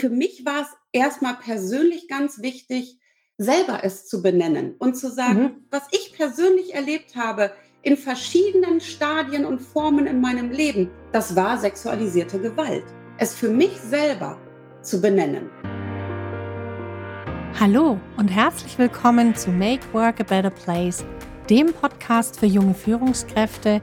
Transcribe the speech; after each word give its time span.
Für 0.00 0.08
mich 0.08 0.46
war 0.46 0.62
es 0.62 0.68
erstmal 0.92 1.34
persönlich 1.34 2.08
ganz 2.08 2.40
wichtig, 2.40 2.98
selber 3.36 3.80
es 3.84 4.08
zu 4.08 4.22
benennen 4.22 4.74
und 4.78 4.96
zu 4.96 5.10
sagen, 5.10 5.42
mhm. 5.42 5.66
was 5.70 5.82
ich 5.90 6.14
persönlich 6.14 6.74
erlebt 6.74 7.16
habe 7.16 7.52
in 7.82 7.98
verschiedenen 7.98 8.80
Stadien 8.80 9.44
und 9.44 9.58
Formen 9.58 10.06
in 10.06 10.22
meinem 10.22 10.50
Leben, 10.52 10.88
das 11.12 11.36
war 11.36 11.58
sexualisierte 11.58 12.40
Gewalt. 12.40 12.84
Es 13.18 13.34
für 13.34 13.50
mich 13.50 13.72
selber 13.78 14.38
zu 14.80 15.02
benennen. 15.02 15.50
Hallo 17.60 18.00
und 18.16 18.28
herzlich 18.28 18.78
willkommen 18.78 19.34
zu 19.34 19.50
Make 19.50 19.92
Work 19.92 20.20
a 20.20 20.24
Better 20.24 20.48
Place, 20.48 21.04
dem 21.50 21.74
Podcast 21.74 22.40
für 22.40 22.46
junge 22.46 22.72
Führungskräfte, 22.72 23.82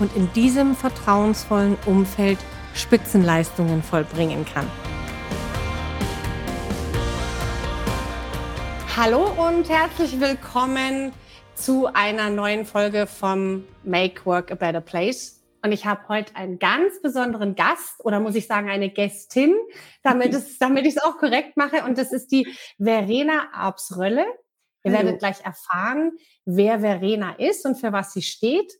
und 0.00 0.14
in 0.16 0.32
diesem 0.32 0.74
vertrauensvollen 0.74 1.76
Umfeld 1.86 2.38
Spitzenleistungen 2.74 3.82
vollbringen 3.82 4.44
kann. 4.44 4.70
Hallo 8.96 9.26
und 9.48 9.68
herzlich 9.68 10.20
willkommen 10.20 11.12
zu 11.54 11.86
einer 11.92 12.30
neuen 12.30 12.64
Folge 12.64 13.06
vom 13.06 13.64
Make 13.84 14.24
Work 14.24 14.50
a 14.50 14.54
Better 14.54 14.80
Place. 14.80 15.42
Und 15.62 15.72
ich 15.72 15.84
habe 15.84 16.06
heute 16.08 16.36
einen 16.36 16.58
ganz 16.58 17.00
besonderen 17.02 17.56
Gast 17.56 18.04
oder 18.04 18.20
muss 18.20 18.36
ich 18.36 18.46
sagen 18.46 18.70
eine 18.70 18.90
Gästin, 18.90 19.54
damit, 20.02 20.32
es, 20.34 20.58
damit 20.60 20.86
ich 20.86 20.96
es 20.96 21.02
auch 21.02 21.18
korrekt 21.18 21.56
mache. 21.56 21.84
Und 21.84 21.98
das 21.98 22.12
ist 22.12 22.28
die 22.28 22.46
Verena 22.78 23.50
Absrölle. 23.52 24.24
Ihr 24.84 24.92
Hallo. 24.92 25.04
werdet 25.04 25.18
gleich 25.18 25.44
erfahren, 25.44 26.12
wer 26.44 26.80
Verena 26.80 27.32
ist 27.32 27.66
und 27.66 27.76
für 27.76 27.92
was 27.92 28.12
sie 28.12 28.22
steht. 28.22 28.72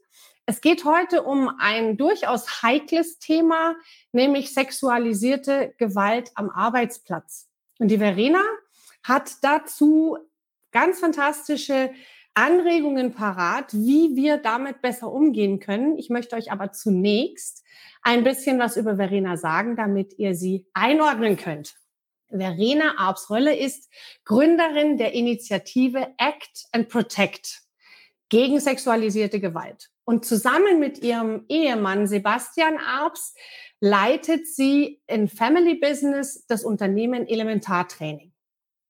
Es 0.49 0.61
geht 0.61 0.85
heute 0.85 1.25
um 1.25 1.51
ein 1.59 1.97
durchaus 1.97 2.63
heikles 2.63 3.19
Thema, 3.19 3.75
nämlich 4.13 4.55
sexualisierte 4.55 5.75
Gewalt 5.77 6.31
am 6.37 6.51
Arbeitsplatz. 6.51 7.49
Und 7.81 7.89
die 7.89 7.99
Verena 7.99 8.41
hat 9.03 9.43
dazu 9.43 10.19
ganz 10.71 11.01
fantastische 11.01 11.91
Anregungen 12.35 13.13
parat, 13.13 13.73
wie 13.75 14.15
wir 14.15 14.37
damit 14.37 14.83
besser 14.83 15.11
umgehen 15.11 15.59
können. 15.59 15.99
Ich 15.99 16.11
möchte 16.11 16.37
euch 16.37 16.53
aber 16.53 16.71
zunächst 16.71 17.65
ein 18.03 18.23
bisschen 18.23 18.61
was 18.61 18.77
über 18.77 18.97
Verena 18.97 19.37
sagen, 19.37 19.75
damit 19.75 20.17
ihr 20.17 20.37
sie 20.37 20.69
einordnen 20.75 21.37
könnt. 21.37 21.75
Verena 22.29 22.99
Arbsrölle 22.99 23.57
ist 23.57 23.91
Gründerin 24.25 24.97
der 24.97 25.13
Initiative 25.13 26.15
Act 26.19 26.67
and 26.71 26.89
Protect 26.89 27.63
gegen 28.29 28.61
sexualisierte 28.61 29.41
Gewalt. 29.41 29.91
Und 30.07 30.25
zusammen 30.25 30.79
mit 30.79 31.03
ihrem 31.03 31.45
Ehemann 31.49 32.07
Sebastian 32.07 32.79
Arbs 32.79 33.35
leitet 33.81 34.47
sie 34.47 35.03
in 35.09 35.27
Family 35.27 35.75
Business 35.75 36.47
das 36.47 36.65
Unternehmen 36.65 37.27
Elementartraining. 37.27 38.33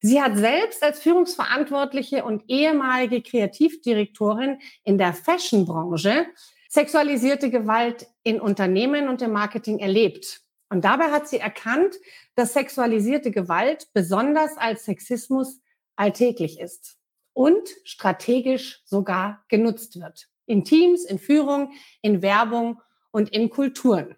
Sie 0.02 0.20
hat 0.20 0.36
selbst 0.36 0.82
als 0.82 1.00
Führungsverantwortliche 1.00 2.22
und 2.22 2.44
ehemalige 2.48 3.22
Kreativdirektorin 3.22 4.58
in 4.84 4.98
der 4.98 5.14
Fashionbranche 5.14 6.26
sexualisierte 6.68 7.48
Gewalt 7.48 8.06
in 8.22 8.38
Unternehmen 8.38 9.08
und 9.08 9.22
im 9.22 9.32
Marketing 9.32 9.78
erlebt. 9.78 10.42
Und 10.68 10.84
dabei 10.84 11.06
hat 11.12 11.28
sie 11.28 11.38
erkannt, 11.38 11.96
dass 12.34 12.52
sexualisierte 12.52 13.30
Gewalt 13.30 13.88
besonders 13.94 14.58
als 14.58 14.84
Sexismus 14.84 15.62
alltäglich 15.96 16.60
ist 16.60 16.98
und 17.32 17.70
strategisch 17.84 18.82
sogar 18.84 19.44
genutzt 19.48 19.98
wird. 19.98 20.28
In 20.46 20.64
Teams, 20.64 21.04
in 21.04 21.18
Führung, 21.18 21.72
in 22.02 22.22
Werbung 22.22 22.80
und 23.10 23.30
in 23.30 23.50
Kulturen. 23.50 24.16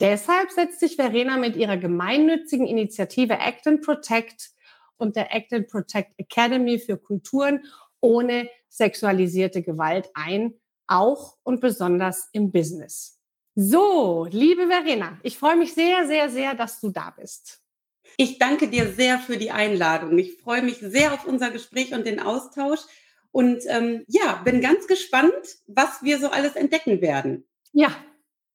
Deshalb 0.00 0.50
setzt 0.50 0.80
sich 0.80 0.96
Verena 0.96 1.36
mit 1.36 1.56
ihrer 1.56 1.76
gemeinnützigen 1.76 2.66
Initiative 2.66 3.34
Act 3.34 3.66
and 3.66 3.82
Protect 3.82 4.50
und 4.96 5.16
der 5.16 5.34
Act 5.34 5.52
and 5.52 5.68
Protect 5.68 6.12
Academy 6.18 6.78
für 6.78 6.96
Kulturen 6.96 7.64
ohne 8.00 8.48
sexualisierte 8.68 9.62
Gewalt 9.62 10.10
ein, 10.14 10.54
auch 10.86 11.36
und 11.42 11.60
besonders 11.60 12.28
im 12.32 12.50
Business. 12.50 13.18
So, 13.54 14.26
liebe 14.30 14.68
Verena, 14.68 15.18
ich 15.22 15.36
freue 15.36 15.56
mich 15.56 15.74
sehr, 15.74 16.06
sehr, 16.06 16.30
sehr, 16.30 16.54
dass 16.54 16.80
du 16.80 16.90
da 16.90 17.10
bist. 17.10 17.60
Ich 18.16 18.38
danke 18.38 18.68
dir 18.68 18.92
sehr 18.92 19.18
für 19.18 19.36
die 19.36 19.50
Einladung. 19.50 20.16
Ich 20.18 20.38
freue 20.38 20.62
mich 20.62 20.78
sehr 20.78 21.12
auf 21.12 21.26
unser 21.26 21.50
Gespräch 21.50 21.92
und 21.92 22.06
den 22.06 22.20
Austausch. 22.20 22.80
Und 23.32 23.62
ähm, 23.68 24.04
ja, 24.08 24.40
bin 24.44 24.60
ganz 24.60 24.86
gespannt, 24.86 25.32
was 25.66 26.02
wir 26.02 26.18
so 26.18 26.30
alles 26.30 26.56
entdecken 26.56 27.00
werden. 27.00 27.46
Ja, 27.72 27.94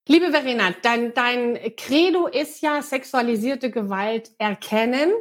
liebe 0.07 0.31
Verena, 0.31 0.73
dein, 0.81 1.13
dein 1.13 1.57
Credo 1.77 2.27
ist 2.27 2.61
ja 2.61 2.81
sexualisierte 2.81 3.71
Gewalt 3.71 4.31
erkennen, 4.37 5.13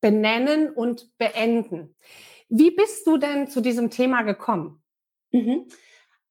benennen 0.00 0.70
und 0.70 1.16
beenden. 1.16 1.96
Wie 2.48 2.70
bist 2.70 3.06
du 3.06 3.16
denn 3.16 3.48
zu 3.48 3.62
diesem 3.62 3.90
Thema 3.90 4.22
gekommen? 4.22 4.82
Mhm. 5.32 5.66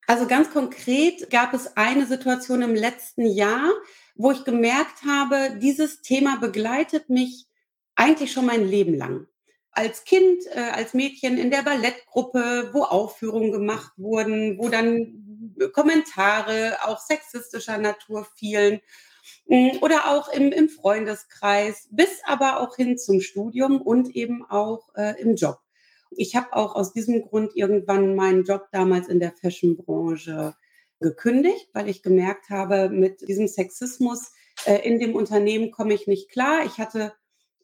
Also 0.06 0.28
ganz 0.28 0.52
konkret 0.52 1.30
gab 1.30 1.54
es 1.54 1.76
eine 1.76 2.06
Situation 2.06 2.62
im 2.62 2.76
letzten 2.76 3.26
Jahr, 3.26 3.72
wo 4.16 4.32
ich 4.32 4.44
gemerkt 4.44 5.04
habe, 5.08 5.58
dieses 5.60 6.02
Thema 6.02 6.38
begleitet 6.40 7.10
mich 7.10 7.48
eigentlich 7.96 8.32
schon 8.32 8.46
mein 8.46 8.68
Leben 8.68 8.96
lang. 8.96 9.28
Als 9.74 10.04
Kind, 10.04 10.46
äh, 10.52 10.60
als 10.60 10.94
Mädchen 10.94 11.38
in 11.38 11.52
der 11.52 11.64
Ballettgruppe, 11.64 12.70
wo 12.74 12.84
Aufführungen 12.84 13.52
gemacht 13.52 13.92
wurden, 13.98 14.58
wo 14.58 14.70
dann 14.70 15.24
Kommentare 15.74 16.78
auch 16.86 17.00
sexistischer 17.00 17.78
Natur 17.78 18.26
fielen 18.36 18.82
mm, 19.48 19.78
oder 19.82 20.08
auch 20.10 20.32
im, 20.32 20.52
im 20.52 20.70
Freundeskreis, 20.70 21.88
bis 21.92 22.22
aber 22.26 22.60
auch 22.60 22.76
hin 22.76 22.98
zum 22.98 23.22
Studium 23.22 23.82
und 23.82 24.16
eben 24.16 24.46
auch 24.46 24.90
äh, 24.96 25.20
im 25.22 25.36
Job. 25.36 25.60
Ich 26.12 26.36
habe 26.36 26.54
auch 26.54 26.76
aus 26.76 26.94
diesem 26.94 27.22
Grund 27.24 27.56
irgendwann 27.56 28.16
meinen 28.16 28.44
Job 28.44 28.68
damals 28.72 29.08
in 29.08 29.20
der 29.20 29.34
Fashionbranche 29.34 30.56
gekündigt, 31.00 31.70
weil 31.74 31.90
ich 31.90 32.04
gemerkt 32.04 32.50
habe, 32.50 32.90
mit 32.90 33.28
diesem 33.28 33.48
Sexismus 33.48 34.32
äh, 34.66 34.88
in 34.88 35.00
dem 35.00 35.16
Unternehmen 35.16 35.72
komme 35.72 35.94
ich 35.94 36.08
nicht 36.08 36.30
klar. 36.30 36.66
Ich 36.66 36.78
hatte 36.78 37.14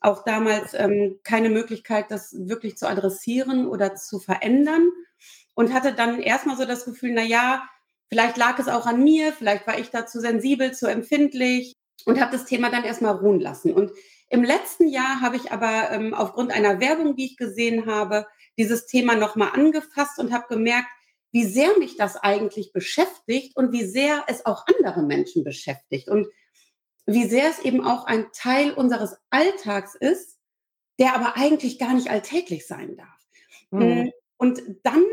auch 0.02 0.24
damals 0.24 0.74
ähm, 0.74 1.20
keine 1.24 1.50
Möglichkeit, 1.50 2.10
das 2.10 2.34
wirklich 2.38 2.78
zu 2.78 2.88
adressieren 2.88 3.68
oder 3.68 3.96
zu 3.96 4.20
verändern 4.20 4.90
und 5.56 5.74
hatte 5.74 5.94
dann 5.94 6.22
erstmal 6.22 6.58
so 6.58 6.66
das 6.66 6.86
Gefühl, 6.86 7.12
na 7.14 7.24
ja, 7.24 7.68
vielleicht 8.08 8.38
lag 8.38 8.58
es 8.60 8.68
auch 8.68 8.86
an 8.86 9.04
mir, 9.04 9.34
vielleicht 9.34 9.68
war 9.68 9.78
ich 9.78 9.90
da 9.90 10.06
zu 10.06 10.22
sensibel, 10.22 10.74
zu 10.74 10.88
empfindlich 10.88 11.76
und 12.06 12.20
habe 12.22 12.32
das 12.32 12.46
Thema 12.46 12.70
dann 12.70 12.86
erstmal 12.86 13.16
ruhen 13.16 13.40
lassen. 13.40 13.74
Und 13.74 13.92
im 14.30 14.44
letzten 14.44 14.88
Jahr 14.88 15.22
habe 15.22 15.36
ich 15.36 15.52
aber 15.52 15.92
ähm, 15.92 16.14
aufgrund 16.14 16.52
einer 16.52 16.80
Werbung, 16.80 17.16
die 17.16 17.26
ich 17.26 17.38
gesehen 17.38 17.88
habe, 17.88 18.28
dieses 18.58 18.86
Thema 18.86 19.16
nochmal 19.16 19.52
angefasst 19.54 20.20
und 20.20 20.32
habe 20.32 20.46
gemerkt, 20.48 20.88
wie 21.32 21.46
sehr 21.46 21.78
mich 21.78 21.98
das 21.98 22.16
eigentlich 22.16 22.72
beschäftigt 22.74 23.56
und 23.56 23.72
wie 23.72 23.86
sehr 23.86 24.24
es 24.28 24.46
auch 24.46 24.66
andere 24.68 25.04
Menschen 25.04 25.44
beschäftigt 25.44 26.10
und 26.10 26.28
wie 27.14 27.26
sehr 27.26 27.50
es 27.50 27.60
eben 27.60 27.86
auch 27.86 28.06
ein 28.06 28.28
Teil 28.34 28.72
unseres 28.74 29.18
Alltags 29.30 29.96
ist, 29.96 30.38
der 31.00 31.16
aber 31.16 31.38
eigentlich 31.38 31.80
gar 31.80 31.94
nicht 31.94 32.10
alltäglich 32.10 32.68
sein 32.68 32.98
darf. 32.98 33.20
Mhm. 33.72 34.12
Und 34.38 34.62
dann 34.84 35.04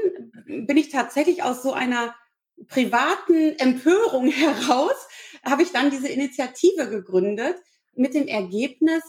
bin 0.46 0.76
ich 0.76 0.90
tatsächlich 0.90 1.42
aus 1.42 1.62
so 1.62 1.72
einer 1.72 2.14
privaten 2.68 3.58
Empörung 3.58 4.28
heraus, 4.30 5.08
habe 5.42 5.62
ich 5.62 5.72
dann 5.72 5.90
diese 5.90 6.08
Initiative 6.08 6.88
gegründet 6.88 7.56
mit 7.94 8.14
dem 8.14 8.28
Ergebnis, 8.28 9.02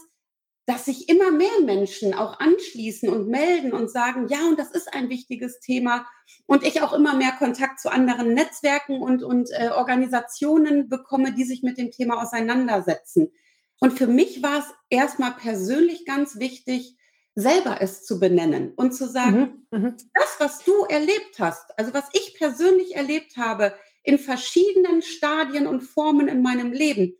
dass 0.68 0.84
sich 0.84 1.08
immer 1.08 1.30
mehr 1.30 1.62
Menschen 1.64 2.12
auch 2.12 2.40
anschließen 2.40 3.08
und 3.08 3.26
melden 3.26 3.72
und 3.72 3.90
sagen, 3.90 4.28
ja, 4.28 4.46
und 4.46 4.58
das 4.58 4.70
ist 4.70 4.92
ein 4.92 5.08
wichtiges 5.08 5.60
Thema. 5.60 6.06
Und 6.44 6.62
ich 6.62 6.82
auch 6.82 6.92
immer 6.92 7.14
mehr 7.14 7.32
Kontakt 7.32 7.80
zu 7.80 7.90
anderen 7.90 8.34
Netzwerken 8.34 9.00
und, 9.00 9.22
und 9.22 9.48
äh, 9.50 9.70
Organisationen 9.70 10.90
bekomme, 10.90 11.32
die 11.32 11.44
sich 11.44 11.62
mit 11.62 11.78
dem 11.78 11.90
Thema 11.90 12.22
auseinandersetzen. 12.22 13.32
Und 13.80 13.96
für 13.96 14.06
mich 14.06 14.42
war 14.42 14.58
es 14.58 14.66
erstmal 14.90 15.32
persönlich 15.32 16.04
ganz 16.04 16.38
wichtig, 16.38 16.98
selber 17.34 17.80
es 17.80 18.04
zu 18.04 18.20
benennen 18.20 18.74
und 18.76 18.92
zu 18.92 19.08
sagen, 19.08 19.64
mhm, 19.70 19.80
mhm. 19.80 19.96
das, 20.12 20.36
was 20.38 20.64
du 20.64 20.84
erlebt 20.84 21.36
hast, 21.38 21.78
also 21.78 21.94
was 21.94 22.10
ich 22.12 22.34
persönlich 22.36 22.94
erlebt 22.94 23.38
habe 23.38 23.72
in 24.02 24.18
verschiedenen 24.18 25.00
Stadien 25.00 25.66
und 25.66 25.80
Formen 25.80 26.28
in 26.28 26.42
meinem 26.42 26.72
Leben, 26.72 27.16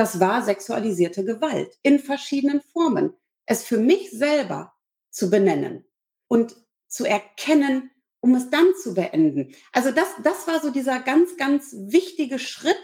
das 0.00 0.18
war 0.18 0.42
sexualisierte 0.42 1.26
Gewalt 1.26 1.78
in 1.82 1.98
verschiedenen 1.98 2.62
Formen. 2.62 3.12
es 3.44 3.64
für 3.64 3.76
mich 3.76 4.10
selber 4.10 4.72
zu 5.10 5.28
benennen 5.28 5.84
und 6.26 6.56
zu 6.88 7.04
erkennen, 7.04 7.90
um 8.20 8.34
es 8.34 8.48
dann 8.48 8.68
zu 8.82 8.94
beenden. 8.94 9.54
Also 9.72 9.90
das, 9.90 10.08
das 10.22 10.46
war 10.46 10.62
so 10.62 10.70
dieser 10.70 11.00
ganz, 11.00 11.36
ganz 11.36 11.74
wichtige 11.76 12.38
Schritt, 12.38 12.80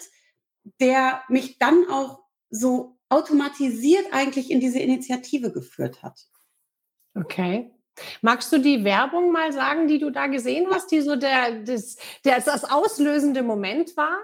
der 0.78 1.22
mich 1.30 1.58
dann 1.58 1.88
auch 1.88 2.22
so 2.50 2.98
automatisiert 3.08 4.12
eigentlich 4.12 4.50
in 4.50 4.60
diese 4.60 4.80
Initiative 4.80 5.50
geführt 5.50 6.02
hat. 6.02 6.20
Okay. 7.14 7.70
Magst 8.22 8.52
du 8.52 8.58
die 8.58 8.84
Werbung 8.84 9.32
mal 9.32 9.52
sagen, 9.52 9.88
die 9.88 9.98
du 9.98 10.10
da 10.10 10.26
gesehen 10.26 10.66
hast, 10.70 10.90
die 10.90 11.00
so 11.00 11.16
der, 11.16 11.62
das, 11.62 11.96
der, 12.24 12.40
das 12.40 12.64
auslösende 12.64 13.42
Moment 13.42 13.96
war? 13.96 14.18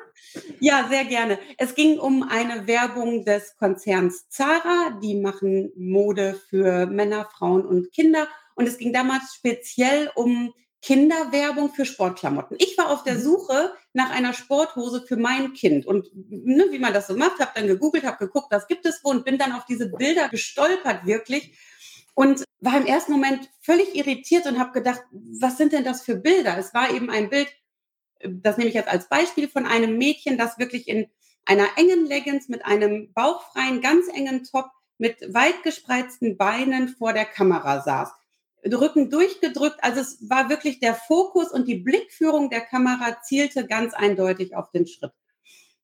Ja, 0.60 0.86
sehr 0.88 1.04
gerne. 1.04 1.38
Es 1.58 1.74
ging 1.74 1.98
um 1.98 2.22
eine 2.22 2.66
Werbung 2.66 3.24
des 3.24 3.56
Konzerns 3.56 4.28
Zara. 4.28 4.98
Die 5.02 5.14
machen 5.14 5.72
Mode 5.76 6.40
für 6.48 6.86
Männer, 6.86 7.28
Frauen 7.36 7.64
und 7.64 7.92
Kinder. 7.92 8.28
Und 8.54 8.68
es 8.68 8.78
ging 8.78 8.92
damals 8.92 9.34
speziell 9.34 10.10
um 10.14 10.52
Kinderwerbung 10.82 11.72
für 11.72 11.84
Sportklamotten. 11.84 12.56
Ich 12.58 12.76
war 12.76 12.90
auf 12.90 13.04
der 13.04 13.14
mhm. 13.14 13.20
Suche 13.20 13.72
nach 13.92 14.10
einer 14.10 14.32
Sporthose 14.34 15.02
für 15.06 15.16
mein 15.16 15.52
Kind 15.52 15.86
und 15.86 16.08
ne, 16.14 16.66
wie 16.70 16.80
man 16.80 16.92
das 16.92 17.06
so 17.06 17.16
macht, 17.16 17.38
habe 17.38 17.52
dann 17.54 17.68
gegoogelt, 17.68 18.04
habe 18.04 18.18
geguckt, 18.18 18.48
was 18.50 18.66
gibt 18.66 18.84
es 18.84 19.00
wo 19.04 19.10
und 19.10 19.24
bin 19.24 19.38
dann 19.38 19.52
auf 19.52 19.64
diese 19.64 19.88
Bilder 19.88 20.28
gestolpert 20.28 21.06
wirklich 21.06 21.56
und 22.14 22.44
war 22.62 22.76
im 22.76 22.86
ersten 22.86 23.12
Moment 23.12 23.50
völlig 23.60 23.94
irritiert 23.96 24.46
und 24.46 24.58
habe 24.58 24.70
gedacht, 24.70 25.02
was 25.10 25.58
sind 25.58 25.72
denn 25.72 25.82
das 25.84 26.02
für 26.02 26.14
Bilder? 26.14 26.56
Es 26.56 26.72
war 26.72 26.90
eben 26.90 27.10
ein 27.10 27.28
Bild, 27.28 27.48
das 28.24 28.56
nehme 28.56 28.68
ich 28.68 28.74
jetzt 28.76 28.88
als 28.88 29.08
Beispiel 29.08 29.48
von 29.48 29.66
einem 29.66 29.98
Mädchen, 29.98 30.38
das 30.38 30.58
wirklich 30.58 30.86
in 30.86 31.10
einer 31.44 31.66
engen 31.76 32.06
Leggings 32.06 32.48
mit 32.48 32.64
einem 32.64 33.12
bauchfreien, 33.14 33.80
ganz 33.80 34.06
engen 34.06 34.44
Top 34.44 34.70
mit 34.96 35.34
weit 35.34 35.64
gespreizten 35.64 36.36
Beinen 36.36 36.88
vor 36.88 37.12
der 37.12 37.24
Kamera 37.24 37.82
saß. 37.82 38.12
Rücken 38.64 39.10
durchgedrückt. 39.10 39.82
Also 39.82 40.00
es 40.00 40.30
war 40.30 40.48
wirklich 40.48 40.78
der 40.78 40.94
Fokus 40.94 41.50
und 41.50 41.66
die 41.66 41.78
Blickführung 41.78 42.48
der 42.48 42.60
Kamera 42.60 43.20
zielte 43.22 43.66
ganz 43.66 43.92
eindeutig 43.92 44.54
auf 44.54 44.70
den 44.70 44.86
Schritt. 44.86 45.10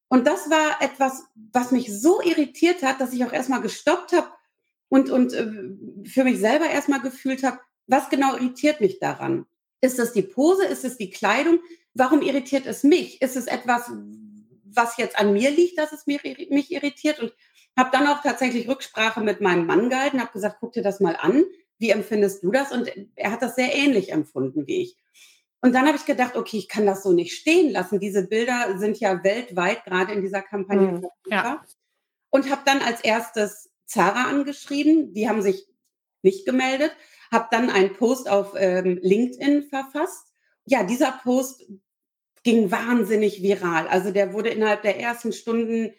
Und 0.06 0.28
das 0.28 0.48
war 0.48 0.81
etwas, 0.81 1.24
was 1.52 1.72
mich 1.72 2.00
so 2.00 2.22
irritiert 2.22 2.84
hat, 2.84 3.00
dass 3.00 3.12
ich 3.12 3.24
auch 3.24 3.32
erstmal 3.32 3.62
gestoppt 3.62 4.12
habe 4.12 4.31
und, 4.88 5.11
und 5.11 5.32
äh, 5.32 5.50
für 6.08 6.25
mich 6.25 6.38
selber 6.38 6.69
erstmal 6.69 7.00
gefühlt 7.00 7.43
habe, 7.43 7.58
was 7.87 8.08
genau 8.11 8.35
irritiert 8.35 8.81
mich 8.81 8.99
daran? 8.99 9.46
Ist 9.81 9.99
es 9.99 10.12
die 10.12 10.23
Pose? 10.23 10.64
Ist 10.64 10.85
es 10.85 10.96
die 10.96 11.11
Kleidung? 11.11 11.61
Warum 11.94 12.23
irritiert 12.23 12.67
es 12.67 12.82
mich? 12.85 13.23
Ist 13.23 13.37
es 13.37 13.46
etwas, 13.46 13.90
was 14.64 14.96
jetzt 14.96 15.19
an 15.19 15.32
mir 15.32 15.50
liegt, 15.50 15.79
dass 15.79 15.93
es 15.93 16.06
mich, 16.06 16.23
mich 16.50 16.73
irritiert? 16.73 17.20
Und 17.20 17.32
habe 17.76 17.90
dann 17.93 18.06
auch 18.06 18.23
tatsächlich 18.23 18.69
Rücksprache 18.69 19.20
mit 19.20 19.40
meinem 19.40 19.67
Mann 19.67 19.88
gehalten, 19.88 20.20
habe 20.20 20.32
gesagt, 20.32 20.56
guck 20.61 20.73
dir 20.73 20.82
das 20.82 21.00
mal 21.00 21.17
an. 21.17 21.44
Wie 21.79 21.91
empfindest 21.91 22.43
du 22.43 22.50
das? 22.50 22.73
Und 22.73 22.91
er 23.14 23.31
hat 23.31 23.41
das 23.41 23.55
sehr 23.55 23.75
ähnlich 23.75 24.11
empfunden 24.11 24.67
wie 24.67 24.82
ich. 24.82 24.96
Und 25.61 25.75
dann 25.75 25.87
habe 25.87 25.96
ich 25.96 26.05
gedacht, 26.05 26.37
okay, 26.37 26.58
ich 26.58 26.69
kann 26.69 26.87
das 26.87 27.02
so 27.02 27.12
nicht 27.12 27.37
stehen 27.37 27.70
lassen. 27.70 28.00
Diese 28.00 28.26
Bilder 28.26 28.79
sind 28.79 28.99
ja 28.99 29.23
weltweit 29.25 29.84
gerade 29.84 30.12
in 30.12 30.23
dieser 30.23 30.43
Kampagne. 30.43 30.93
Mhm, 30.93 31.06
ja. 31.26 31.64
Und 32.31 32.50
habe 32.50 32.62
dann 32.64 32.81
als 32.81 33.00
erstes 33.00 33.70
Zara 33.88 34.25
angeschrieben, 34.25 35.14
die 35.14 35.29
haben 35.29 35.43
sich 35.43 35.67
nicht 36.23 36.46
gemeldet, 36.46 36.93
habe 37.32 37.49
dann 37.50 37.70
einen 37.70 37.94
Post 37.94 38.29
auf 38.29 38.52
ähm, 38.56 38.99
LinkedIn 39.02 39.69
verfasst. 39.69 40.29
Ja, 40.64 40.85
dieser 40.85 41.12
Post 41.23 41.64
ging 42.44 42.70
wahnsinnig 42.70 43.43
viral. 43.43 43.88
Also 43.88 44.12
der 44.12 44.32
wurde 44.32 44.50
innerhalb 44.50 44.82
der 44.82 45.00
ersten 45.00 45.32
Stunden 45.32 45.93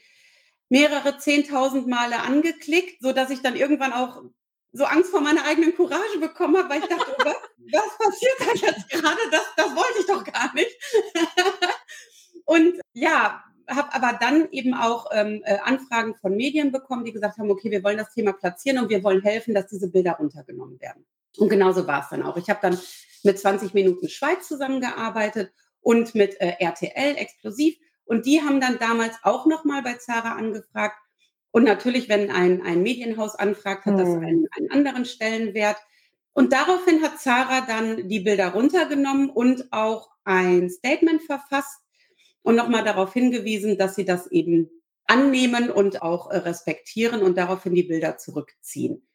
mehrere 0.69 1.17
zehntausend 1.17 1.87
Male 1.87 2.19
angeklickt, 2.21 3.01
so 3.01 3.11
dass 3.11 3.31
ich 3.31 3.41
dann 3.41 3.55
irgendwann 3.55 3.93
auch 3.93 4.23
so 4.71 4.85
Angst 4.85 5.09
vor 5.09 5.21
meiner 5.21 5.45
eigenen 5.45 5.75
Courage 5.75 6.19
bekommen 6.19 6.57
habe, 6.57 6.69
weil 6.69 6.81
ich 6.81 6.87
dachte, 6.87 7.15
oh, 7.17 7.23
was, 7.25 7.35
was 7.71 7.97
passiert 7.97 8.35
da 8.39 8.67
jetzt 8.67 8.89
gerade? 8.89 9.19
Das, 9.31 9.45
das 9.57 9.75
wollte 9.75 9.99
ich 9.99 10.05
doch 10.05 10.23
gar 10.23 10.53
nicht. 10.53 10.71
Und 12.45 12.79
ja, 12.93 13.43
habe 13.69 13.93
aber 13.93 14.17
dann 14.19 14.49
eben 14.51 14.73
auch 14.73 15.07
ähm, 15.11 15.41
äh, 15.45 15.57
Anfragen 15.63 16.15
von 16.15 16.35
Medien 16.35 16.71
bekommen, 16.71 17.05
die 17.05 17.13
gesagt 17.13 17.37
haben, 17.37 17.51
okay, 17.51 17.71
wir 17.71 17.83
wollen 17.83 17.97
das 17.97 18.13
Thema 18.13 18.33
platzieren 18.33 18.79
und 18.79 18.89
wir 18.89 19.03
wollen 19.03 19.21
helfen, 19.21 19.53
dass 19.53 19.67
diese 19.67 19.89
Bilder 19.89 20.13
runtergenommen 20.13 20.79
werden. 20.81 21.05
Und 21.37 21.49
genauso 21.49 21.87
war 21.87 22.01
es 22.01 22.09
dann 22.09 22.23
auch. 22.23 22.37
Ich 22.37 22.49
habe 22.49 22.59
dann 22.61 22.77
mit 23.23 23.39
20 23.39 23.73
Minuten 23.73 24.09
Schweiz 24.09 24.47
zusammengearbeitet 24.47 25.51
und 25.81 26.15
mit 26.15 26.39
äh, 26.41 26.55
RTL 26.59 27.15
explosiv. 27.15 27.77
Und 28.05 28.25
die 28.25 28.41
haben 28.41 28.59
dann 28.59 28.79
damals 28.79 29.15
auch 29.23 29.45
nochmal 29.45 29.83
bei 29.83 29.93
Zara 29.95 30.33
angefragt. 30.33 30.97
Und 31.51 31.63
natürlich, 31.63 32.09
wenn 32.09 32.31
ein, 32.31 32.61
ein 32.61 32.81
Medienhaus 32.81 33.35
anfragt, 33.35 33.85
hat 33.85 33.99
das 33.99 34.09
hm. 34.09 34.23
einen, 34.23 34.47
einen 34.57 34.71
anderen 34.71 35.05
Stellenwert. 35.05 35.77
Und 36.33 36.53
daraufhin 36.53 37.01
hat 37.01 37.19
Zara 37.19 37.61
dann 37.61 38.07
die 38.07 38.19
Bilder 38.19 38.49
runtergenommen 38.49 39.29
und 39.29 39.71
auch 39.71 40.09
ein 40.23 40.69
Statement 40.69 41.23
verfasst, 41.23 41.81
und 42.41 42.55
nochmal 42.55 42.83
darauf 42.83 43.13
hingewiesen, 43.13 43.77
dass 43.77 43.95
sie 43.95 44.05
das 44.05 44.27
eben 44.27 44.69
annehmen 45.05 45.71
und 45.71 46.01
auch 46.01 46.29
äh, 46.29 46.37
respektieren 46.37 47.21
und 47.21 47.37
daraufhin 47.37 47.73
die 47.73 47.83
Bilder 47.83 48.17
zurückziehen. 48.17 49.07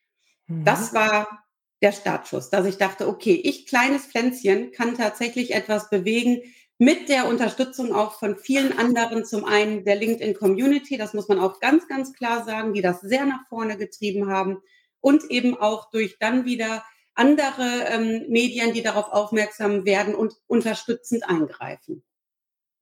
Mhm. 0.46 0.64
Das 0.64 0.92
war 0.92 1.44
der 1.82 1.92
Startschuss, 1.92 2.50
dass 2.50 2.66
ich 2.66 2.78
dachte, 2.78 3.08
okay, 3.08 3.40
ich 3.44 3.66
kleines 3.66 4.06
Pflänzchen 4.06 4.72
kann 4.72 4.96
tatsächlich 4.96 5.54
etwas 5.54 5.90
bewegen 5.90 6.42
mit 6.78 7.08
der 7.08 7.28
Unterstützung 7.28 7.94
auch 7.94 8.18
von 8.18 8.36
vielen 8.36 8.76
anderen, 8.76 9.24
zum 9.24 9.44
einen 9.44 9.84
der 9.84 9.96
LinkedIn 9.96 10.34
Community, 10.34 10.96
das 10.96 11.14
muss 11.14 11.28
man 11.28 11.38
auch 11.38 11.60
ganz, 11.60 11.86
ganz 11.86 12.12
klar 12.12 12.44
sagen, 12.44 12.72
die 12.72 12.82
das 12.82 13.00
sehr 13.00 13.26
nach 13.26 13.46
vorne 13.48 13.76
getrieben 13.76 14.28
haben 14.28 14.58
und 15.00 15.30
eben 15.30 15.56
auch 15.56 15.90
durch 15.90 16.16
dann 16.18 16.44
wieder 16.44 16.84
andere 17.14 17.84
ähm, 17.88 18.24
Medien, 18.28 18.72
die 18.72 18.82
darauf 18.82 19.12
aufmerksam 19.12 19.84
werden 19.84 20.14
und 20.14 20.34
unterstützend 20.46 21.28
eingreifen. 21.28 22.02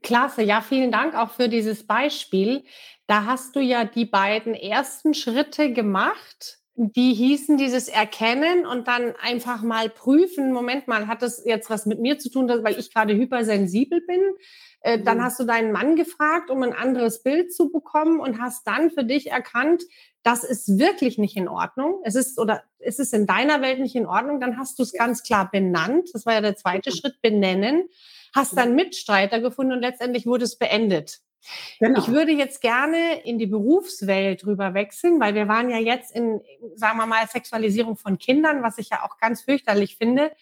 Klasse, 0.03 0.43
ja, 0.43 0.61
vielen 0.61 0.93
Dank 0.93 1.15
auch 1.15 1.31
für 1.31 1.49
dieses 1.49 1.87
Beispiel. 1.87 2.65
Da 3.07 3.27
hast 3.27 3.57
du 3.57 3.61
ja 3.61 3.85
die 3.85 4.05
beiden 4.05 4.55
ersten 4.55 5.15
Schritte 5.15 5.73
gemacht. 5.73 6.59
Die 6.75 7.13
hießen 7.13 7.59
dieses 7.59 7.89
Erkennen 7.89 8.65
und 8.65 8.89
dann 8.89 9.15
einfach 9.21 9.63
mal 9.63 9.91
prüfen. 9.91 10.53
Moment 10.53 10.89
mal, 10.89 11.07
hat 11.07 11.21
das 11.21 11.45
jetzt 11.45 11.69
was 11.69 11.85
mit 11.85 12.01
mir 12.01 12.19
zu 12.19 12.31
tun, 12.31 12.49
weil 12.49 12.79
ich 12.79 12.93
gerade 12.93 13.15
hypersensibel 13.15 14.01
bin? 14.01 14.21
Äh, 14.81 15.03
dann 15.03 15.19
mhm. 15.19 15.23
hast 15.23 15.39
du 15.39 15.45
deinen 15.45 15.71
Mann 15.71 15.97
gefragt, 15.97 16.51
um 16.51 16.63
ein 16.63 16.73
anderes 16.73 17.23
Bild 17.23 17.53
zu 17.53 17.71
bekommen 17.71 18.21
und 18.21 18.41
hast 18.41 18.67
dann 18.67 18.91
für 18.91 19.05
dich 19.05 19.31
erkannt, 19.31 19.83
das 20.23 20.45
ist 20.45 20.79
wirklich 20.79 21.19
nicht 21.19 21.37
in 21.37 21.49
Ordnung. 21.49 22.01
Es 22.05 22.15
ist 22.15 22.39
oder 22.39 22.63
es 22.79 22.99
ist 22.99 23.13
in 23.13 23.27
deiner 23.27 23.61
Welt 23.61 23.81
nicht 23.81 23.95
in 23.95 24.07
Ordnung. 24.07 24.41
Dann 24.41 24.57
hast 24.57 24.79
du 24.79 24.83
es 24.83 24.93
ganz 24.93 25.23
klar 25.23 25.51
benannt. 25.51 26.09
Das 26.13 26.27
war 26.27 26.35
ja 26.35 26.41
der 26.41 26.57
zweite 26.57 26.91
mhm. 26.91 26.95
Schritt, 26.95 27.21
benennen 27.21 27.89
hast 28.35 28.57
dann 28.57 28.75
Mitstreiter 28.75 29.41
gefunden 29.41 29.73
und 29.73 29.81
letztendlich 29.81 30.27
wurde 30.27 30.45
es 30.45 30.57
beendet. 30.57 31.21
Genau. 31.81 31.99
Ich 31.99 32.09
würde 32.09 32.33
jetzt 32.33 32.61
gerne 32.61 33.21
in 33.25 33.39
die 33.39 33.47
Berufswelt 33.47 34.47
rüber 34.47 34.75
wechseln, 34.75 35.21
weil 35.21 35.35
wir 35.35 35.49
waren 35.49 35.71
ja 35.71 35.79
jetzt 35.79 36.15
in, 36.15 36.41
sagen 36.77 36.99
wir 36.99 37.07
mal, 37.07 37.27
Sexualisierung 37.27 37.97
von 37.97 38.19
Kindern, 38.19 38.63
was 38.63 38.79
ich 38.79 38.91
ja 38.91 39.05
auch 39.05 39.19
ganz 39.19 39.43
fürchterlich 39.43 39.97
finde. 39.97 40.33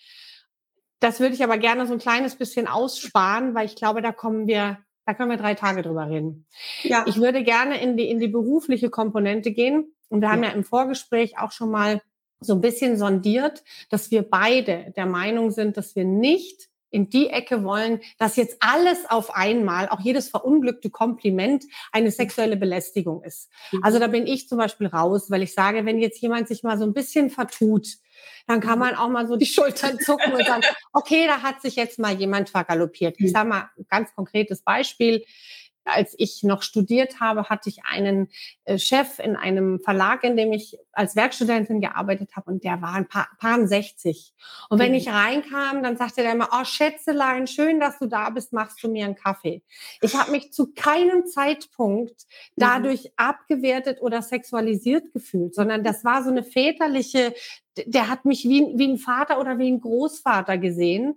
Das 1.01 1.19
würde 1.19 1.35
ich 1.35 1.43
aber 1.43 1.57
gerne 1.57 1.87
so 1.87 1.95
ein 1.95 1.99
kleines 1.99 2.37
bisschen 2.37 2.67
aussparen, 2.67 3.55
weil 3.55 3.67
ich 3.67 3.77
glaube, 3.77 4.03
da 4.03 4.13
kommen 4.13 4.47
wir, 4.47 4.79
da 5.07 5.15
können 5.15 5.31
wir 5.31 5.39
drei 5.39 5.55
Tage 5.55 5.83
drüber 5.83 6.09
reden. 6.09 6.47
Ja. 6.83 7.05
Ich 7.07 7.17
würde 7.17 7.43
gerne 7.43 7.81
in 7.81 7.97
die, 7.97 8.09
in 8.11 8.21
die 8.21 8.29
berufliche 8.29 8.91
Komponente 8.91 9.53
gehen. 9.53 9.95
Und 10.11 10.21
wir 10.21 10.29
ja. 10.29 10.33
haben 10.35 10.43
ja 10.43 10.51
im 10.51 10.65
Vorgespräch 10.65 11.39
auch 11.39 11.53
schon 11.53 11.71
mal 11.71 12.03
so 12.41 12.55
ein 12.55 12.61
bisschen 12.61 12.97
sondiert, 12.97 13.63
dass 13.91 14.11
wir 14.11 14.23
beide 14.23 14.93
der 14.97 15.07
Meinung 15.07 15.51
sind, 15.51 15.77
dass 15.77 15.95
wir 15.95 16.05
nicht 16.05 16.70
in 16.91 17.09
die 17.09 17.29
Ecke 17.29 17.65
wollen, 17.65 18.01
dass 18.19 18.37
jetzt 18.37 18.57
alles 18.61 19.09
auf 19.09 19.35
einmal, 19.35 19.89
auch 19.89 20.01
jedes 20.01 20.29
verunglückte 20.29 20.91
Kompliment, 20.91 21.65
eine 21.93 22.11
sexuelle 22.11 22.57
Belästigung 22.57 23.23
ist. 23.23 23.49
Mhm. 23.73 23.85
Also 23.85 23.99
da 23.99 24.07
bin 24.09 24.27
ich 24.27 24.49
zum 24.49 24.59
Beispiel 24.59 24.89
raus, 24.89 25.31
weil 25.31 25.43
ich 25.43 25.55
sage, 25.55 25.85
wenn 25.87 25.99
jetzt 25.99 26.21
jemand 26.21 26.49
sich 26.49 26.63
mal 26.63 26.79
so 26.79 26.85
ein 26.85 26.93
bisschen 26.93 27.31
vertut, 27.31 27.87
dann 28.47 28.61
kann 28.61 28.79
mhm. 28.79 28.87
man 28.87 28.95
auch 28.97 29.09
mal 29.09 29.27
so 29.27 29.37
die 29.37 29.47
Schultern 29.47 29.99
zucken 29.99 30.33
und 30.33 30.45
sagen, 30.45 30.63
okay, 30.93 31.27
da 31.27 31.43
hat 31.43 31.63
sich 31.63 31.77
jetzt 31.77 31.99
mal 31.99 32.15
jemand 32.15 32.51
vergaloppiert. 32.51 33.17
Ich 33.19 33.27
mhm. 33.27 33.35
sage 33.35 33.49
mal 33.49 33.71
ein 33.79 33.87
ganz 33.89 34.15
konkretes 34.15 34.63
Beispiel 34.63 35.25
als 35.85 36.15
ich 36.19 36.43
noch 36.43 36.63
studiert 36.63 37.21
habe, 37.21 37.45
hatte 37.45 37.69
ich 37.69 37.85
einen 37.85 38.29
äh, 38.65 38.79
Chef 38.79 39.19
in 39.19 39.37
einem 39.37 39.81
Verlag, 39.81 40.25
in 40.25 40.37
dem 40.37 40.53
ich 40.53 40.79
als 40.93 41.17
Werkstudentin 41.17 41.81
gearbeitet 41.81 42.31
habe 42.37 42.51
und 42.51 42.65
der 42.65 42.83
war 42.83 42.95
ein 42.95 43.09
paar, 43.09 43.29
paar 43.39 43.67
60. 43.67 44.35
Und 44.69 44.79
wenn 44.79 44.91
mhm. 44.91 44.99
ich 44.99 45.09
reinkam, 45.09 45.83
dann 45.83 45.97
sagte 45.97 46.23
der 46.23 46.33
immer, 46.33 46.49
oh 46.53 46.65
Schätzelein, 46.65 47.47
schön, 47.47 47.81
dass 47.81 47.99
du 47.99 48.07
da 48.07 48.31
bist, 48.31 48.53
machst 48.53 48.83
du 48.83 48.89
mir 48.89 49.05
einen 49.05 49.15
Kaffee. 49.15 49.63
Ich 50.03 50.15
habe 50.15 50.31
mich 50.31 50.53
zu 50.53 50.73
keinem 50.73 51.27
Zeitpunkt 51.27 52.27
mhm. 52.57 52.61
dadurch 52.61 53.05
mhm. 53.05 53.11
abgewertet 53.17 53.99
oder 54.01 54.23
sexualisiert 54.23 55.13
gefühlt, 55.13 55.55
sondern 55.55 55.85
das 55.85 56.05
war 56.05 56.23
so 56.23 56.31
eine 56.31 56.43
väterliche, 56.43 57.35
der 57.87 58.09
hat 58.09 58.25
mich 58.25 58.45
wie, 58.45 58.67
wie 58.77 58.89
ein 58.89 58.99
Vater 58.99 59.41
oder 59.41 59.59
wie 59.59 59.71
ein 59.71 59.81
Großvater 59.81 60.59
gesehen. 60.59 61.17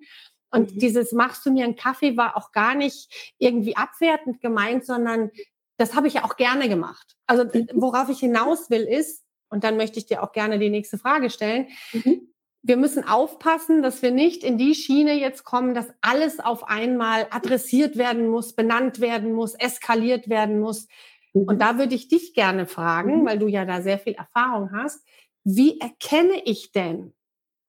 Und 0.54 0.76
mhm. 0.76 0.80
dieses 0.80 1.12
machst 1.12 1.46
du 1.46 1.52
mir 1.52 1.66
einen 1.66 1.76
Kaffee 1.76 2.16
war 2.16 2.38
auch 2.38 2.52
gar 2.52 2.76
nicht 2.76 3.34
irgendwie 3.40 3.76
abwertend 3.76 4.40
gemeint, 4.40 4.86
sondern 4.86 5.32
das 5.78 5.96
habe 5.96 6.08
ich 6.08 6.14
ja 6.14 6.24
auch 6.24 6.38
gerne 6.38 6.70
gemacht. 6.70 7.16
Also 7.28 7.44
mhm. 7.44 7.68
worauf 7.74 8.10
ich 8.10 8.20
hinaus 8.20 8.70
will 8.70 8.84
ist, 8.84 9.24
und 9.50 9.64
dann 9.64 9.78
möchte 9.78 10.00
ich 10.00 10.08
dir 10.08 10.24
auch 10.24 10.32
gerne 10.32 10.58
die 10.58 10.72
nächste 10.72 10.98
Frage 10.98 11.30
stellen. 11.30 11.68
Mhm. 11.92 12.34
Wir 12.64 12.78
müssen 12.78 13.04
aufpassen, 13.08 13.84
dass 13.84 14.02
wir 14.02 14.10
nicht 14.10 14.44
in 14.44 14.58
die 14.58 14.74
Schiene 14.74 15.14
jetzt 15.20 15.44
kommen, 15.44 15.76
dass 15.76 15.94
alles 16.02 16.40
auf 16.40 16.68
einmal 16.68 17.28
adressiert 17.30 17.98
werden 17.98 18.30
muss, 18.30 18.54
benannt 18.54 19.00
werden 19.00 19.34
muss, 19.34 19.54
eskaliert 19.54 20.28
werden 20.30 20.60
muss. 20.60 20.88
Mhm. 21.34 21.44
Und 21.44 21.60
da 21.60 21.78
würde 21.78 21.94
ich 21.94 22.08
dich 22.08 22.34
gerne 22.34 22.66
fragen, 22.66 23.22
mhm. 23.22 23.26
weil 23.26 23.38
du 23.38 23.48
ja 23.48 23.66
da 23.66 23.82
sehr 23.82 24.00
viel 24.00 24.14
Erfahrung 24.14 24.72
hast. 24.72 25.06
Wie 25.44 25.80
erkenne 25.80 26.42
ich 26.46 26.72
denn, 26.72 27.14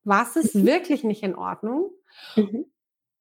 was 0.03 0.35
ist 0.35 0.55
mhm. 0.55 0.65
wirklich 0.65 1.03
nicht 1.03 1.23
in 1.23 1.35
Ordnung? 1.35 1.91
Mhm. 2.35 2.65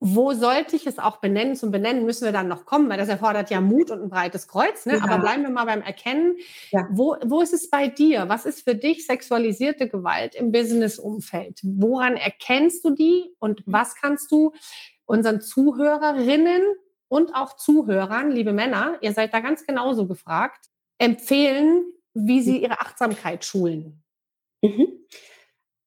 Wo 0.07 0.35
sollte 0.35 0.77
ich 0.77 0.87
es 0.87 0.99
auch 0.99 1.17
benennen? 1.17 1.57
Zum 1.57 1.71
Benennen 1.71 2.05
müssen 2.05 2.27
wir 2.27 2.33
dann 2.33 2.47
noch 2.47 2.67
kommen, 2.67 2.91
weil 2.91 2.99
das 2.99 3.09
erfordert 3.09 3.49
ja 3.49 3.63
Mut 3.63 3.91
und 3.91 4.03
ein 4.03 4.11
breites 4.11 4.49
Kreuz. 4.49 4.85
Ne? 4.85 4.99
Ja. 4.99 5.05
Aber 5.05 5.19
bleiben 5.19 5.45
wir 5.45 5.49
mal 5.49 5.65
beim 5.65 5.81
Erkennen. 5.81 6.37
Ja. 6.73 6.87
Wo, 6.91 7.17
wo 7.25 7.41
ist 7.41 7.55
es 7.55 7.71
bei 7.71 7.89
dir? 7.89 8.29
Was 8.29 8.45
ist 8.45 8.65
für 8.65 8.75
dich 8.75 9.07
sexualisierte 9.07 9.89
Gewalt 9.89 10.35
im 10.35 10.53
Business-Umfeld? 10.53 11.61
Woran 11.63 12.19
erkennst 12.19 12.85
du 12.85 12.91
die 12.91 13.35
und 13.39 13.67
mhm. 13.67 13.73
was 13.73 13.95
kannst 13.95 14.31
du 14.31 14.53
unseren 15.07 15.41
Zuhörerinnen 15.41 16.61
und 17.09 17.35
auch 17.35 17.57
Zuhörern, 17.57 18.31
liebe 18.31 18.53
Männer, 18.53 18.99
ihr 19.01 19.15
seid 19.15 19.33
da 19.33 19.41
ganz 19.41 19.65
genauso 19.65 20.07
gefragt, 20.07 20.67
empfehlen, 20.99 21.83
wie 22.13 22.43
sie 22.43 22.59
ihre 22.59 22.79
Achtsamkeit 22.83 23.47
schulen? 23.47 24.03
Mhm. 24.61 24.87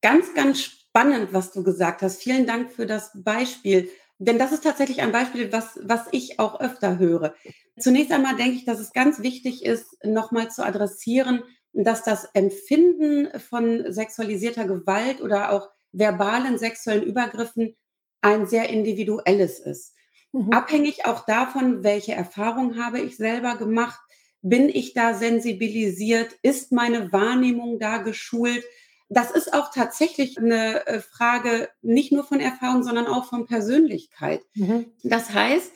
Ganz, 0.02 0.34
ganz 0.34 0.64
spannend, 0.64 1.34
was 1.34 1.52
du 1.52 1.62
gesagt 1.62 2.02
hast. 2.02 2.24
Vielen 2.24 2.48
Dank 2.48 2.72
für 2.72 2.88
das 2.88 3.12
Beispiel. 3.14 3.92
Denn 4.20 4.40
das 4.40 4.52
ist 4.52 4.64
tatsächlich 4.64 5.02
ein 5.02 5.12
Beispiel, 5.12 5.52
was, 5.52 5.80
was 5.84 6.08
ich 6.12 6.40
auch 6.40 6.60
öfter 6.60 6.98
höre. 6.98 7.36
Zunächst 7.80 8.12
einmal 8.12 8.36
denke 8.36 8.56
ich, 8.56 8.66
dass 8.66 8.80
es 8.80 8.94
ganz 8.94 9.22
wichtig 9.22 9.64
ist, 9.64 10.04
nochmal 10.04 10.50
zu 10.50 10.66
adressieren, 10.66 11.44
dass 11.74 12.04
das 12.04 12.28
Empfinden 12.34 13.28
von 13.40 13.92
sexualisierter 13.92 14.66
Gewalt 14.66 15.22
oder 15.22 15.52
auch 15.52 15.70
verbalen 15.92 16.58
sexuellen 16.58 17.04
Übergriffen 17.04 17.76
ein 18.22 18.48
sehr 18.48 18.70
individuelles 18.70 19.60
ist. 19.60 19.94
Mhm. 20.32 20.52
Abhängig 20.52 21.06
auch 21.06 21.26
davon, 21.26 21.84
welche 21.84 22.14
Erfahrung 22.14 22.84
habe 22.84 23.00
ich 23.00 23.18
selber 23.18 23.56
gemacht, 23.58 24.00
bin 24.42 24.70
ich 24.70 24.94
da 24.94 25.14
sensibilisiert, 25.14 26.36
ist 26.42 26.72
meine 26.72 27.12
Wahrnehmung 27.12 27.80
da 27.80 27.98
geschult, 27.98 28.64
das 29.10 29.32
ist 29.32 29.54
auch 29.54 29.72
tatsächlich 29.72 30.38
eine 30.38 30.86
äh, 30.86 31.00
Frage 31.00 31.70
nicht 31.82 32.12
nur 32.12 32.24
von 32.24 32.40
Erfahrung, 32.40 32.84
sondern 32.84 33.08
auch 33.08 33.26
von 33.26 33.46
Persönlichkeit. 33.46 34.42
Mhm. 34.54 34.92
Das 35.04 35.34
heißt, 35.34 35.72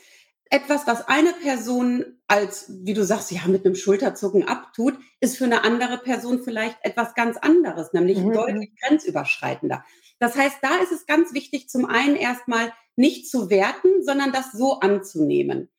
etwas, 0.50 0.86
was 0.86 1.08
eine 1.08 1.32
Person 1.32 2.20
als, 2.28 2.66
wie 2.68 2.92
du 2.92 3.04
sagst, 3.04 3.30
ja, 3.30 3.40
mit 3.46 3.64
einem 3.64 3.74
Schulterzucken 3.74 4.46
abtut, 4.46 4.98
ist 5.20 5.38
für 5.38 5.44
eine 5.44 5.64
andere 5.64 5.96
Person 5.96 6.42
vielleicht 6.42 6.76
etwas 6.82 7.14
ganz 7.14 7.38
anderes, 7.38 7.94
nämlich 7.94 8.18
mhm. 8.18 8.32
deutlich 8.32 8.70
grenzüberschreitender. 8.80 9.82
Das 10.18 10.36
heißt, 10.36 10.58
da 10.60 10.76
ist 10.82 10.92
es 10.92 11.06
ganz 11.06 11.32
wichtig, 11.32 11.70
zum 11.70 11.86
einen 11.86 12.16
erstmal 12.16 12.72
nicht 12.96 13.30
zu 13.30 13.48
werten, 13.48 14.04
sondern 14.04 14.30
das 14.30 14.52
so 14.52 14.80
anzunehmen. 14.80 15.70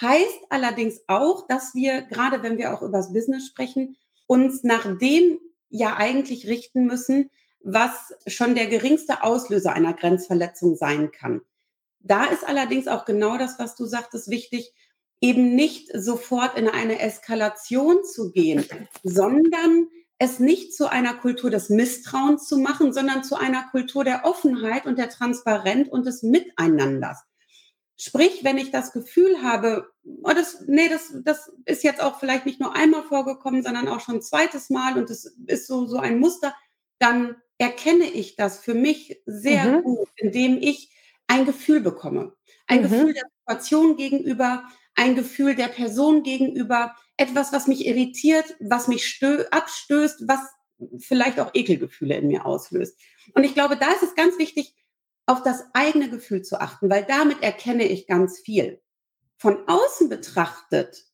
Heißt 0.00 0.38
allerdings 0.50 1.00
auch, 1.08 1.48
dass 1.48 1.74
wir, 1.74 2.02
gerade 2.02 2.44
wenn 2.44 2.58
wir 2.58 2.74
auch 2.74 2.82
über 2.82 2.98
das 2.98 3.12
Business 3.12 3.46
sprechen, 3.46 3.96
uns 4.26 4.62
nach 4.62 4.98
dem 4.98 5.38
ja 5.72 5.96
eigentlich 5.96 6.46
richten 6.46 6.86
müssen, 6.86 7.30
was 7.64 8.14
schon 8.26 8.54
der 8.54 8.66
geringste 8.66 9.24
Auslöser 9.24 9.72
einer 9.72 9.94
Grenzverletzung 9.94 10.76
sein 10.76 11.10
kann. 11.10 11.40
Da 12.00 12.26
ist 12.26 12.46
allerdings 12.46 12.88
auch 12.88 13.04
genau 13.04 13.38
das, 13.38 13.58
was 13.58 13.74
du 13.74 13.86
sagtest, 13.86 14.28
wichtig, 14.28 14.72
eben 15.20 15.54
nicht 15.54 15.88
sofort 15.94 16.58
in 16.58 16.68
eine 16.68 17.00
Eskalation 17.00 18.04
zu 18.04 18.32
gehen, 18.32 18.64
sondern 19.02 19.86
es 20.18 20.40
nicht 20.40 20.74
zu 20.74 20.90
einer 20.90 21.14
Kultur 21.14 21.50
des 21.50 21.68
Misstrauens 21.68 22.46
zu 22.46 22.58
machen, 22.58 22.92
sondern 22.92 23.24
zu 23.24 23.36
einer 23.36 23.64
Kultur 23.70 24.04
der 24.04 24.24
Offenheit 24.24 24.86
und 24.86 24.98
der 24.98 25.08
Transparenz 25.08 25.88
und 25.88 26.06
des 26.06 26.22
Miteinanders. 26.22 27.22
Sprich, 27.96 28.42
wenn 28.42 28.58
ich 28.58 28.70
das 28.70 28.92
Gefühl 28.92 29.42
habe, 29.42 29.92
oh, 30.22 30.32
das, 30.34 30.64
nee, 30.66 30.88
das, 30.88 31.14
das 31.24 31.52
ist 31.66 31.84
jetzt 31.84 32.02
auch 32.02 32.18
vielleicht 32.18 32.46
nicht 32.46 32.60
nur 32.60 32.74
einmal 32.74 33.02
vorgekommen, 33.04 33.62
sondern 33.62 33.88
auch 33.88 34.00
schon 34.00 34.16
ein 34.16 34.22
zweites 34.22 34.70
Mal 34.70 34.96
und 34.96 35.10
es 35.10 35.36
ist 35.46 35.66
so, 35.66 35.86
so 35.86 35.98
ein 35.98 36.18
Muster, 36.18 36.54
dann 36.98 37.36
erkenne 37.58 38.04
ich 38.04 38.36
das 38.36 38.58
für 38.58 38.74
mich 38.74 39.20
sehr 39.26 39.64
mhm. 39.64 39.82
gut, 39.82 40.08
indem 40.16 40.58
ich 40.58 40.90
ein 41.26 41.46
Gefühl 41.46 41.80
bekomme. 41.80 42.34
Ein 42.66 42.78
mhm. 42.78 42.82
Gefühl 42.82 43.14
der 43.14 43.24
Situation 43.38 43.96
gegenüber, 43.96 44.64
ein 44.94 45.14
Gefühl 45.14 45.54
der 45.54 45.68
Person 45.68 46.22
gegenüber, 46.22 46.94
etwas, 47.16 47.52
was 47.52 47.66
mich 47.66 47.86
irritiert, 47.86 48.56
was 48.60 48.88
mich 48.88 49.20
abstößt, 49.50 50.26
was 50.26 50.40
vielleicht 50.98 51.38
auch 51.38 51.50
Ekelgefühle 51.54 52.16
in 52.16 52.28
mir 52.28 52.44
auslöst. 52.46 52.98
Und 53.34 53.44
ich 53.44 53.54
glaube, 53.54 53.76
da 53.76 53.92
ist 53.92 54.02
es 54.02 54.14
ganz 54.14 54.38
wichtig, 54.38 54.74
auf 55.26 55.42
das 55.42 55.64
eigene 55.72 56.10
Gefühl 56.10 56.42
zu 56.42 56.60
achten, 56.60 56.90
weil 56.90 57.04
damit 57.04 57.42
erkenne 57.42 57.84
ich 57.84 58.06
ganz 58.06 58.40
viel. 58.40 58.80
Von 59.38 59.68
außen 59.68 60.08
betrachtet 60.08 61.04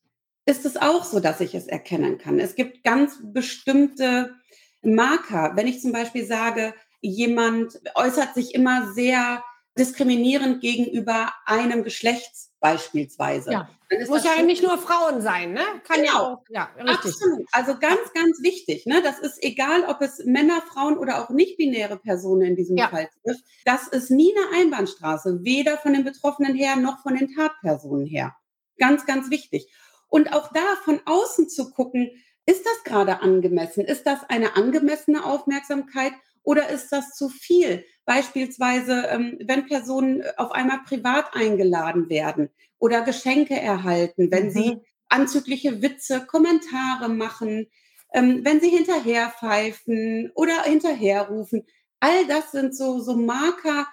ist 0.45 0.65
es 0.65 0.77
auch 0.77 1.03
so, 1.03 1.19
dass 1.19 1.41
ich 1.41 1.53
es 1.53 1.67
erkennen 1.67 2.17
kann. 2.17 2.39
Es 2.39 2.55
gibt 2.55 2.83
ganz 2.83 3.19
bestimmte 3.21 4.35
Marker. 4.81 5.51
Wenn 5.55 5.67
ich 5.67 5.81
zum 5.81 5.91
Beispiel 5.91 6.25
sage, 6.25 6.73
jemand 7.01 7.79
äußert 7.95 8.33
sich 8.33 8.55
immer 8.55 8.91
sehr 8.93 9.43
diskriminierend 9.79 10.61
gegenüber 10.61 11.31
einem 11.45 11.83
Geschlechts 11.83 12.51
beispielsweise. 12.59 13.51
Ja. 13.51 13.69
Muss 14.07 14.23
ja 14.23 14.41
nicht 14.43 14.61
nur 14.61 14.77
Frauen 14.77 15.21
sein, 15.21 15.53
ne? 15.53 15.63
Kann 15.87 16.01
genau. 16.01 16.11
ja 16.11 16.19
auch, 16.19 16.43
ja, 16.49 16.69
richtig. 16.77 17.13
Absolut. 17.13 17.47
Also 17.51 17.79
ganz, 17.79 18.13
ganz 18.13 18.43
wichtig, 18.43 18.85
ne? 18.85 19.01
Das 19.01 19.17
ist 19.17 19.41
egal, 19.41 19.85
ob 19.85 20.01
es 20.01 20.23
Männer, 20.25 20.61
Frauen 20.61 20.97
oder 20.97 21.23
auch 21.23 21.29
nicht-binäre 21.29 21.97
Personen 21.97 22.41
in 22.41 22.55
diesem 22.55 22.77
ja. 22.77 22.89
Fall 22.89 23.09
trifft. 23.23 23.43
Das 23.65 23.87
ist 23.87 24.11
nie 24.11 24.31
eine 24.35 24.61
Einbahnstraße, 24.61 25.39
weder 25.43 25.77
von 25.77 25.93
den 25.93 26.03
Betroffenen 26.03 26.53
her 26.53 26.75
noch 26.75 27.01
von 27.01 27.15
den 27.15 27.33
Tatpersonen 27.33 28.05
her. 28.05 28.35
Ganz, 28.77 29.05
ganz 29.07 29.31
wichtig. 29.31 29.67
Und 30.07 30.33
auch 30.33 30.51
da 30.53 30.61
von 30.83 31.01
außen 31.05 31.49
zu 31.49 31.71
gucken, 31.71 32.11
ist 32.45 32.65
das 32.65 32.83
gerade 32.83 33.21
angemessen? 33.21 33.85
Ist 33.85 34.05
das 34.05 34.19
eine 34.27 34.55
angemessene 34.55 35.23
Aufmerksamkeit 35.23 36.13
oder 36.49 36.69
ist 36.69 36.89
das 36.89 37.13
zu 37.13 37.29
viel? 37.29 37.85
Beispielsweise, 38.05 39.05
ähm, 39.11 39.37
wenn 39.45 39.67
Personen 39.67 40.21
äh, 40.21 40.31
auf 40.37 40.51
einmal 40.51 40.79
privat 40.83 41.35
eingeladen 41.35 42.09
werden 42.09 42.49
oder 42.79 43.01
Geschenke 43.03 43.53
erhalten, 43.53 44.31
wenn 44.31 44.45
mhm. 44.45 44.51
sie 44.51 44.77
anzügliche 45.09 45.83
Witze, 45.83 46.25
Kommentare 46.25 47.07
machen, 47.07 47.67
ähm, 48.15 48.41
wenn 48.43 48.59
sie 48.61 48.69
hinterher 48.69 49.29
pfeifen 49.29 50.31
oder 50.33 50.63
hinterherrufen. 50.63 51.67
All 51.99 52.25
das 52.25 52.51
sind 52.51 52.75
so, 52.75 52.99
so 52.99 53.15
Marker, 53.15 53.87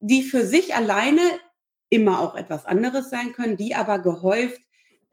die 0.00 0.22
für 0.22 0.44
sich 0.44 0.74
alleine 0.74 1.22
immer 1.88 2.20
auch 2.20 2.34
etwas 2.34 2.66
anderes 2.66 3.08
sein 3.08 3.32
können, 3.32 3.56
die 3.56 3.74
aber 3.74 4.00
gehäuft 4.00 4.60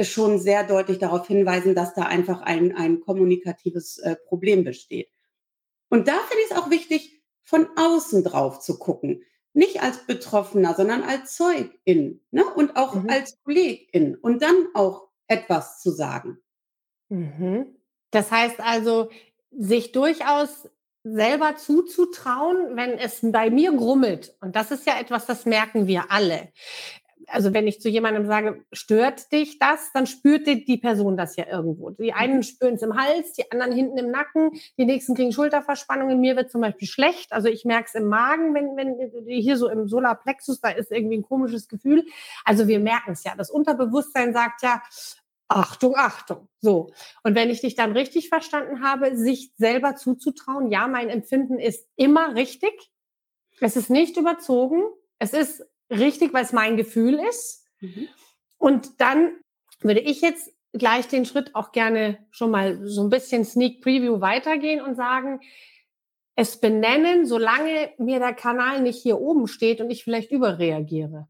schon 0.02 0.38
sehr 0.38 0.66
deutlich 0.66 1.00
darauf 1.00 1.28
hinweisen, 1.28 1.76
dass 1.76 1.94
da 1.94 2.02
einfach 2.02 2.42
ein, 2.42 2.76
ein 2.76 3.00
kommunikatives 3.00 4.00
äh, 4.00 4.18
Problem 4.28 4.66
besteht. 4.66 5.13
Und 5.94 6.08
da 6.08 6.14
finde 6.14 6.44
ich 6.44 6.50
es 6.50 6.58
auch 6.58 6.72
wichtig, 6.72 7.22
von 7.44 7.68
außen 7.76 8.24
drauf 8.24 8.60
zu 8.62 8.80
gucken. 8.80 9.22
Nicht 9.54 9.84
als 9.84 10.08
Betroffener, 10.08 10.74
sondern 10.74 11.04
als 11.04 11.36
Zeugin 11.36 12.20
ne? 12.32 12.44
und 12.56 12.76
auch 12.78 12.96
mhm. 12.96 13.12
als 13.12 13.38
Kollegin 13.44 14.16
und 14.16 14.42
dann 14.42 14.70
auch 14.74 15.10
etwas 15.28 15.84
zu 15.84 15.92
sagen. 15.92 16.40
Mhm. 17.10 17.76
Das 18.10 18.32
heißt 18.32 18.60
also, 18.60 19.12
sich 19.52 19.92
durchaus 19.92 20.68
selber 21.04 21.58
zuzutrauen, 21.58 22.76
wenn 22.76 22.98
es 22.98 23.20
bei 23.22 23.52
mir 23.52 23.72
grummelt. 23.74 24.36
Und 24.42 24.56
das 24.56 24.72
ist 24.72 24.88
ja 24.88 25.00
etwas, 25.00 25.28
das 25.28 25.46
merken 25.46 25.86
wir 25.86 26.10
alle 26.10 26.52
also 27.28 27.54
wenn 27.54 27.68
ich 27.68 27.82
zu 27.82 27.90
jemandem 27.90 28.26
sage, 28.26 28.64
stört 28.72 29.32
dich 29.32 29.60
das, 29.60 29.92
dann 29.94 30.08
spürt 30.08 30.48
die, 30.48 30.66
die 30.66 30.78
Person 30.78 31.18
das 31.18 31.36
ja 31.36 31.46
irgendwo. 31.48 31.90
Die 31.92 32.14
einen 32.14 32.38
mhm. 32.38 32.44
spüren 32.44 32.76
es 32.76 32.82
im 32.82 32.96
Hals, 32.96 33.34
die 33.34 33.52
anderen 33.52 33.72
hinten 33.74 33.98
im 33.98 34.12
Nacken, 34.12 34.52
die 34.78 34.86
nächsten 34.86 35.16
kriegen 35.16 35.32
Schulterverspannungen. 35.32 36.20
Mir 36.20 36.36
wird 36.36 36.52
zum 36.52 36.62
Beispiel 36.62 36.88
schlecht. 36.88 37.34
Also 37.34 37.48
ich 37.48 37.66
merke 37.66 37.88
es 37.88 37.96
im 37.96 38.08
Magen, 38.08 38.54
wenn, 38.54 38.76
wenn 38.76 39.12
hier 39.26 39.58
so 39.58 39.70
im 39.70 39.88
Solarplexus, 39.88 40.62
da 40.62 40.70
ist 40.70 40.92
irgendwie 40.92 41.18
ein 41.18 41.24
komisches 41.24 41.68
Gefühl. 41.68 42.06
Also 42.46 42.68
wir 42.68 42.80
merken 42.80 43.12
es 43.12 43.24
ja. 43.24 43.34
Das 43.36 43.50
Unterbewusstsein 43.50 44.34
sagt 44.34 44.62
ja, 44.62 44.82
Achtung, 45.48 45.96
Achtung. 45.96 46.48
So. 46.60 46.92
Und 47.24 47.36
wenn 47.36 47.50
ich 47.50 47.62
dich 47.62 47.76
dann 47.76 47.92
richtig 47.92 48.30
verstanden 48.30 48.82
habe, 48.82 49.16
sich 49.16 49.52
selber 49.58 49.96
zuzutrauen, 49.96 50.72
ja, 50.72 50.88
mein 50.88 51.10
Empfinden 51.10 51.60
ist 51.60 51.88
immer 51.96 52.36
richtig. 52.36 52.92
Es 53.60 53.76
ist 53.76 53.90
nicht 53.90 54.18
überzogen. 54.18 54.82
Es 55.20 55.34
ist 55.34 55.64
richtig, 56.00 56.34
weil 56.34 56.44
es 56.44 56.54
mein 56.54 56.78
Gefühl 56.78 57.20
ist. 57.30 57.66
Mhm. 57.80 58.08
Und 58.58 59.02
dann 59.02 59.32
würde 59.82 60.00
ich 60.00 60.22
jetzt 60.22 60.52
gleich 60.74 61.08
den 61.08 61.26
Schritt 61.26 61.54
auch 61.54 61.72
gerne 61.72 62.26
schon 62.32 62.52
mal 62.52 62.80
so 62.88 63.04
ein 63.04 63.10
bisschen 63.10 63.46
Sneak 63.46 63.82
Preview 63.82 64.22
weitergehen 64.22 64.82
und 64.82 64.96
sagen, 64.96 65.40
es 66.36 66.60
benennen, 66.60 67.26
solange 67.26 67.92
mir 67.98 68.20
der 68.20 68.34
Kanal 68.34 68.82
nicht 68.82 69.02
hier 69.02 69.20
oben 69.20 69.48
steht 69.48 69.82
und 69.82 69.92
ich 69.92 70.04
vielleicht 70.04 70.32
überreagiere. 70.32 71.28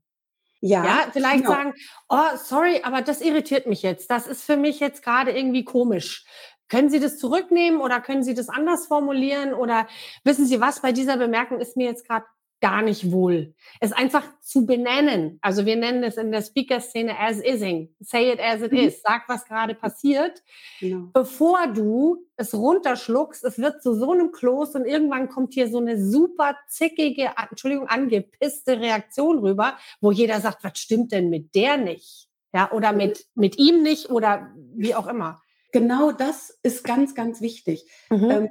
Ja, 0.61 0.85
ja 0.85 1.07
vielleicht 1.11 1.43
genau. 1.43 1.51
sagen, 1.51 1.73
oh, 2.07 2.37
sorry, 2.37 2.79
aber 2.83 3.01
das 3.01 3.19
irritiert 3.19 3.67
mich 3.67 3.81
jetzt. 3.81 4.09
Das 4.09 4.27
ist 4.27 4.43
für 4.43 4.55
mich 4.55 4.79
jetzt 4.79 5.03
gerade 5.03 5.31
irgendwie 5.31 5.65
komisch. 5.65 6.25
können 6.69 6.89
Sie 6.89 7.01
das 7.01 7.19
zurücknehmen 7.19 7.81
oder 7.81 7.99
können 7.99 8.23
Sie 8.23 8.33
das 8.33 8.47
anders 8.47 8.87
formulieren 8.87 9.53
oder 9.53 9.87
wissen 10.23 10.45
Sie 10.45 10.61
was, 10.61 10.81
bei 10.81 10.93
dieser 10.93 11.17
Bemerkung 11.17 11.59
ist 11.59 11.75
mir 11.75 11.87
jetzt 11.87 12.07
gerade 12.07 12.25
gar 12.63 12.81
nicht 12.81 13.11
wohl. 13.11 13.53
Es 13.81 13.91
einfach 13.91 14.23
zu 14.39 14.65
benennen. 14.65 15.37
Also 15.41 15.65
wir 15.65 15.75
nennen 15.75 16.01
es 16.01 16.15
in 16.15 16.31
der 16.31 16.41
Speaker-Szene 16.41 17.19
as 17.19 17.43
ising. 17.43 17.93
Say 17.99 18.31
it 18.31 18.39
as 18.39 18.61
it 18.61 18.71
mhm. 18.71 18.77
is. 18.77 19.01
Sag, 19.01 19.27
was 19.27 19.43
gerade 19.43 19.75
passiert, 19.75 20.41
genau. 20.79 21.09
bevor 21.11 21.67
du 21.67 22.25
es 22.37 22.53
runterschluckst. 22.53 23.43
Es 23.43 23.59
wird 23.59 23.83
zu 23.83 23.93
so 23.93 24.13
einem 24.13 24.31
Kloß 24.31 24.75
und 24.75 24.85
irgendwann 24.85 25.27
kommt 25.27 25.53
hier 25.53 25.67
so 25.67 25.79
eine 25.79 26.01
super 26.01 26.55
zickige, 26.69 27.31
Entschuldigung, 27.49 27.89
angepisste 27.89 28.79
Reaktion 28.79 29.39
rüber, 29.39 29.77
wo 29.99 30.13
jeder 30.13 30.39
sagt, 30.39 30.63
was 30.63 30.79
stimmt 30.79 31.11
denn 31.11 31.29
mit 31.29 31.53
der 31.55 31.75
nicht? 31.75 32.29
Ja, 32.53 32.71
oder 32.71 32.93
mit, 32.93 33.25
mit 33.35 33.57
ihm 33.57 33.83
nicht 33.83 34.09
oder 34.09 34.53
wie 34.73 34.95
auch 34.95 35.07
immer. 35.07 35.41
Genau 35.73 36.13
das 36.13 36.57
ist 36.63 36.85
ganz, 36.85 37.13
ganz 37.13 37.41
wichtig. 37.41 37.91
Mhm. 38.09 38.31
Ähm, 38.31 38.49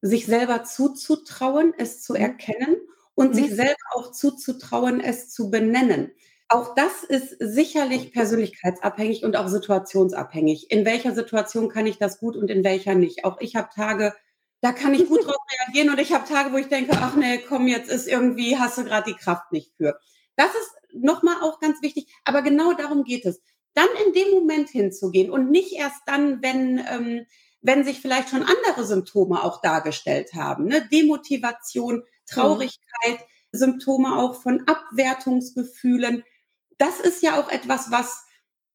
sich 0.00 0.26
selber 0.26 0.62
zuzutrauen, 0.62 1.74
es 1.76 2.04
zu 2.04 2.12
mhm. 2.12 2.20
erkennen 2.20 2.76
und 3.18 3.30
mhm. 3.30 3.34
sich 3.34 3.50
selber 3.50 3.74
auch 3.94 4.12
zuzutrauen, 4.12 5.00
es 5.00 5.28
zu 5.28 5.50
benennen. 5.50 6.12
Auch 6.48 6.76
das 6.76 7.02
ist 7.02 7.34
sicherlich 7.40 8.12
persönlichkeitsabhängig 8.12 9.24
und 9.24 9.36
auch 9.36 9.48
situationsabhängig. 9.48 10.70
In 10.70 10.84
welcher 10.84 11.16
Situation 11.16 11.68
kann 11.68 11.86
ich 11.86 11.98
das 11.98 12.20
gut 12.20 12.36
und 12.36 12.48
in 12.48 12.62
welcher 12.62 12.94
nicht? 12.94 13.24
Auch 13.24 13.40
ich 13.40 13.56
habe 13.56 13.70
Tage, 13.74 14.14
da 14.60 14.70
kann 14.70 14.94
ich 14.94 15.08
gut 15.08 15.18
drauf 15.26 15.34
reagieren 15.50 15.90
und 15.90 15.98
ich 15.98 16.12
habe 16.12 16.28
Tage, 16.28 16.52
wo 16.52 16.58
ich 16.58 16.68
denke, 16.68 16.92
ach 16.94 17.16
nee, 17.16 17.38
komm, 17.38 17.66
jetzt 17.66 17.90
ist 17.90 18.06
irgendwie, 18.06 18.56
hast 18.56 18.78
du 18.78 18.84
gerade 18.84 19.10
die 19.10 19.18
Kraft 19.18 19.50
nicht 19.50 19.72
für. 19.76 19.98
Das 20.36 20.50
ist 20.54 20.70
nochmal 20.94 21.42
auch 21.42 21.58
ganz 21.58 21.82
wichtig, 21.82 22.06
aber 22.24 22.42
genau 22.42 22.72
darum 22.72 23.02
geht 23.02 23.26
es. 23.26 23.42
Dann 23.74 23.88
in 24.06 24.12
dem 24.12 24.30
Moment 24.30 24.68
hinzugehen 24.68 25.28
und 25.28 25.50
nicht 25.50 25.72
erst 25.72 26.02
dann, 26.06 26.40
wenn, 26.40 26.78
ähm, 26.88 27.26
wenn 27.62 27.82
sich 27.82 28.00
vielleicht 28.00 28.28
schon 28.28 28.44
andere 28.44 28.86
Symptome 28.86 29.42
auch 29.42 29.60
dargestellt 29.60 30.34
haben. 30.34 30.66
Ne? 30.66 30.88
Demotivation, 30.92 32.04
Traurigkeit, 32.28 33.26
Symptome 33.52 34.16
auch 34.16 34.40
von 34.40 34.64
Abwertungsgefühlen. 34.66 36.24
Das 36.76 37.00
ist 37.00 37.22
ja 37.22 37.40
auch 37.40 37.50
etwas, 37.50 37.90
was 37.90 38.24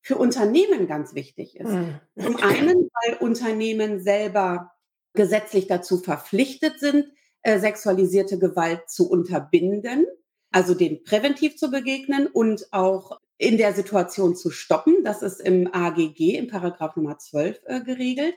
für 0.01 0.17
Unternehmen 0.17 0.87
ganz 0.87 1.15
wichtig 1.15 1.55
ist. 1.55 1.69
Mhm. 1.69 1.99
Zum 2.19 2.35
einen, 2.37 2.89
weil 3.03 3.17
Unternehmen 3.19 4.01
selber 4.01 4.71
gesetzlich 5.13 5.67
dazu 5.67 5.97
verpflichtet 5.99 6.79
sind, 6.79 7.07
äh, 7.43 7.59
sexualisierte 7.59 8.37
Gewalt 8.37 8.89
zu 8.89 9.09
unterbinden, 9.09 10.05
also 10.51 10.73
den 10.73 11.03
präventiv 11.03 11.55
zu 11.55 11.71
begegnen 11.71 12.27
und 12.27 12.71
auch 12.71 13.19
in 13.37 13.57
der 13.57 13.73
Situation 13.73 14.35
zu 14.35 14.49
stoppen. 14.51 15.03
Das 15.03 15.21
ist 15.21 15.39
im 15.41 15.69
AGG, 15.73 16.37
im 16.37 16.47
Paragraph 16.47 16.95
Nummer 16.95 17.17
12 17.17 17.61
äh, 17.65 17.81
geregelt. 17.81 18.35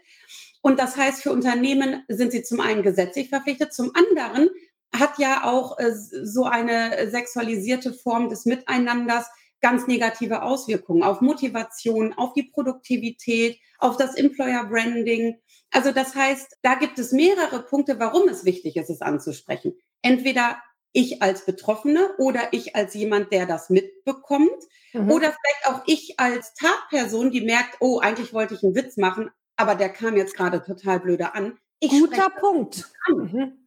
Und 0.63 0.79
das 0.79 0.97
heißt, 0.97 1.23
für 1.23 1.33
Unternehmen 1.33 2.05
sind 2.09 2.33
sie 2.33 2.43
zum 2.43 2.61
einen 2.61 2.83
gesetzlich 2.83 3.29
verpflichtet, 3.29 3.73
zum 3.73 3.93
anderen 3.95 4.51
hat 4.95 5.19
ja 5.19 5.45
auch 5.45 5.79
äh, 5.79 5.93
so 5.95 6.45
eine 6.45 7.11
sexualisierte 7.11 7.93
Form 7.93 8.29
des 8.29 8.47
Miteinanders 8.47 9.27
ganz 9.61 9.87
negative 9.87 10.43
Auswirkungen 10.43 11.03
auf 11.03 11.21
Motivation, 11.21 12.13
auf 12.15 12.33
die 12.35 12.45
Produktivität, 12.45 13.59
auf 13.79 13.97
das 13.97 14.15
Employer 14.15 14.65
Branding. 14.65 15.37
Also 15.71 15.93
das 15.93 16.15
heißt, 16.15 16.59
da 16.63 16.75
gibt 16.75 16.99
es 16.99 17.13
mehrere 17.13 17.63
Punkte, 17.63 17.99
warum 17.99 18.29
es 18.29 18.45
wichtig 18.45 18.77
ist, 18.77 18.91
es 18.91 19.03
anzusprechen. 19.03 19.75
Entweder 20.03 20.59
ich 20.93 21.23
als 21.23 21.45
Betroffene 21.45 22.17
oder 22.19 22.41
ich 22.53 22.75
als 22.77 22.95
jemand, 22.95 23.33
der 23.33 23.47
das 23.47 23.69
mitbekommt 23.69 24.63
mhm. 24.93 25.11
oder 25.11 25.35
vielleicht 25.35 25.67
auch 25.69 25.83
ich 25.87 26.19
als 26.19 26.55
Tatperson, 26.55 27.31
die 27.31 27.43
merkt, 27.43 27.77
oh, 27.81 27.99
eigentlich 27.99 28.33
wollte 28.33 28.55
ich 28.55 28.63
einen 28.63 28.75
Witz 28.75 28.97
machen, 28.97 29.31
aber 29.57 29.75
der 29.75 29.91
kam 29.91 30.17
jetzt 30.17 30.37
gerade 30.37 30.63
total 30.63 31.01
blöde 31.01 31.35
an. 31.35 31.59
Ich 31.81 31.91
Guter 31.91 32.31
Punkt. 32.31 32.91
Mhm. 33.09 33.66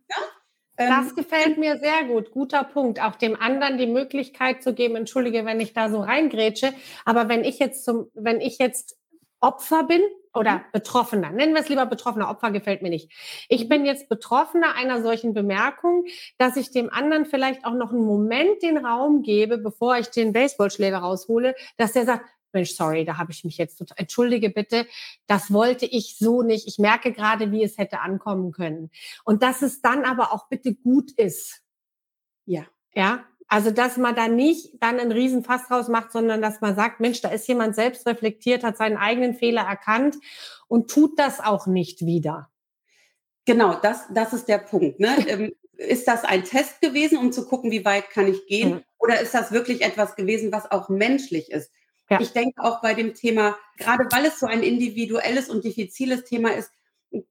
Ja? 0.79 1.01
Das 1.01 1.09
ähm, 1.09 1.15
gefällt 1.15 1.57
mir 1.57 1.77
sehr 1.77 2.05
gut. 2.05 2.31
Guter 2.31 2.63
Punkt. 2.63 3.01
Auch 3.03 3.15
dem 3.15 3.39
anderen 3.39 3.77
die 3.77 3.87
Möglichkeit 3.87 4.63
zu 4.63 4.73
geben, 4.73 4.95
entschuldige, 4.95 5.45
wenn 5.45 5.59
ich 5.59 5.73
da 5.73 5.89
so 5.89 5.99
reingrätsche. 5.99 6.73
Aber 7.05 7.29
wenn 7.29 7.43
ich 7.43 7.59
jetzt 7.59 7.83
zum, 7.83 8.09
wenn 8.13 8.39
ich 8.41 8.57
jetzt 8.57 8.97
Opfer 9.41 9.83
bin 9.83 10.01
oder 10.33 10.55
mhm. 10.55 10.61
Betroffener, 10.73 11.31
nennen 11.31 11.53
wir 11.53 11.61
es 11.61 11.69
lieber 11.69 11.85
Betroffener, 11.85 12.29
Opfer 12.29 12.51
gefällt 12.51 12.81
mir 12.81 12.89
nicht. 12.89 13.11
Ich 13.49 13.67
bin 13.67 13.85
jetzt 13.85 14.09
Betroffener 14.09 14.75
einer 14.75 15.01
solchen 15.01 15.33
Bemerkung, 15.33 16.05
dass 16.37 16.55
ich 16.55 16.71
dem 16.71 16.89
anderen 16.89 17.25
vielleicht 17.25 17.65
auch 17.65 17.73
noch 17.73 17.91
einen 17.91 18.05
Moment 18.05 18.61
den 18.61 18.77
Raum 18.85 19.21
gebe, 19.21 19.57
bevor 19.57 19.97
ich 19.97 20.07
den 20.09 20.33
Baseballschläger 20.33 20.99
raushole, 20.99 21.55
dass 21.77 21.93
der 21.93 22.05
sagt, 22.05 22.25
Mensch, 22.53 22.71
sorry, 22.71 23.05
da 23.05 23.17
habe 23.17 23.31
ich 23.31 23.43
mich 23.43 23.57
jetzt 23.57 23.77
total, 23.77 23.97
entschuldige 23.99 24.49
bitte, 24.49 24.87
das 25.27 25.51
wollte 25.51 25.85
ich 25.85 26.17
so 26.17 26.41
nicht. 26.41 26.67
Ich 26.67 26.79
merke 26.79 27.11
gerade, 27.11 27.51
wie 27.51 27.63
es 27.63 27.77
hätte 27.77 27.99
ankommen 27.99 28.51
können. 28.51 28.89
Und 29.23 29.43
dass 29.43 29.61
es 29.61 29.81
dann 29.81 30.05
aber 30.05 30.33
auch 30.33 30.47
bitte 30.49 30.73
gut 30.73 31.11
ist. 31.11 31.61
Ja. 32.45 32.65
Ja. 32.93 33.25
Also, 33.47 33.71
dass 33.71 33.97
man 33.97 34.15
da 34.15 34.27
nicht 34.27 34.75
dann 34.79 34.99
einen 34.99 35.11
Riesenfass 35.11 35.67
draus 35.67 35.87
macht, 35.87 36.11
sondern 36.11 36.41
dass 36.41 36.61
man 36.61 36.75
sagt, 36.75 36.99
Mensch, 36.99 37.21
da 37.21 37.29
ist 37.29 37.47
jemand 37.47 37.73
selbst 37.73 38.05
reflektiert, 38.05 38.63
hat 38.63 38.77
seinen 38.77 38.97
eigenen 38.97 39.33
Fehler 39.33 39.63
erkannt 39.63 40.17
und 40.67 40.91
tut 40.91 41.17
das 41.17 41.39
auch 41.39 41.65
nicht 41.65 42.05
wieder. 42.05 42.51
Genau, 43.45 43.73
das, 43.73 44.03
das 44.13 44.33
ist 44.33 44.47
der 44.47 44.59
Punkt. 44.59 44.99
Ne? 44.99 45.15
Ähm, 45.27 45.53
ist 45.79 46.09
das 46.09 46.25
ein 46.25 46.43
Test 46.43 46.81
gewesen, 46.81 47.17
um 47.17 47.31
zu 47.31 47.45
gucken, 47.45 47.71
wie 47.71 47.85
weit 47.85 48.09
kann 48.09 48.27
ich 48.27 48.45
gehen? 48.47 48.69
Mhm. 48.69 48.83
Oder 48.97 49.21
ist 49.21 49.33
das 49.33 49.53
wirklich 49.53 49.81
etwas 49.81 50.15
gewesen, 50.15 50.51
was 50.51 50.69
auch 50.69 50.89
menschlich 50.89 51.51
ist? 51.51 51.71
Ja. 52.09 52.19
Ich 52.19 52.31
denke 52.31 52.63
auch 52.63 52.81
bei 52.81 52.93
dem 52.93 53.13
Thema, 53.13 53.55
gerade 53.77 54.05
weil 54.11 54.25
es 54.25 54.39
so 54.39 54.47
ein 54.47 54.63
individuelles 54.63 55.49
und 55.49 55.63
diffiziles 55.63 56.23
Thema 56.23 56.49
ist, 56.49 56.71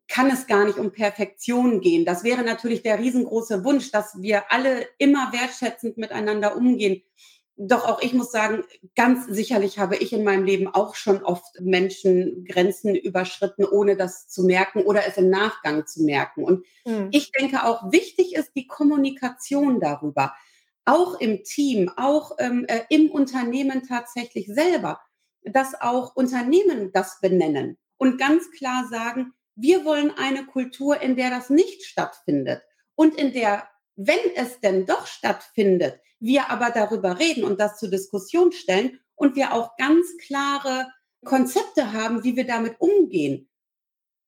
kann 0.09 0.31
es 0.31 0.47
gar 0.47 0.65
nicht 0.65 0.79
um 0.79 0.93
Perfektion 0.93 1.81
gehen. 1.81 2.05
Das 2.05 2.25
wäre 2.25 2.43
natürlich 2.43 2.83
der 2.83 2.99
riesengroße 2.99 3.65
Wunsch, 3.65 3.91
dass 3.91 4.21
wir 4.21 4.51
alle 4.51 4.87
immer 4.99 5.33
wertschätzend 5.33 5.99
miteinander 5.99 6.57
umgehen. 6.57 7.03
Doch 7.57 7.85
auch 7.89 8.01
ich 8.01 8.13
muss 8.13 8.31
sagen, 8.31 8.63
ganz 8.95 9.27
sicherlich 9.27 9.81
habe 9.81 9.97
ich 9.97 10.13
in 10.13 10.23
meinem 10.23 10.45
Leben 10.45 10.69
auch 10.69 10.95
schon 10.95 11.25
oft 11.25 11.61
Menschen 11.61 12.45
Grenzen 12.45 12.95
überschritten, 12.95 13.65
ohne 13.65 13.97
das 13.97 14.29
zu 14.29 14.45
merken 14.45 14.83
oder 14.83 15.07
es 15.07 15.17
im 15.17 15.29
Nachgang 15.29 15.85
zu 15.85 16.05
merken. 16.05 16.45
Und 16.45 16.65
mhm. 16.85 17.09
ich 17.11 17.33
denke 17.33 17.65
auch, 17.65 17.91
wichtig 17.91 18.35
ist 18.35 18.53
die 18.55 18.69
Kommunikation 18.69 19.81
darüber 19.81 20.35
auch 20.89 21.21
im 21.21 21.45
Team, 21.45 21.91
auch 21.97 22.33
ähm, 22.39 22.65
äh, 22.67 22.81
im 22.89 23.11
Unternehmen 23.11 23.87
tatsächlich 23.87 24.47
selber, 24.47 25.01
dass 25.43 25.79
auch 25.79 26.17
Unternehmen 26.17 26.93
das 26.93 27.21
benennen 27.21 27.77
und 27.99 28.19
ganz 28.19 28.51
klar 28.51 28.89
sagen, 28.91 29.35
wir 29.55 29.85
wollen 29.85 30.13
eine 30.17 30.47
Kultur, 30.47 31.01
in 31.01 31.15
der 31.15 31.31
das 31.31 31.51
nicht 31.51 31.85
stattfindet 31.85 32.63
und 32.95 33.17
in 33.17 33.35
der, 33.35 33.69
wenn 33.97 34.19
es 34.35 34.61
denn 34.61 34.87
doch 34.87 35.07
stattfindet, 35.07 36.01
wir 36.21 36.49
aber 36.51 36.71
darüber 36.71 37.19
reden 37.19 37.45
und 37.45 37.61
das 37.61 37.79
zur 37.79 37.91
Diskussion 37.91 38.53
stellen 38.53 38.99
und 39.15 39.37
wir 39.37 39.53
auch 39.53 39.77
ganz 39.77 40.07
klare 40.27 40.89
Konzepte 41.25 41.93
haben, 41.93 42.25
wie 42.25 42.35
wir 42.35 42.47
damit 42.47 42.77
umgehen, 42.79 43.51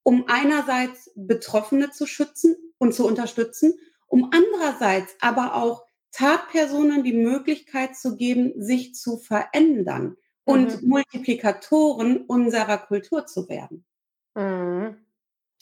um 0.03 0.25
einerseits 0.27 1.11
Betroffene 1.15 1.89
zu 1.89 2.05
schützen 2.05 2.55
und 2.77 2.93
zu 2.93 3.07
unterstützen, 3.07 3.73
um 4.07 4.29
andererseits 4.31 5.15
aber 5.21 5.55
auch 5.55 5.85
Tatpersonen 6.11 7.03
die 7.03 7.13
Möglichkeit 7.13 7.95
zu 7.95 8.15
geben, 8.15 8.53
sich 8.57 8.95
zu 8.95 9.17
verändern 9.17 10.17
und 10.43 10.81
mhm. 10.81 10.89
Multiplikatoren 10.89 12.17
unserer 12.25 12.77
Kultur 12.77 13.25
zu 13.25 13.47
werden. 13.49 13.85
Mhm. 14.35 14.97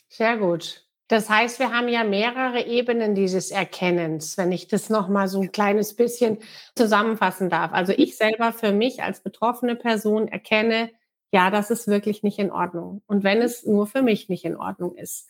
Sehr 0.08 0.38
gut. 0.38 0.86
Das 1.08 1.28
heißt, 1.28 1.58
wir 1.58 1.72
haben 1.72 1.88
ja 1.88 2.04
mehrere 2.04 2.66
Ebenen 2.66 3.16
dieses 3.16 3.50
Erkennens, 3.50 4.38
wenn 4.38 4.52
ich 4.52 4.68
das 4.68 4.92
noch 4.92 5.08
mal 5.08 5.28
so 5.28 5.42
ein 5.42 5.52
kleines 5.52 5.96
bisschen 5.96 6.38
zusammenfassen 6.76 7.50
darf. 7.50 7.74
Also 7.74 7.94
ich 7.94 8.16
selber 8.16 8.54
für 8.54 8.72
mich 8.72 9.02
als 9.02 9.22
betroffene 9.22 9.76
Person 9.76 10.28
erkenne, 10.28 10.92
ja, 11.32 11.50
das 11.50 11.72
ist 11.72 11.88
wirklich 11.88 12.22
nicht 12.22 12.38
in 12.38 12.52
Ordnung. 12.52 13.02
Und 13.08 13.24
wenn 13.24 13.42
es 13.42 13.66
nur 13.66 13.88
für 13.88 14.04
mich 14.04 14.30
nicht 14.30 14.46
in 14.46 14.56
Ordnung 14.56 14.96
ist. 14.96 15.28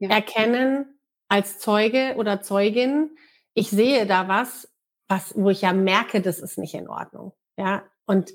Ja. 0.00 0.10
Erkennen 0.10 0.98
als 1.28 1.58
Zeuge 1.60 2.14
oder 2.16 2.40
Zeugin, 2.40 3.10
ich 3.58 3.70
sehe 3.70 4.06
da 4.06 4.28
was, 4.28 4.68
was, 5.08 5.34
wo 5.36 5.50
ich 5.50 5.62
ja 5.62 5.72
merke, 5.72 6.20
das 6.20 6.38
ist 6.38 6.58
nicht 6.58 6.74
in 6.74 6.88
Ordnung. 6.88 7.32
Ja, 7.56 7.84
und 8.06 8.32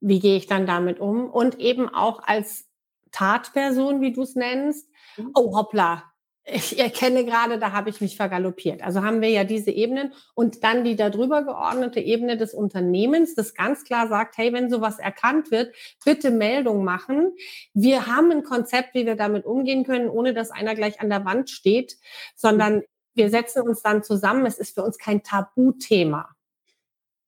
wie 0.00 0.18
gehe 0.18 0.36
ich 0.36 0.46
dann 0.46 0.66
damit 0.66 0.98
um? 0.98 1.30
Und 1.30 1.58
eben 1.60 1.88
auch 1.88 2.22
als 2.22 2.66
Tatperson, 3.12 4.00
wie 4.00 4.12
du 4.12 4.22
es 4.22 4.34
nennst, 4.34 4.88
mhm. 5.16 5.30
oh 5.34 5.56
hoppla, 5.56 6.10
ich 6.44 6.78
erkenne 6.78 7.24
gerade, 7.24 7.58
da 7.58 7.72
habe 7.72 7.90
ich 7.90 8.00
mich 8.00 8.16
vergaloppiert. 8.16 8.82
Also 8.82 9.02
haben 9.02 9.20
wir 9.20 9.28
ja 9.28 9.44
diese 9.44 9.70
Ebenen 9.70 10.14
und 10.34 10.64
dann 10.64 10.84
die 10.84 10.96
darüber 10.96 11.44
geordnete 11.44 12.00
Ebene 12.00 12.36
des 12.36 12.54
Unternehmens, 12.54 13.34
das 13.34 13.54
ganz 13.54 13.84
klar 13.84 14.08
sagt, 14.08 14.36
hey, 14.38 14.52
wenn 14.52 14.70
sowas 14.70 14.98
erkannt 14.98 15.50
wird, 15.50 15.74
bitte 16.04 16.30
Meldung 16.30 16.82
machen. 16.82 17.32
Wir 17.74 18.06
haben 18.06 18.32
ein 18.32 18.42
Konzept, 18.42 18.94
wie 18.94 19.06
wir 19.06 19.16
damit 19.16 19.44
umgehen 19.44 19.84
können, 19.84 20.08
ohne 20.08 20.34
dass 20.34 20.50
einer 20.50 20.74
gleich 20.74 21.00
an 21.00 21.10
der 21.10 21.24
Wand 21.24 21.50
steht, 21.50 21.96
sondern 22.34 22.82
wir 23.14 23.30
setzen 23.30 23.62
uns 23.62 23.82
dann 23.82 24.02
zusammen. 24.02 24.46
Es 24.46 24.58
ist 24.58 24.74
für 24.74 24.82
uns 24.82 24.98
kein 24.98 25.22
Tabuthema. 25.22 26.28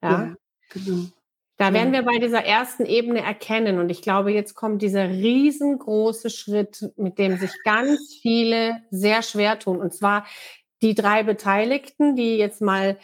Ja, 0.02 0.10
ja 0.10 0.36
genau. 0.70 1.06
Da 1.58 1.72
werden 1.72 1.92
wir 1.92 2.02
bei 2.02 2.18
dieser 2.18 2.44
ersten 2.44 2.86
Ebene 2.86 3.20
erkennen. 3.20 3.78
Und 3.78 3.88
ich 3.88 4.02
glaube, 4.02 4.32
jetzt 4.32 4.54
kommt 4.54 4.82
dieser 4.82 5.08
riesengroße 5.08 6.28
Schritt, 6.28 6.90
mit 6.96 7.18
dem 7.18 7.36
sich 7.36 7.52
ganz 7.62 8.18
viele 8.20 8.82
sehr 8.90 9.22
schwer 9.22 9.58
tun. 9.60 9.78
Und 9.78 9.94
zwar 9.94 10.26
die 10.80 10.94
drei 10.94 11.22
Beteiligten, 11.22 12.16
die 12.16 12.36
jetzt 12.36 12.62
mal 12.62 12.98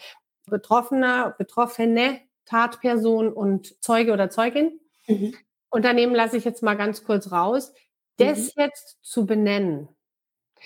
Betroffener, 0.47 1.37
Betroffene, 1.39 2.21
Tatperson 2.47 3.33
und 3.33 3.81
Zeuge 3.81 4.13
oder 4.13 4.31
Zeugin. 4.31 4.81
Mhm. 5.07 5.37
Unternehmen 5.71 6.15
lasse 6.15 6.37
ich 6.37 6.45
jetzt 6.45 6.63
mal 6.63 6.77
ganz 6.77 7.05
kurz 7.05 7.31
raus. 7.31 7.73
Das 8.17 8.57
mhm. 8.57 8.63
jetzt 8.63 8.99
zu 9.03 9.27
benennen. 9.27 9.89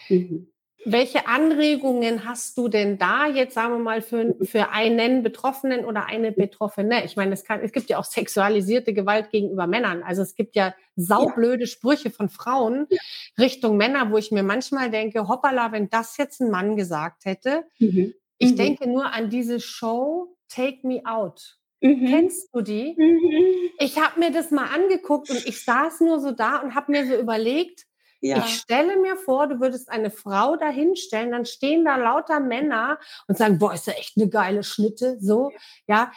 Mhm. 0.09 0.49
Welche 0.85 1.29
Anregungen 1.29 2.25
hast 2.25 2.59
du 2.59 2.69
denn 2.69 2.99
da 2.99 3.27
jetzt, 3.27 3.55
sagen 3.55 3.75
wir 3.75 3.79
mal, 3.79 4.03
für, 4.03 4.35
für 4.43 4.71
einen 4.71 5.23
Betroffenen 5.23 5.85
oder 5.85 6.07
eine 6.07 6.33
Betroffene? 6.33 7.05
Ich 7.05 7.17
meine, 7.17 7.33
es, 7.35 7.45
kann, 7.45 7.61
es 7.61 7.73
gibt 7.73 7.89
ja 7.89 7.99
auch 7.99 8.05
sexualisierte 8.05 8.93
Gewalt 8.93 9.31
gegenüber 9.31 9.67
Männern. 9.67 10.03
Also 10.03 10.23
es 10.23 10.35
gibt 10.35 10.57
ja 10.57 10.75
saublöde 10.97 11.67
Sprüche 11.67 12.11
von 12.11 12.29
Frauen 12.29 12.87
ja. 12.91 12.99
Richtung 13.39 13.77
Männer, 13.77 14.11
wo 14.11 14.19
ich 14.19 14.33
mir 14.33 14.43
manchmal 14.43 14.91
denke, 14.91 15.29
hoppala, 15.29 15.71
wenn 15.71 15.89
das 15.89 16.17
jetzt 16.17 16.41
ein 16.41 16.51
Mann 16.51 16.77
gesagt 16.77 17.27
hätte. 17.27 17.65
Mhm. 17.79 18.15
Ich 18.39 18.53
mhm. 18.53 18.57
denke 18.57 18.89
nur 18.89 19.13
an 19.13 19.31
diese 19.31 19.61
Show 19.61 20.37
Take 20.49 20.87
Me 20.87 21.03
Out. 21.05 21.59
Mhm. 21.81 22.07
Kennst 22.07 22.49
du 22.53 22.61
die? 22.61 22.95
Mhm. 22.97 23.71
Ich 23.79 23.99
habe 23.99 24.19
mir 24.19 24.33
das 24.33 24.51
mal 24.51 24.67
angeguckt 24.67 25.31
und 25.31 25.47
ich 25.47 25.65
saß 25.65 26.01
nur 26.01 26.21
so 26.21 26.33
da 26.33 26.57
und 26.59 26.75
habe 26.75 26.93
mir 26.93 27.07
so 27.07 27.17
überlegt, 27.17 27.87
ja. 28.23 28.39
Ich 28.39 28.55
stelle 28.55 28.97
mir 28.99 29.17
vor, 29.17 29.49
du 29.49 29.61
würdest 29.61 29.91
eine 29.91 30.11
Frau 30.11 30.57
dahinstellen, 30.57 31.33
dann 31.33 31.45
stehen 31.45 31.85
da 31.85 31.97
lauter 31.97 32.39
Männer 32.39 33.01
und 33.27 33.37
sagen, 33.37 33.59
boah, 33.59 33.75
ist 33.75 33.89
ja 33.89 33.95
echt 33.95 34.17
eine 34.17 34.29
geile 34.29 34.63
Schnitte, 34.63 35.19
so, 35.21 35.51
ja. 35.87 36.11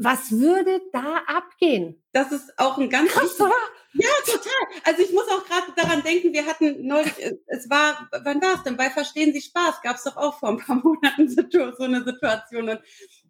Was 0.00 0.30
würde 0.30 0.80
da 0.92 1.22
abgehen? 1.26 2.00
Das 2.12 2.30
ist 2.30 2.56
auch 2.56 2.78
ein 2.78 2.88
ganz 2.88 3.10
Krass, 3.10 3.40
oder? 3.40 3.50
Ja, 3.94 4.08
total. 4.24 4.82
Also 4.84 5.02
ich 5.02 5.12
muss 5.12 5.24
auch 5.24 5.44
gerade 5.44 5.72
daran 5.74 6.04
denken, 6.04 6.32
wir 6.32 6.46
hatten 6.46 6.86
neulich, 6.86 7.18
äh, 7.18 7.36
es 7.46 7.68
war, 7.68 8.08
wann 8.22 8.40
war 8.40 8.54
es 8.54 8.62
denn? 8.62 8.76
Bei 8.76 8.90
Verstehen 8.90 9.32
Sie 9.32 9.40
Spaß 9.40 9.82
gab 9.82 9.96
es 9.96 10.04
doch 10.04 10.16
auch 10.16 10.38
vor 10.38 10.50
ein 10.50 10.58
paar 10.58 10.76
Monaten 10.84 11.28
so 11.28 11.82
eine 11.82 12.04
Situation. 12.04 12.68
Und 12.68 12.80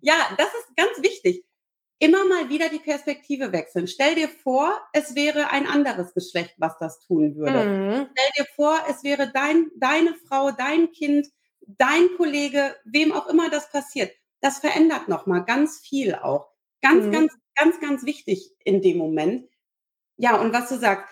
ja, 0.02 0.14
das 0.36 0.48
ist 0.48 0.76
ganz 0.76 0.90
wichtig 1.00 1.47
immer 1.98 2.24
mal 2.26 2.48
wieder 2.48 2.68
die 2.68 2.78
Perspektive 2.78 3.52
wechseln. 3.52 3.88
Stell 3.88 4.14
dir 4.14 4.28
vor, 4.28 4.72
es 4.92 5.14
wäre 5.14 5.50
ein 5.50 5.66
anderes 5.66 6.14
Geschlecht, 6.14 6.54
was 6.58 6.78
das 6.78 7.00
tun 7.00 7.36
würde. 7.36 7.64
Mhm. 7.64 8.08
Stell 8.12 8.44
dir 8.44 8.46
vor, 8.54 8.78
es 8.88 9.02
wäre 9.02 9.30
dein, 9.32 9.66
deine 9.76 10.14
Frau, 10.26 10.50
dein 10.52 10.92
Kind, 10.92 11.28
dein 11.66 12.08
Kollege, 12.16 12.76
wem 12.84 13.12
auch 13.12 13.26
immer 13.26 13.50
das 13.50 13.70
passiert. 13.70 14.12
Das 14.40 14.58
verändert 14.58 15.08
nochmal 15.08 15.44
ganz 15.44 15.80
viel 15.80 16.14
auch. 16.14 16.48
Ganz, 16.80 17.06
mhm. 17.06 17.12
ganz, 17.12 17.32
ganz, 17.56 17.80
ganz 17.80 18.04
wichtig 18.04 18.52
in 18.64 18.80
dem 18.80 18.98
Moment. 18.98 19.48
Ja, 20.16 20.40
und 20.40 20.52
was 20.52 20.68
du 20.68 20.78
sagst, 20.78 21.06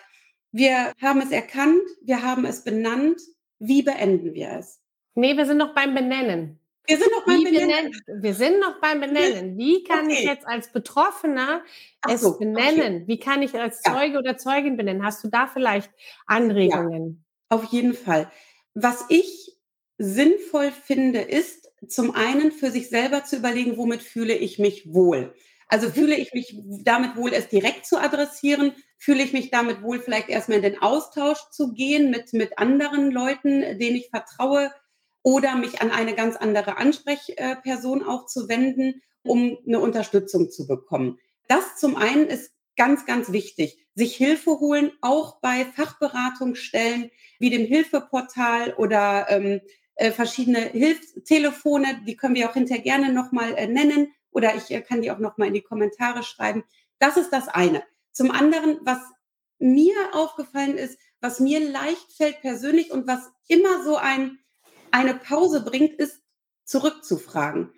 wir 0.53 0.93
haben 1.03 1.21
es 1.21 1.33
erkannt, 1.33 1.83
wir 2.03 2.23
haben 2.23 2.45
es 2.45 2.65
benannt. 2.65 3.21
Wie 3.59 3.83
beenden 3.83 4.35
wir 4.35 4.53
es? 4.53 4.81
Nee, 5.15 5.37
wir 5.37 5.47
sind 5.47 5.59
noch 5.59 5.75
beim 5.75 5.95
Benennen. 5.95 6.61
Wir 6.87 6.99
sind 6.99 7.11
noch 7.13 7.25
beim 7.25 7.43
Benennen. 7.43 7.91
Benennen. 8.07 8.23
Wir 8.23 8.35
sind 8.35 8.61
noch 8.61 8.81
beim 8.81 9.01
Benennen. 9.01 9.59
Wie 9.59 9.83
kann 9.83 10.07
okay. 10.07 10.15
ich 10.15 10.25
jetzt 10.25 10.47
als 10.47 10.73
Betroffener 10.73 11.63
Ach 12.03 12.11
es 12.11 12.21
so, 12.21 12.39
benennen? 12.39 13.03
Okay. 13.03 13.05
Wie 13.07 13.19
kann 13.19 13.43
ich 13.43 13.55
als 13.55 13.83
Zeuge 13.83 14.15
ja. 14.15 14.19
oder 14.19 14.37
Zeugin 14.37 14.77
benennen? 14.77 15.05
Hast 15.05 15.25
du 15.25 15.29
da 15.29 15.47
vielleicht 15.47 15.91
Anregungen? 16.27 17.25
Ja, 17.51 17.57
auf 17.57 17.65
jeden 17.65 17.95
Fall. 17.95 18.31
Was 18.75 19.05
ich 19.09 19.57
sinnvoll 19.99 20.71
finde, 20.71 21.21
ist 21.21 21.71
zum 21.89 22.15
einen 22.15 22.53
für 22.53 22.71
sich 22.71 22.89
selber 22.89 23.25
zu 23.25 23.37
überlegen, 23.37 23.77
womit 23.77 24.03
fühle 24.03 24.35
ich 24.35 24.59
mich 24.59 24.93
wohl. 24.93 25.35
Also 25.69 25.91
fühle 25.91 26.17
ich 26.17 26.33
mich 26.33 26.55
damit 26.85 27.17
wohl, 27.17 27.33
es 27.33 27.49
direkt 27.49 27.87
zu 27.87 27.99
adressieren? 27.99 28.73
Fühle 28.99 29.23
ich 29.23 29.33
mich 29.33 29.51
damit 29.51 29.83
wohl, 29.83 29.99
vielleicht 30.01 30.29
erstmal 30.29 30.59
in 30.59 30.63
den 30.63 30.81
Austausch 30.81 31.39
zu 31.51 31.73
gehen 31.73 32.11
mit, 32.11 32.33
mit 32.33 32.59
anderen 32.59 33.11
Leuten, 33.11 33.79
denen 33.79 33.97
ich 33.97 34.11
vertraue? 34.11 34.71
Oder 35.27 35.57
mich 35.57 35.83
an 35.83 35.91
eine 35.91 36.15
ganz 36.15 36.37
andere 36.37 36.77
Ansprechperson 36.77 38.05
auch 38.05 38.27
zu 38.27 38.49
wenden, 38.49 39.03
um 39.25 39.59
eine 39.67 39.81
Unterstützung 39.81 40.53
zu 40.53 40.69
bekommen. 40.69 41.19
Das 41.49 41.79
zum 41.79 41.97
einen 41.97 42.29
ist 42.29 42.53
ganz, 42.77 43.07
ganz 43.07 43.33
wichtig. 43.33 43.77
Sich 43.97 44.15
Hilfe 44.15 44.61
holen, 44.61 44.93
auch 45.01 45.41
bei 45.41 45.65
Fachberatungsstellen 45.65 47.11
wie 47.41 47.51
dem 47.51 47.67
Hilfeportal 47.67 48.75
oder 48.75 49.27
ähm, 49.29 49.63
äh, 49.97 50.13
verschiedene 50.13 50.61
Hilfstelefone, 50.61 52.03
die 52.07 52.15
können 52.17 52.37
wir 52.37 52.49
auch 52.49 52.55
hinterher 52.55 52.85
gerne 52.85 53.13
nochmal 53.13 53.53
äh, 53.57 53.67
nennen 53.67 54.13
oder 54.31 54.55
ich 54.55 54.71
äh, 54.71 54.81
kann 54.81 55.03
die 55.03 55.11
auch 55.11 55.19
nochmal 55.19 55.49
in 55.49 55.55
die 55.55 55.63
Kommentare 55.63 56.23
schreiben. 56.23 56.63
Das 57.01 57.17
ist 57.17 57.33
das 57.33 57.49
eine. 57.49 57.83
Zum 58.13 58.31
anderen, 58.31 58.79
was 58.85 59.01
mir 59.59 59.97
aufgefallen 60.13 60.79
ist, 60.79 61.01
was 61.21 61.41
mir 61.41 61.59
leicht 61.69 62.13
fällt 62.17 62.43
persönlich 62.43 62.93
und 62.93 63.09
was 63.09 63.29
immer 63.49 63.83
so 63.83 63.97
ein 63.97 64.39
eine 64.91 65.15
Pause 65.15 65.65
bringt, 65.65 65.95
ist 65.95 66.23
zurückzufragen. 66.65 67.63
Mhm. 67.63 67.73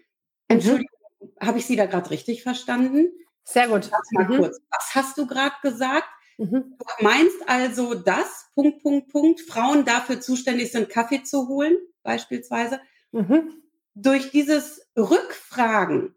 Entschuldigung, 0.48 0.98
mhm. 1.20 1.46
habe 1.46 1.58
ich 1.58 1.66
Sie 1.66 1.76
da 1.76 1.86
gerade 1.86 2.10
richtig 2.10 2.42
verstanden? 2.42 3.08
Sehr 3.44 3.68
gut. 3.68 3.90
Mhm. 4.10 4.38
kurz. 4.38 4.60
Was 4.70 4.94
hast 4.94 5.18
du 5.18 5.26
gerade 5.26 5.56
gesagt? 5.62 6.08
Mhm. 6.38 6.76
Du 6.78 7.04
meinst 7.04 7.36
also, 7.48 7.94
dass 7.94 8.46
Punkt, 8.54 8.82
Punkt, 8.82 9.08
Punkt 9.08 9.40
Frauen 9.40 9.84
dafür 9.84 10.20
zuständig 10.20 10.70
sind, 10.70 10.88
Kaffee 10.88 11.22
zu 11.22 11.48
holen, 11.48 11.76
beispielsweise. 12.02 12.80
Mhm. 13.12 13.62
Durch 13.94 14.30
dieses 14.30 14.88
Rückfragen 14.96 16.14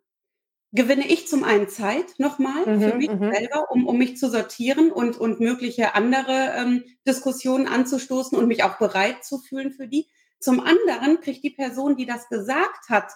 gewinne 0.72 1.08
ich 1.08 1.28
zum 1.28 1.44
einen 1.44 1.68
Zeit 1.70 2.18
nochmal 2.18 2.66
mhm, 2.66 2.82
für 2.82 2.96
mich 2.96 3.10
mhm. 3.10 3.32
selber, 3.32 3.72
um, 3.72 3.88
um 3.88 3.98
mich 3.98 4.18
zu 4.18 4.30
sortieren 4.30 4.92
und, 4.92 5.18
und 5.18 5.40
mögliche 5.40 5.96
andere 5.96 6.54
ähm, 6.56 6.84
Diskussionen 7.06 7.68
anzustoßen 7.68 8.38
und 8.38 8.48
mich 8.48 8.64
auch 8.64 8.78
bereit 8.78 9.24
zu 9.24 9.40
fühlen 9.40 9.72
für 9.72 9.88
die. 9.88 10.08
Zum 10.42 10.60
anderen 10.60 11.22
kriegt 11.22 11.44
die 11.44 11.52
Person, 11.52 11.96
die 11.96 12.08
das 12.08 12.28
gesagt 12.28 12.90
hat, 12.90 13.14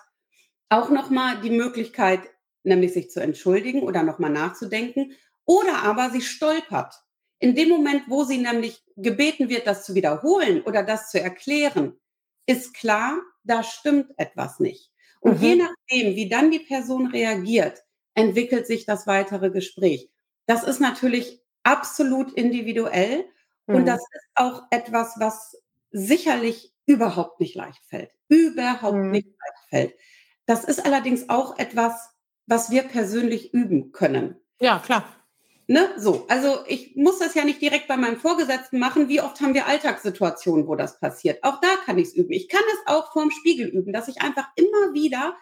auch 0.69 0.89
nochmal 0.89 1.41
die 1.41 1.49
Möglichkeit, 1.49 2.21
nämlich 2.63 2.93
sich 2.93 3.09
zu 3.09 3.19
entschuldigen 3.19 3.81
oder 3.81 4.03
nochmal 4.03 4.29
nachzudenken. 4.29 5.13
Oder 5.43 5.83
aber 5.83 6.11
sie 6.11 6.21
stolpert. 6.21 6.93
In 7.39 7.55
dem 7.55 7.69
Moment, 7.69 8.03
wo 8.07 8.23
sie 8.23 8.37
nämlich 8.37 8.83
gebeten 8.95 9.49
wird, 9.49 9.67
das 9.67 9.83
zu 9.83 9.95
wiederholen 9.95 10.61
oder 10.61 10.83
das 10.83 11.09
zu 11.09 11.19
erklären, 11.19 11.99
ist 12.45 12.73
klar, 12.75 13.19
da 13.43 13.63
stimmt 13.63 14.11
etwas 14.17 14.59
nicht. 14.59 14.91
Und 15.19 15.41
mhm. 15.41 15.43
je 15.43 15.55
nachdem, 15.55 16.15
wie 16.15 16.29
dann 16.29 16.51
die 16.51 16.59
Person 16.59 17.07
reagiert, 17.07 17.83
entwickelt 18.13 18.67
sich 18.67 18.85
das 18.85 19.07
weitere 19.07 19.49
Gespräch. 19.49 20.11
Das 20.45 20.63
ist 20.63 20.79
natürlich 20.79 21.41
absolut 21.63 22.33
individuell 22.33 23.25
mhm. 23.65 23.75
und 23.75 23.85
das 23.87 24.01
ist 24.01 24.27
auch 24.35 24.63
etwas, 24.69 25.15
was 25.17 25.57
sicherlich 25.91 26.74
überhaupt 26.85 27.39
nicht 27.39 27.55
leicht 27.55 27.83
fällt. 27.85 28.11
Überhaupt 28.27 28.95
mhm. 28.95 29.11
nicht 29.11 29.27
leicht 29.27 29.69
fällt. 29.69 29.99
Das 30.45 30.63
ist 30.63 30.85
allerdings 30.85 31.29
auch 31.29 31.57
etwas, 31.57 32.09
was 32.45 32.69
wir 32.69 32.83
persönlich 32.83 33.53
üben 33.53 33.91
können. 33.91 34.35
Ja, 34.59 34.79
klar. 34.79 35.05
Ne? 35.67 35.89
So, 35.97 36.27
also 36.29 36.59
ich 36.67 36.95
muss 36.95 37.17
das 37.17 37.33
ja 37.33 37.43
nicht 37.43 37.61
direkt 37.61 37.87
bei 37.87 37.97
meinem 37.97 38.19
Vorgesetzten 38.19 38.77
machen. 38.77 39.09
Wie 39.09 39.21
oft 39.21 39.41
haben 39.41 39.55
wir 39.55 39.65
Alltagssituationen, 39.65 40.67
wo 40.67 40.75
das 40.75 40.99
passiert? 40.99 41.43
Auch 41.43 41.59
da 41.59 41.69
kann 41.85 41.97
ich 41.97 42.09
es 42.09 42.13
üben. 42.13 42.33
Ich 42.33 42.49
kann 42.49 42.61
es 42.73 42.93
auch 42.93 43.11
vorm 43.11 43.31
Spiegel 43.31 43.67
üben, 43.67 43.91
dass 43.91 44.07
ich 44.07 44.21
einfach 44.21 44.47
immer 44.55 44.93
wieder 44.93 45.35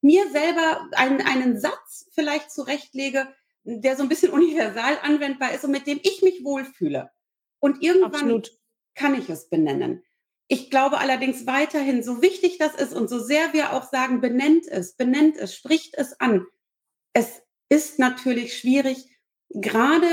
mir 0.00 0.30
selber 0.30 0.88
einen, 0.92 1.22
einen 1.22 1.58
Satz 1.58 2.08
vielleicht 2.12 2.52
zurechtlege, 2.52 3.26
der 3.64 3.96
so 3.96 4.04
ein 4.04 4.08
bisschen 4.08 4.32
universal 4.32 4.98
anwendbar 5.02 5.52
ist 5.52 5.64
und 5.64 5.72
mit 5.72 5.88
dem 5.88 5.98
ich 6.02 6.22
mich 6.22 6.44
wohlfühle. 6.44 7.10
Und 7.58 7.82
irgendwann 7.82 8.12
Absolut. 8.12 8.50
kann 8.94 9.14
ich 9.18 9.28
es 9.28 9.48
benennen. 9.48 10.04
Ich 10.54 10.70
glaube 10.70 10.98
allerdings 10.98 11.48
weiterhin, 11.48 12.04
so 12.04 12.22
wichtig 12.22 12.58
das 12.58 12.76
ist 12.76 12.94
und 12.94 13.10
so 13.10 13.18
sehr 13.18 13.52
wir 13.52 13.72
auch 13.72 13.90
sagen, 13.90 14.20
benennt 14.20 14.68
es, 14.68 14.94
benennt 14.94 15.36
es, 15.36 15.52
spricht 15.52 15.96
es 15.98 16.20
an. 16.20 16.46
Es 17.12 17.42
ist 17.68 17.98
natürlich 17.98 18.56
schwierig, 18.56 19.18
gerade 19.48 20.06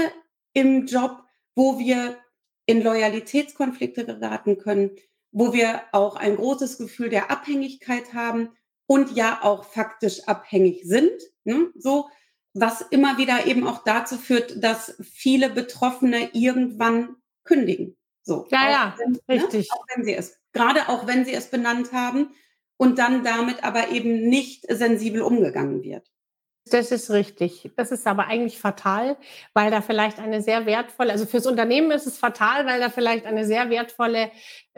im 0.54 0.88
Job, 0.88 1.22
wo 1.54 1.78
wir 1.78 2.18
in 2.66 2.82
Loyalitätskonflikte 2.82 4.04
geraten 4.04 4.58
können, 4.58 4.96
wo 5.32 5.54
wir 5.54 5.84
auch 5.92 6.16
ein 6.16 6.38
großes 6.38 6.80
Gefühl 6.80 7.10
der 7.10 7.30
Abhängigkeit 7.30 8.16
haben 8.16 8.50
und 8.88 9.16
ja 9.16 9.44
auch 9.44 9.64
faktisch 9.66 10.24
abhängig 10.24 10.82
sind. 10.86 11.22
Ne? 11.44 11.70
So, 11.76 12.10
was 12.56 12.82
immer 12.82 13.20
wieder 13.20 13.46
eben 13.46 13.68
auch 13.68 13.84
dazu 13.84 14.18
führt, 14.18 14.64
dass 14.64 14.98
viele 15.04 15.52
Betroffene 15.52 16.32
irgendwann 16.34 17.18
kündigen. 17.44 17.96
So. 18.24 18.48
Ja, 18.52 18.70
ja, 18.70 18.96
wenn, 18.98 19.12
ne, 19.12 19.20
richtig. 19.30 19.70
Ne, 19.70 19.76
auch 19.76 19.86
wenn 19.96 20.06
sie 20.06 20.14
es, 20.14 20.40
gerade 20.54 20.90
auch 20.90 21.08
wenn 21.08 21.26
sie 21.26 21.34
es 21.34 21.50
benannt 21.50 21.92
haben 21.92 22.32
und 22.78 23.00
dann 23.00 23.24
damit 23.24 23.64
aber 23.64 23.90
eben 23.90 24.28
nicht 24.28 24.66
sensibel 24.68 25.22
umgegangen 25.22 25.84
wird. 25.84 26.08
Das 26.66 26.92
ist 26.92 27.10
richtig. 27.10 27.72
Das 27.76 27.92
ist 27.92 28.06
aber 28.06 28.28
eigentlich 28.28 28.60
fatal, 28.60 29.18
weil 29.54 29.72
da 29.72 29.82
vielleicht 29.82 30.20
eine 30.20 30.42
sehr 30.42 30.66
wertvolle, 30.66 31.12
also 31.12 31.26
fürs 31.26 31.48
Unternehmen 31.48 31.92
ist 31.92 32.06
es 32.06 32.18
fatal, 32.18 32.66
weil 32.68 32.80
da 32.80 32.90
vielleicht 32.90 33.26
eine 33.26 33.46
sehr 33.46 33.70
wertvolle 33.70 34.32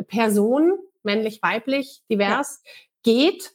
Person, 0.07 0.73
männlich, 1.03 1.41
weiblich, 1.41 2.01
divers, 2.09 2.61
ja. 2.63 2.71
geht 3.03 3.51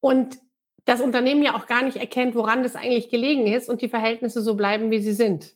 und 0.00 0.38
das 0.84 1.00
Unternehmen 1.00 1.44
ja 1.44 1.54
auch 1.54 1.66
gar 1.66 1.82
nicht 1.82 1.96
erkennt, 1.96 2.34
woran 2.34 2.64
das 2.64 2.74
eigentlich 2.74 3.08
gelegen 3.08 3.46
ist 3.46 3.68
und 3.68 3.80
die 3.82 3.88
Verhältnisse 3.88 4.42
so 4.42 4.56
bleiben, 4.56 4.90
wie 4.90 5.00
sie 5.00 5.12
sind. 5.12 5.54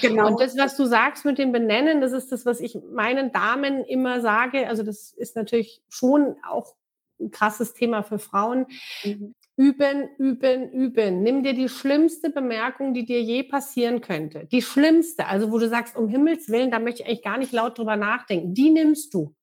Genau. 0.00 0.28
Und 0.28 0.40
das, 0.40 0.56
was 0.56 0.76
du 0.76 0.84
sagst 0.84 1.24
mit 1.24 1.38
dem 1.38 1.52
Benennen, 1.52 2.00
das 2.00 2.12
ist 2.12 2.32
das, 2.32 2.46
was 2.46 2.60
ich 2.60 2.78
meinen 2.92 3.32
Damen 3.32 3.84
immer 3.84 4.20
sage. 4.20 4.68
Also 4.68 4.82
das 4.82 5.12
ist 5.12 5.36
natürlich 5.36 5.82
schon 5.88 6.36
auch 6.48 6.74
ein 7.20 7.30
krasses 7.30 7.74
Thema 7.74 8.02
für 8.02 8.18
Frauen. 8.18 8.66
Mhm. 9.04 9.34
Üben, 9.56 10.08
üben, 10.16 10.70
üben. 10.70 11.22
Nimm 11.22 11.42
dir 11.42 11.52
die 11.52 11.68
schlimmste 11.68 12.30
Bemerkung, 12.30 12.94
die 12.94 13.04
dir 13.04 13.20
je 13.22 13.42
passieren 13.42 14.00
könnte. 14.00 14.46
Die 14.46 14.62
schlimmste, 14.62 15.26
also 15.26 15.52
wo 15.52 15.58
du 15.58 15.68
sagst, 15.68 15.96
um 15.96 16.08
Himmels 16.08 16.48
Willen, 16.48 16.70
da 16.70 16.78
möchte 16.78 17.02
ich 17.02 17.08
eigentlich 17.08 17.22
gar 17.22 17.36
nicht 17.36 17.52
laut 17.52 17.76
drüber 17.76 17.96
nachdenken. 17.96 18.54
Die 18.54 18.70
nimmst 18.70 19.12
du. 19.12 19.34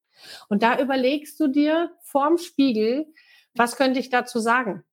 Und 0.49 0.63
da 0.63 0.79
überlegst 0.79 1.39
du 1.39 1.47
dir 1.47 1.91
vorm 2.01 2.39
Spiegel, 2.39 3.05
was 3.53 3.75
könnte 3.75 3.99
ich 3.99 4.09
dazu 4.09 4.39
sagen? 4.39 4.83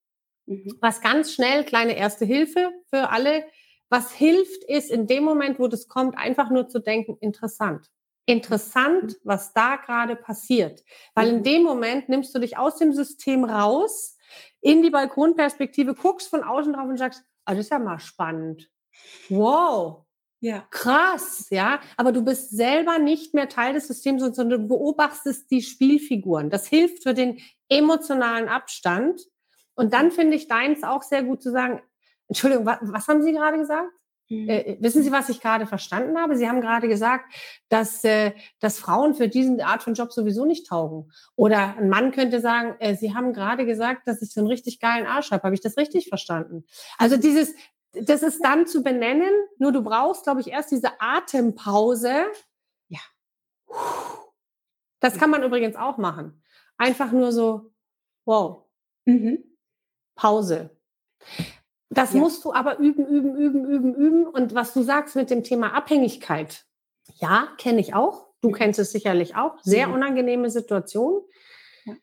Mhm. 0.46 0.76
Was 0.80 1.00
ganz 1.00 1.32
schnell, 1.32 1.64
kleine 1.64 1.96
erste 1.96 2.26
Hilfe 2.26 2.70
für 2.90 3.08
alle, 3.10 3.44
was 3.94 4.10
hilft, 4.10 4.64
ist 4.64 4.90
in 4.90 5.06
dem 5.06 5.22
Moment, 5.22 5.60
wo 5.60 5.68
das 5.68 5.86
kommt, 5.86 6.18
einfach 6.18 6.50
nur 6.50 6.66
zu 6.66 6.80
denken, 6.80 7.16
interessant. 7.20 7.92
Interessant, 8.26 9.12
mhm. 9.12 9.16
was 9.22 9.52
da 9.52 9.76
gerade 9.76 10.16
passiert. 10.16 10.82
Weil 11.14 11.28
in 11.28 11.38
mhm. 11.38 11.42
dem 11.44 11.62
Moment 11.62 12.08
nimmst 12.08 12.34
du 12.34 12.40
dich 12.40 12.58
aus 12.58 12.76
dem 12.78 12.92
System 12.92 13.44
raus, 13.44 14.18
in 14.60 14.82
die 14.82 14.90
Balkonperspektive, 14.90 15.94
guckst 15.94 16.28
von 16.28 16.42
außen 16.42 16.72
drauf 16.72 16.88
und 16.88 16.96
sagst, 16.96 17.22
ah, 17.44 17.52
das 17.52 17.66
ist 17.66 17.70
ja 17.70 17.78
mal 17.78 18.00
spannend. 18.00 18.68
Wow. 19.28 20.06
Ja. 20.40 20.66
Krass, 20.72 21.46
ja. 21.50 21.78
Aber 21.96 22.10
du 22.10 22.24
bist 22.24 22.50
selber 22.50 22.98
nicht 22.98 23.32
mehr 23.32 23.48
Teil 23.48 23.74
des 23.74 23.86
Systems, 23.86 24.22
sondern 24.22 24.62
du 24.62 24.68
beobachtest 24.70 25.48
die 25.52 25.62
Spielfiguren. 25.62 26.50
Das 26.50 26.66
hilft 26.66 27.04
für 27.04 27.14
den 27.14 27.40
emotionalen 27.68 28.48
Abstand. 28.48 29.20
Und 29.76 29.92
dann 29.92 30.10
finde 30.10 30.36
ich 30.36 30.48
deins 30.48 30.82
auch 30.82 31.04
sehr 31.04 31.22
gut 31.22 31.44
zu 31.44 31.52
sagen, 31.52 31.80
Entschuldigung, 32.28 32.66
was, 32.66 32.78
was 32.82 33.08
haben 33.08 33.22
Sie 33.22 33.32
gerade 33.32 33.58
gesagt? 33.58 33.90
Mhm. 34.28 34.48
Äh, 34.48 34.76
wissen 34.80 35.02
Sie, 35.02 35.12
was 35.12 35.28
ich 35.28 35.40
gerade 35.40 35.66
verstanden 35.66 36.18
habe? 36.18 36.36
Sie 36.36 36.48
haben 36.48 36.60
gerade 36.60 36.88
gesagt, 36.88 37.34
dass, 37.68 38.02
äh, 38.04 38.32
dass 38.58 38.78
Frauen 38.78 39.14
für 39.14 39.28
diese 39.28 39.64
Art 39.66 39.82
von 39.82 39.94
Job 39.94 40.12
sowieso 40.12 40.44
nicht 40.46 40.66
taugen. 40.66 41.12
Oder 41.36 41.76
ein 41.76 41.88
Mann 41.88 42.10
könnte 42.12 42.40
sagen, 42.40 42.76
äh, 42.80 42.96
Sie 42.96 43.14
haben 43.14 43.32
gerade 43.32 43.66
gesagt, 43.66 44.08
dass 44.08 44.22
ich 44.22 44.32
so 44.32 44.40
einen 44.40 44.48
richtig 44.48 44.80
geilen 44.80 45.06
Arsch 45.06 45.30
habe. 45.30 45.42
Habe 45.42 45.54
ich 45.54 45.60
das 45.60 45.76
richtig 45.76 46.08
verstanden? 46.08 46.64
Also 46.98 47.16
dieses, 47.16 47.54
das 47.92 48.22
ist 48.22 48.42
dann 48.42 48.66
zu 48.66 48.82
benennen, 48.82 49.32
nur 49.58 49.72
du 49.72 49.82
brauchst, 49.82 50.24
glaube 50.24 50.40
ich, 50.40 50.48
erst 50.48 50.70
diese 50.70 51.00
Atempause. 51.00 52.24
Ja. 52.88 53.00
Das 55.00 55.18
kann 55.18 55.30
man 55.30 55.42
übrigens 55.42 55.76
auch 55.76 55.98
machen. 55.98 56.42
Einfach 56.78 57.12
nur 57.12 57.30
so, 57.30 57.72
wow. 58.24 58.64
Mhm. 59.04 59.44
Pause. 60.14 60.70
Das 61.90 62.12
ja. 62.12 62.20
musst 62.20 62.44
du 62.44 62.52
aber 62.52 62.78
üben, 62.78 63.06
üben, 63.06 63.36
üben, 63.36 63.64
üben, 63.64 63.94
üben. 63.94 64.26
Und 64.26 64.54
was 64.54 64.72
du 64.72 64.82
sagst 64.82 65.16
mit 65.16 65.30
dem 65.30 65.44
Thema 65.44 65.74
Abhängigkeit, 65.74 66.64
ja, 67.14 67.48
kenne 67.58 67.80
ich 67.80 67.94
auch. 67.94 68.28
Du 68.40 68.50
kennst 68.50 68.78
es 68.78 68.92
sicherlich 68.92 69.36
auch. 69.36 69.58
Sehr 69.62 69.88
mhm. 69.88 69.94
unangenehme 69.94 70.50
Situation. 70.50 71.22
Ja. 71.84 71.94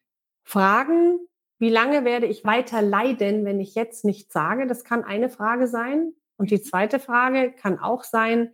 Fragen, 0.43 1.19
wie 1.59 1.69
lange 1.69 2.05
werde 2.05 2.25
ich 2.25 2.45
weiter 2.45 2.81
leiden, 2.81 3.45
wenn 3.45 3.59
ich 3.59 3.75
jetzt 3.75 4.05
nichts 4.05 4.33
sage? 4.33 4.65
Das 4.65 4.83
kann 4.83 5.03
eine 5.03 5.29
Frage 5.29 5.67
sein. 5.67 6.13
Und 6.37 6.49
die 6.49 6.61
zweite 6.61 6.99
Frage 6.99 7.51
kann 7.51 7.77
auch 7.77 8.03
sein, 8.03 8.53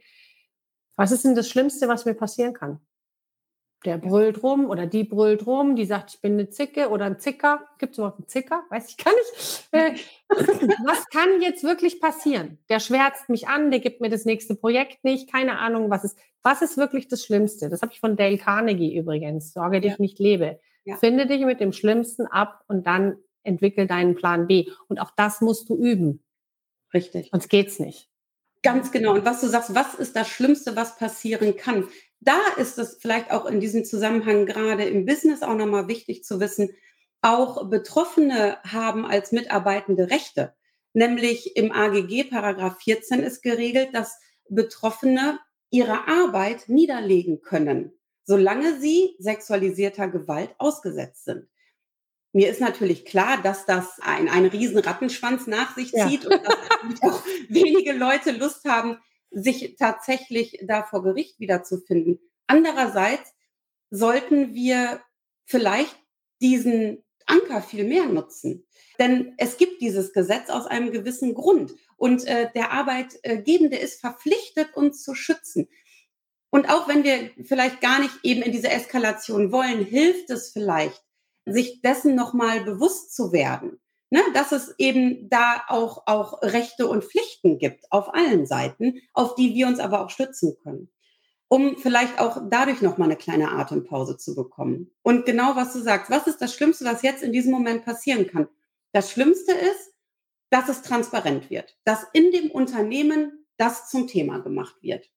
was 0.97 1.11
ist 1.11 1.23
denn 1.23 1.35
das 1.35 1.47
Schlimmste, 1.47 1.87
was 1.87 2.05
mir 2.05 2.15
passieren 2.15 2.53
kann? 2.53 2.81
Der 3.85 3.97
brüllt 3.97 4.41
rum 4.41 4.69
oder 4.69 4.87
die 4.87 5.03
brüllt 5.03 5.45
rum, 5.45 5.75
die 5.75 5.85
sagt, 5.85 6.15
ich 6.15 6.21
bin 6.21 6.33
eine 6.33 6.49
Zicke 6.49 6.89
oder 6.89 7.05
ein 7.05 7.19
Zicker. 7.19 7.61
Gibt 7.77 7.91
es 7.91 7.99
überhaupt 7.99 8.17
einen 8.17 8.27
Zicker? 8.27 8.63
Weiß 8.69 8.89
ich 8.89 8.97
gar 8.97 9.13
nicht. 9.13 9.67
Äh, 9.71 9.95
was 10.85 11.07
kann 11.09 11.41
jetzt 11.41 11.63
wirklich 11.63 12.01
passieren? 12.01 12.57
Der 12.69 12.79
schwärzt 12.79 13.29
mich 13.29 13.47
an, 13.47 13.69
der 13.69 13.79
gibt 13.79 14.01
mir 14.01 14.09
das 14.09 14.25
nächste 14.25 14.55
Projekt 14.55 15.03
nicht, 15.03 15.31
keine 15.31 15.59
Ahnung, 15.59 15.89
was 15.89 16.03
ist. 16.03 16.17
Was 16.41 16.61
ist 16.61 16.77
wirklich 16.77 17.07
das 17.07 17.25
Schlimmste? 17.25 17.69
Das 17.69 17.81
habe 17.81 17.91
ich 17.91 17.99
von 17.99 18.15
Dale 18.15 18.37
Carnegie 18.37 18.95
übrigens. 18.95 19.53
Sorge 19.53 19.81
dich 19.81 19.91
ja. 19.91 19.97
nicht 19.99 20.17
lebe. 20.17 20.59
Ja. 20.85 20.95
Finde 20.95 21.27
dich 21.27 21.45
mit 21.45 21.59
dem 21.59 21.73
Schlimmsten 21.73 22.25
ab 22.25 22.63
und 22.67 22.87
dann 22.87 23.17
entwickel 23.43 23.85
deinen 23.85 24.15
Plan 24.15 24.47
B. 24.47 24.69
Und 24.87 24.99
auch 24.99 25.11
das 25.15 25.41
musst 25.41 25.69
du 25.69 25.75
üben. 25.75 26.23
Richtig. 26.93 27.29
Sonst 27.31 27.49
geht's 27.49 27.79
nicht. 27.79 28.09
Ganz 28.63 28.91
genau. 28.91 29.13
Und 29.13 29.25
was 29.25 29.41
du 29.41 29.47
sagst, 29.47 29.75
was 29.75 29.95
ist 29.95 30.15
das 30.15 30.29
Schlimmste, 30.29 30.75
was 30.75 30.97
passieren 30.97 31.55
kann? 31.55 31.87
Da 32.19 32.39
ist 32.58 32.77
es 32.77 32.97
vielleicht 32.99 33.32
auch 33.32 33.45
in 33.45 33.60
diesem 33.60 33.86
Zusammenhang 33.86 34.45
gerade 34.45 34.84
im 34.86 35.06
Business 35.06 35.43
auch 35.43 35.56
nochmal 35.56 35.88
wichtig 35.88 36.23
zu 36.23 36.39
wissen, 36.39 36.71
auch 37.21 37.69
Betroffene 37.69 38.58
haben 38.63 39.06
als 39.06 39.32
Mitarbeitende 39.32 40.10
Rechte. 40.10 40.53
Nämlich 40.93 41.56
im 41.56 41.71
AGG 41.71 42.25
Paragraph 42.25 42.80
14 42.82 43.21
ist 43.21 43.41
geregelt, 43.43 43.89
dass 43.93 44.19
Betroffene 44.49 45.39
ihre 45.69 46.08
Arbeit 46.08 46.69
niederlegen 46.69 47.41
können, 47.41 47.91
solange 48.23 48.80
sie 48.80 49.15
sexualisierter 49.19 50.08
Gewalt 50.08 50.56
ausgesetzt 50.58 51.25
sind. 51.25 51.47
Mir 52.34 52.49
ist 52.49 52.62
natürlich 52.62 53.06
klar, 53.06 53.41
dass 53.41 53.65
das 53.65 53.99
ein, 54.01 54.30
einen 54.30 54.47
riesen 54.47 54.80
Rattenschwanz 54.80 55.47
nach 55.47 55.75
sich 55.75 55.91
zieht 55.91 56.23
ja. 56.23 56.30
und 56.30 56.43
dass 56.43 57.01
auch 57.01 57.23
wenige 57.49 57.93
Leute 57.93 58.32
Lust 58.32 58.65
haben, 58.65 58.97
sich 59.31 59.75
tatsächlich 59.77 60.59
da 60.65 60.83
vor 60.83 61.03
Gericht 61.03 61.39
wiederzufinden. 61.39 62.19
Andererseits 62.47 63.33
sollten 63.89 64.53
wir 64.53 65.01
vielleicht 65.45 65.95
diesen 66.41 67.03
Anker 67.25 67.61
viel 67.61 67.83
mehr 67.83 68.05
nutzen. 68.05 68.65
Denn 68.99 69.33
es 69.37 69.57
gibt 69.57 69.81
dieses 69.81 70.13
Gesetz 70.13 70.49
aus 70.49 70.65
einem 70.65 70.91
gewissen 70.91 71.33
Grund. 71.33 71.73
Und 71.97 72.25
äh, 72.25 72.49
der 72.53 72.71
Arbeitgebende 72.71 73.77
ist 73.77 73.99
verpflichtet, 73.99 74.75
uns 74.75 75.03
zu 75.03 75.13
schützen. 75.13 75.67
Und 76.49 76.69
auch 76.69 76.87
wenn 76.87 77.03
wir 77.03 77.31
vielleicht 77.43 77.81
gar 77.81 77.99
nicht 77.99 78.13
eben 78.23 78.41
in 78.41 78.51
diese 78.51 78.69
Eskalation 78.69 79.51
wollen, 79.51 79.83
hilft 79.83 80.29
es 80.29 80.51
vielleicht, 80.51 81.03
sich 81.45 81.81
dessen 81.81 82.15
nochmal 82.15 82.63
bewusst 82.63 83.13
zu 83.13 83.31
werden. 83.31 83.79
Ne, 84.10 84.22
dass 84.34 84.54
es 84.54 84.74
eben 84.78 85.30
da 85.30 85.65
auch, 85.67 86.04
auch 86.06 86.41
Rechte 86.41 86.88
und 86.88 87.04
Pflichten 87.04 87.58
gibt 87.58 87.91
auf 87.91 88.13
allen 88.13 88.46
Seiten, 88.46 89.02
auf 89.13 89.36
die 89.36 89.54
wir 89.54 89.67
uns 89.67 89.80
aber 89.80 90.02
auch 90.02 90.10
stützen 90.10 90.56
können, 90.63 90.89
um 91.50 91.76
vielleicht 91.78 92.17
auch 92.17 92.41
dadurch 92.50 92.82
nochmal 92.82 93.10
eine 93.10 93.17
kleine 93.17 93.52
Atempause 93.52 94.15
zu 94.15 94.34
bekommen. 94.34 94.91
Und 95.02 95.26
genau 95.26 95.58
was 95.58 95.74
du 95.74 95.80
sagst, 95.80 96.10
was 96.10 96.26
ist 96.26 96.41
das 96.41 96.54
Schlimmste, 96.54 96.86
was 96.86 97.02
jetzt 97.02 97.22
in 97.22 97.34
diesem 97.34 97.52
Moment 97.52 97.84
passieren 97.84 98.28
kann? 98.28 98.48
Das 98.93 99.12
Schlimmste 99.12 99.52
ist, 99.52 99.93
dass 100.52 100.70
es 100.70 100.84
transparent 100.84 101.50
wird, 101.50 101.78
dass 101.84 102.06
in 102.13 102.32
dem 102.32 102.50
Unternehmen 102.50 103.46
das 103.58 103.89
zum 103.89 104.08
Thema 104.08 104.39
gemacht 104.39 104.76
wird. 104.82 105.10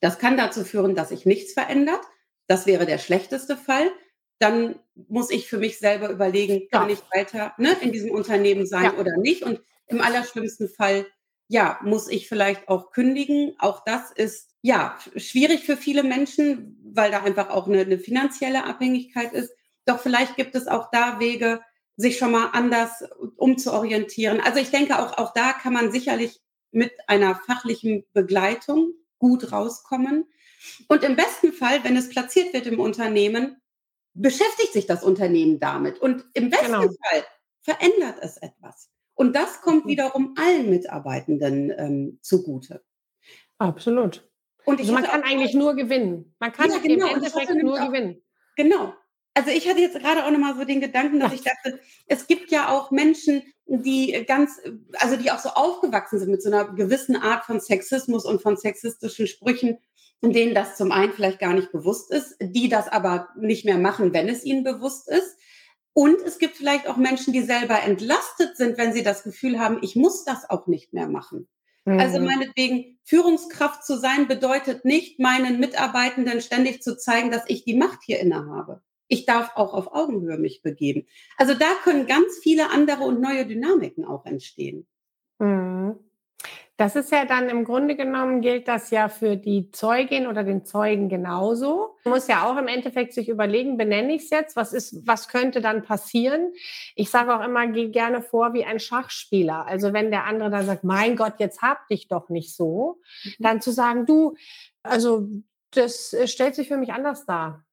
Das 0.00 0.18
kann 0.18 0.36
dazu 0.36 0.64
führen, 0.64 0.96
dass 0.96 1.10
sich 1.10 1.24
nichts 1.24 1.52
verändert. 1.52 2.00
Das 2.48 2.66
wäre 2.66 2.84
der 2.84 2.98
schlechteste 2.98 3.56
Fall 3.56 3.92
dann 4.38 4.78
muss 5.08 5.30
ich 5.30 5.48
für 5.48 5.58
mich 5.58 5.78
selber 5.78 6.10
überlegen, 6.10 6.68
kann 6.70 6.88
ja. 6.88 6.94
ich 6.94 7.02
weiter 7.14 7.54
ne, 7.58 7.76
in 7.80 7.92
diesem 7.92 8.10
Unternehmen 8.10 8.66
sein 8.66 8.84
ja. 8.84 8.94
oder 8.94 9.16
nicht. 9.16 9.42
Und 9.42 9.60
im 9.86 10.00
allerschlimmsten 10.00 10.68
Fall, 10.68 11.06
ja, 11.46 11.78
muss 11.82 12.08
ich 12.08 12.28
vielleicht 12.28 12.68
auch 12.68 12.90
kündigen. 12.90 13.54
Auch 13.58 13.84
das 13.84 14.10
ist 14.10 14.50
ja 14.62 14.98
schwierig 15.16 15.64
für 15.64 15.76
viele 15.76 16.02
Menschen, 16.02 16.78
weil 16.92 17.10
da 17.10 17.22
einfach 17.22 17.50
auch 17.50 17.68
eine, 17.68 17.80
eine 17.80 17.98
finanzielle 17.98 18.64
Abhängigkeit 18.64 19.32
ist. 19.32 19.52
Doch 19.86 20.00
vielleicht 20.00 20.36
gibt 20.36 20.54
es 20.54 20.66
auch 20.66 20.90
da 20.90 21.20
Wege, 21.20 21.60
sich 21.96 22.18
schon 22.18 22.30
mal 22.30 22.50
anders 22.52 23.04
umzuorientieren. 23.36 24.40
Also 24.40 24.60
ich 24.60 24.70
denke, 24.70 24.98
auch, 24.98 25.18
auch 25.18 25.32
da 25.32 25.52
kann 25.52 25.72
man 25.72 25.90
sicherlich 25.90 26.40
mit 26.70 26.92
einer 27.06 27.34
fachlichen 27.34 28.04
Begleitung 28.12 28.92
gut 29.18 29.52
rauskommen. 29.52 30.26
Und 30.86 31.02
im 31.02 31.16
besten 31.16 31.52
Fall, 31.52 31.82
wenn 31.84 31.96
es 31.96 32.08
platziert 32.08 32.52
wird 32.52 32.66
im 32.66 32.80
Unternehmen, 32.80 33.57
beschäftigt 34.18 34.72
sich 34.72 34.86
das 34.86 35.02
Unternehmen 35.02 35.58
damit. 35.58 35.98
Und 35.98 36.24
im 36.34 36.50
besten 36.50 36.66
genau. 36.66 36.80
Fall 36.82 37.24
verändert 37.62 38.18
es 38.20 38.36
etwas. 38.38 38.90
Und 39.14 39.34
das 39.34 39.60
kommt 39.60 39.84
mhm. 39.84 39.90
wiederum 39.90 40.34
allen 40.38 40.70
Mitarbeitenden 40.70 41.72
ähm, 41.76 42.18
zugute. 42.22 42.84
Absolut. 43.58 44.28
Und 44.64 44.80
also 44.80 44.92
man 44.92 45.04
kann 45.04 45.22
eigentlich 45.22 45.54
nur 45.54 45.74
gewinnen. 45.74 46.34
Man 46.38 46.52
kann 46.52 46.70
ja, 46.70 46.78
genau. 46.78 47.08
im 47.08 47.16
Endeffekt 47.16 47.62
nur 47.62 47.80
auch, 47.80 47.86
gewinnen. 47.86 48.22
Genau. 48.56 48.94
Also 49.34 49.50
ich 49.50 49.68
hatte 49.68 49.80
jetzt 49.80 49.98
gerade 49.98 50.24
auch 50.24 50.30
nochmal 50.30 50.56
so 50.56 50.64
den 50.64 50.80
Gedanken, 50.80 51.20
dass 51.20 51.32
ich 51.32 51.42
dachte, 51.42 51.80
es 52.06 52.26
gibt 52.26 52.50
ja 52.50 52.70
auch 52.70 52.90
Menschen, 52.90 53.42
die 53.66 54.24
ganz, 54.26 54.60
also 54.98 55.16
die 55.16 55.30
auch 55.30 55.38
so 55.38 55.50
aufgewachsen 55.50 56.18
sind 56.18 56.30
mit 56.30 56.42
so 56.42 56.50
einer 56.50 56.72
gewissen 56.74 57.16
Art 57.16 57.44
von 57.44 57.60
Sexismus 57.60 58.24
und 58.24 58.42
von 58.42 58.56
sexistischen 58.56 59.26
Sprüchen 59.26 59.78
denen 60.22 60.54
das 60.54 60.76
zum 60.76 60.92
einen 60.92 61.12
vielleicht 61.12 61.38
gar 61.38 61.54
nicht 61.54 61.72
bewusst 61.72 62.10
ist, 62.12 62.36
die 62.40 62.68
das 62.68 62.88
aber 62.88 63.28
nicht 63.38 63.64
mehr 63.64 63.78
machen, 63.78 64.12
wenn 64.12 64.28
es 64.28 64.44
ihnen 64.44 64.64
bewusst 64.64 65.08
ist. 65.08 65.36
Und 65.92 66.20
es 66.20 66.38
gibt 66.38 66.56
vielleicht 66.56 66.88
auch 66.88 66.96
Menschen, 66.96 67.32
die 67.32 67.42
selber 67.42 67.82
entlastet 67.82 68.56
sind, 68.56 68.78
wenn 68.78 68.92
sie 68.92 69.02
das 69.02 69.22
Gefühl 69.22 69.58
haben, 69.58 69.78
ich 69.82 69.96
muss 69.96 70.24
das 70.24 70.48
auch 70.48 70.66
nicht 70.66 70.92
mehr 70.92 71.08
machen. 71.08 71.48
Mhm. 71.84 71.98
Also 71.98 72.20
meinetwegen, 72.20 72.98
Führungskraft 73.04 73.84
zu 73.84 73.96
sein 73.98 74.28
bedeutet 74.28 74.84
nicht, 74.84 75.18
meinen 75.18 75.58
Mitarbeitenden 75.58 76.40
ständig 76.40 76.82
zu 76.82 76.96
zeigen, 76.96 77.30
dass 77.30 77.44
ich 77.48 77.64
die 77.64 77.76
Macht 77.76 78.00
hier 78.04 78.20
innehabe. 78.20 78.82
Ich 79.08 79.24
darf 79.24 79.52
auch 79.54 79.72
auf 79.72 79.92
Augenhöhe 79.92 80.36
mich 80.36 80.62
begeben. 80.62 81.06
Also 81.36 81.54
da 81.54 81.66
können 81.82 82.06
ganz 82.06 82.38
viele 82.42 82.70
andere 82.70 83.04
und 83.04 83.20
neue 83.20 83.46
Dynamiken 83.46 84.04
auch 84.04 84.26
entstehen. 84.26 84.86
Mhm. 85.38 85.98
Das 86.78 86.94
ist 86.94 87.10
ja 87.10 87.24
dann 87.24 87.48
im 87.48 87.64
Grunde 87.64 87.96
genommen 87.96 88.40
gilt 88.40 88.68
das 88.68 88.90
ja 88.90 89.08
für 89.08 89.36
die 89.36 89.72
Zeugin 89.72 90.28
oder 90.28 90.44
den 90.44 90.64
Zeugen 90.64 91.08
genauso. 91.08 91.96
Man 92.04 92.14
muss 92.14 92.28
ja 92.28 92.48
auch 92.48 92.56
im 92.56 92.68
Endeffekt 92.68 93.12
sich 93.14 93.28
überlegen, 93.28 93.76
benenne 93.76 94.14
ich 94.14 94.22
es 94.22 94.30
jetzt? 94.30 94.54
Was 94.54 94.72
ist, 94.72 95.04
was 95.04 95.26
könnte 95.26 95.60
dann 95.60 95.82
passieren? 95.82 96.52
Ich 96.94 97.10
sage 97.10 97.34
auch 97.34 97.44
immer, 97.44 97.66
geh 97.66 97.88
gerne 97.88 98.22
vor 98.22 98.54
wie 98.54 98.64
ein 98.64 98.78
Schachspieler. 98.78 99.66
Also 99.66 99.92
wenn 99.92 100.12
der 100.12 100.24
andere 100.26 100.50
dann 100.50 100.66
sagt, 100.66 100.84
mein 100.84 101.16
Gott, 101.16 101.34
jetzt 101.38 101.62
hab 101.62 101.88
dich 101.88 102.06
doch 102.06 102.28
nicht 102.28 102.54
so, 102.54 103.00
mhm. 103.24 103.34
dann 103.40 103.60
zu 103.60 103.72
sagen, 103.72 104.06
du, 104.06 104.36
also 104.84 105.26
das 105.72 106.12
äh, 106.12 106.28
stellt 106.28 106.54
sich 106.54 106.68
für 106.68 106.76
mich 106.76 106.92
anders 106.92 107.26
dar. 107.26 107.64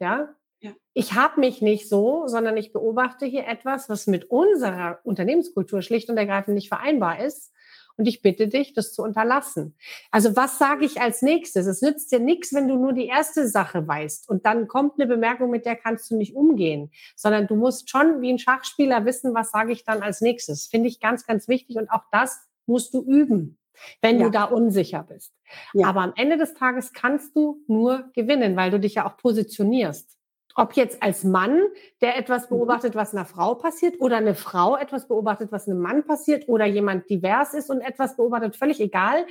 Ja, 0.00 0.34
ja. 0.58 0.72
Ich 0.94 1.12
habe 1.12 1.38
mich 1.38 1.62
nicht 1.62 1.88
so, 1.88 2.26
sondern 2.26 2.56
ich 2.56 2.72
beobachte 2.72 3.24
hier 3.24 3.46
etwas, 3.46 3.88
was 3.88 4.08
mit 4.08 4.28
unserer 4.32 4.98
Unternehmenskultur 5.04 5.80
schlicht 5.80 6.10
und 6.10 6.16
ergreifend 6.16 6.56
nicht 6.56 6.68
vereinbar 6.68 7.20
ist 7.20 7.52
und 7.98 8.06
ich 8.06 8.22
bitte 8.22 8.48
dich, 8.48 8.72
das 8.72 8.94
zu 8.94 9.02
unterlassen. 9.02 9.74
Also 10.10 10.36
was 10.36 10.58
sage 10.58 10.84
ich 10.84 11.00
als 11.00 11.20
nächstes? 11.20 11.66
Es 11.66 11.82
nützt 11.82 12.10
dir 12.12 12.20
nichts, 12.20 12.54
wenn 12.54 12.68
du 12.68 12.76
nur 12.76 12.92
die 12.92 13.06
erste 13.06 13.46
Sache 13.46 13.86
weißt 13.86 14.28
und 14.28 14.46
dann 14.46 14.68
kommt 14.68 14.94
eine 14.94 15.06
Bemerkung, 15.06 15.50
mit 15.50 15.66
der 15.66 15.76
kannst 15.76 16.10
du 16.10 16.16
nicht 16.16 16.34
umgehen, 16.34 16.90
sondern 17.16 17.46
du 17.46 17.56
musst 17.56 17.90
schon 17.90 18.22
wie 18.22 18.32
ein 18.32 18.38
Schachspieler 18.38 19.04
wissen, 19.04 19.34
was 19.34 19.50
sage 19.50 19.72
ich 19.72 19.84
dann 19.84 20.02
als 20.02 20.20
nächstes. 20.20 20.66
Finde 20.66 20.88
ich 20.88 21.00
ganz, 21.00 21.26
ganz 21.26 21.48
wichtig 21.48 21.76
und 21.76 21.90
auch 21.90 22.04
das 22.10 22.40
musst 22.66 22.94
du 22.94 23.02
üben 23.02 23.58
wenn 24.00 24.18
ja. 24.18 24.26
du 24.26 24.30
da 24.32 24.44
unsicher 24.44 25.04
bist. 25.04 25.32
Ja. 25.72 25.88
Aber 25.88 26.00
am 26.00 26.12
Ende 26.16 26.36
des 26.36 26.54
Tages 26.54 26.92
kannst 26.92 27.36
du 27.36 27.62
nur 27.68 28.10
gewinnen, 28.12 28.56
weil 28.56 28.70
du 28.70 28.80
dich 28.80 28.94
ja 28.94 29.06
auch 29.06 29.16
positionierst. 29.16 30.17
Ob 30.58 30.72
jetzt 30.72 31.04
als 31.04 31.22
Mann, 31.22 31.62
der 32.00 32.16
etwas 32.16 32.50
mhm. 32.50 32.56
beobachtet, 32.56 32.96
was 32.96 33.14
einer 33.14 33.24
Frau 33.24 33.54
passiert, 33.54 34.00
oder 34.00 34.16
eine 34.16 34.34
Frau 34.34 34.76
etwas 34.76 35.06
beobachtet, 35.06 35.52
was 35.52 35.68
einem 35.68 35.78
Mann 35.78 36.04
passiert, 36.04 36.48
oder 36.48 36.66
jemand 36.66 37.08
divers 37.08 37.54
ist 37.54 37.70
und 37.70 37.80
etwas 37.80 38.16
beobachtet, 38.16 38.56
völlig 38.56 38.80
egal. 38.80 39.24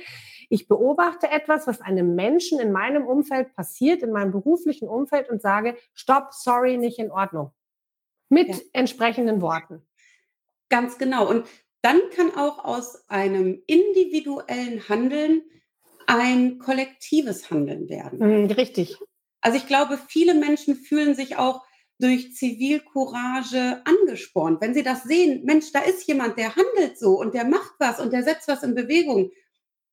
Ich 0.48 0.68
beobachte 0.68 1.30
etwas, 1.30 1.66
was 1.66 1.82
einem 1.82 2.14
Menschen 2.14 2.58
in 2.60 2.72
meinem 2.72 3.06
Umfeld 3.06 3.54
passiert, 3.54 4.02
in 4.02 4.10
meinem 4.10 4.32
beruflichen 4.32 4.88
Umfeld 4.88 5.28
und 5.28 5.42
sage, 5.42 5.76
stopp, 5.92 6.32
sorry, 6.32 6.78
nicht 6.78 6.98
in 6.98 7.10
Ordnung. 7.10 7.52
Mit 8.30 8.48
ja. 8.48 8.56
entsprechenden 8.72 9.42
Worten. 9.42 9.86
Ganz 10.70 10.96
genau. 10.96 11.28
Und 11.28 11.46
dann 11.82 12.00
kann 12.16 12.34
auch 12.34 12.64
aus 12.64 13.06
einem 13.10 13.62
individuellen 13.66 14.88
Handeln 14.88 15.42
ein 16.06 16.58
kollektives 16.58 17.50
Handeln 17.50 17.90
werden. 17.90 18.18
Mhm, 18.18 18.46
richtig. 18.46 18.98
Also 19.40 19.56
ich 19.58 19.66
glaube, 19.66 19.98
viele 20.08 20.34
Menschen 20.34 20.76
fühlen 20.76 21.14
sich 21.14 21.36
auch 21.36 21.64
durch 21.98 22.34
Zivilcourage 22.34 23.82
angespornt. 23.84 24.60
Wenn 24.60 24.74
sie 24.74 24.82
das 24.82 25.02
sehen, 25.02 25.44
Mensch, 25.44 25.72
da 25.72 25.80
ist 25.80 26.06
jemand, 26.06 26.38
der 26.38 26.54
handelt 26.54 26.98
so 26.98 27.18
und 27.18 27.34
der 27.34 27.44
macht 27.44 27.72
was 27.78 27.98
und 27.98 28.12
der 28.12 28.22
setzt 28.22 28.48
was 28.48 28.62
in 28.62 28.74
Bewegung, 28.74 29.30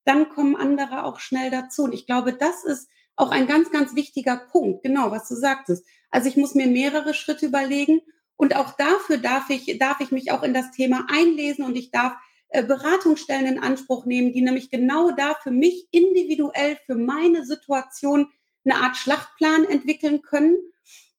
dann 0.04 0.30
kommen 0.30 0.56
andere 0.56 1.04
auch 1.04 1.20
schnell 1.20 1.50
dazu. 1.50 1.84
Und 1.84 1.94
ich 1.94 2.06
glaube, 2.06 2.34
das 2.34 2.64
ist 2.64 2.90
auch 3.16 3.32
ein 3.32 3.48
ganz, 3.48 3.72
ganz 3.72 3.96
wichtiger 3.96 4.38
Punkt, 4.38 4.84
genau, 4.84 5.10
was 5.10 5.28
du 5.28 5.36
sagtest. 5.36 5.86
Also 6.12 6.30
ich 6.30 6.38
muss 6.38 6.54
mir 6.54 6.68
mehrere 6.68 7.14
Schritte 7.14 7.48
überlegen 7.48 8.02
und 8.36 8.56
auch 8.56 8.74
dafür 8.74 9.18
darf 9.18 9.50
ich, 9.50 9.78
darf 9.80 10.00
ich 10.00 10.12
mich 10.12 10.32
auch 10.32 10.44
in 10.44 10.54
das 10.54 10.72
Thema 10.72 11.08
einlesen 11.10 11.66
und 11.66 11.76
ich 11.76 11.92
darf 11.92 12.14
äh, 12.50 12.64
Beratungsstellen 12.64 13.48
in 13.48 13.60
Anspruch 13.60 14.06
nehmen, 14.06 14.34
die 14.34 14.42
nämlich 14.42 14.70
genau 14.70 15.12
da 15.12 15.36
für 15.42 15.52
mich 15.52 15.88
individuell, 15.92 16.78
für 16.86 16.96
meine 16.96 17.46
Situation 17.46 18.28
eine 18.66 18.76
Art 18.84 18.98
Schlachtplan 18.98 19.66
entwickeln 19.66 20.22
können. 20.22 20.58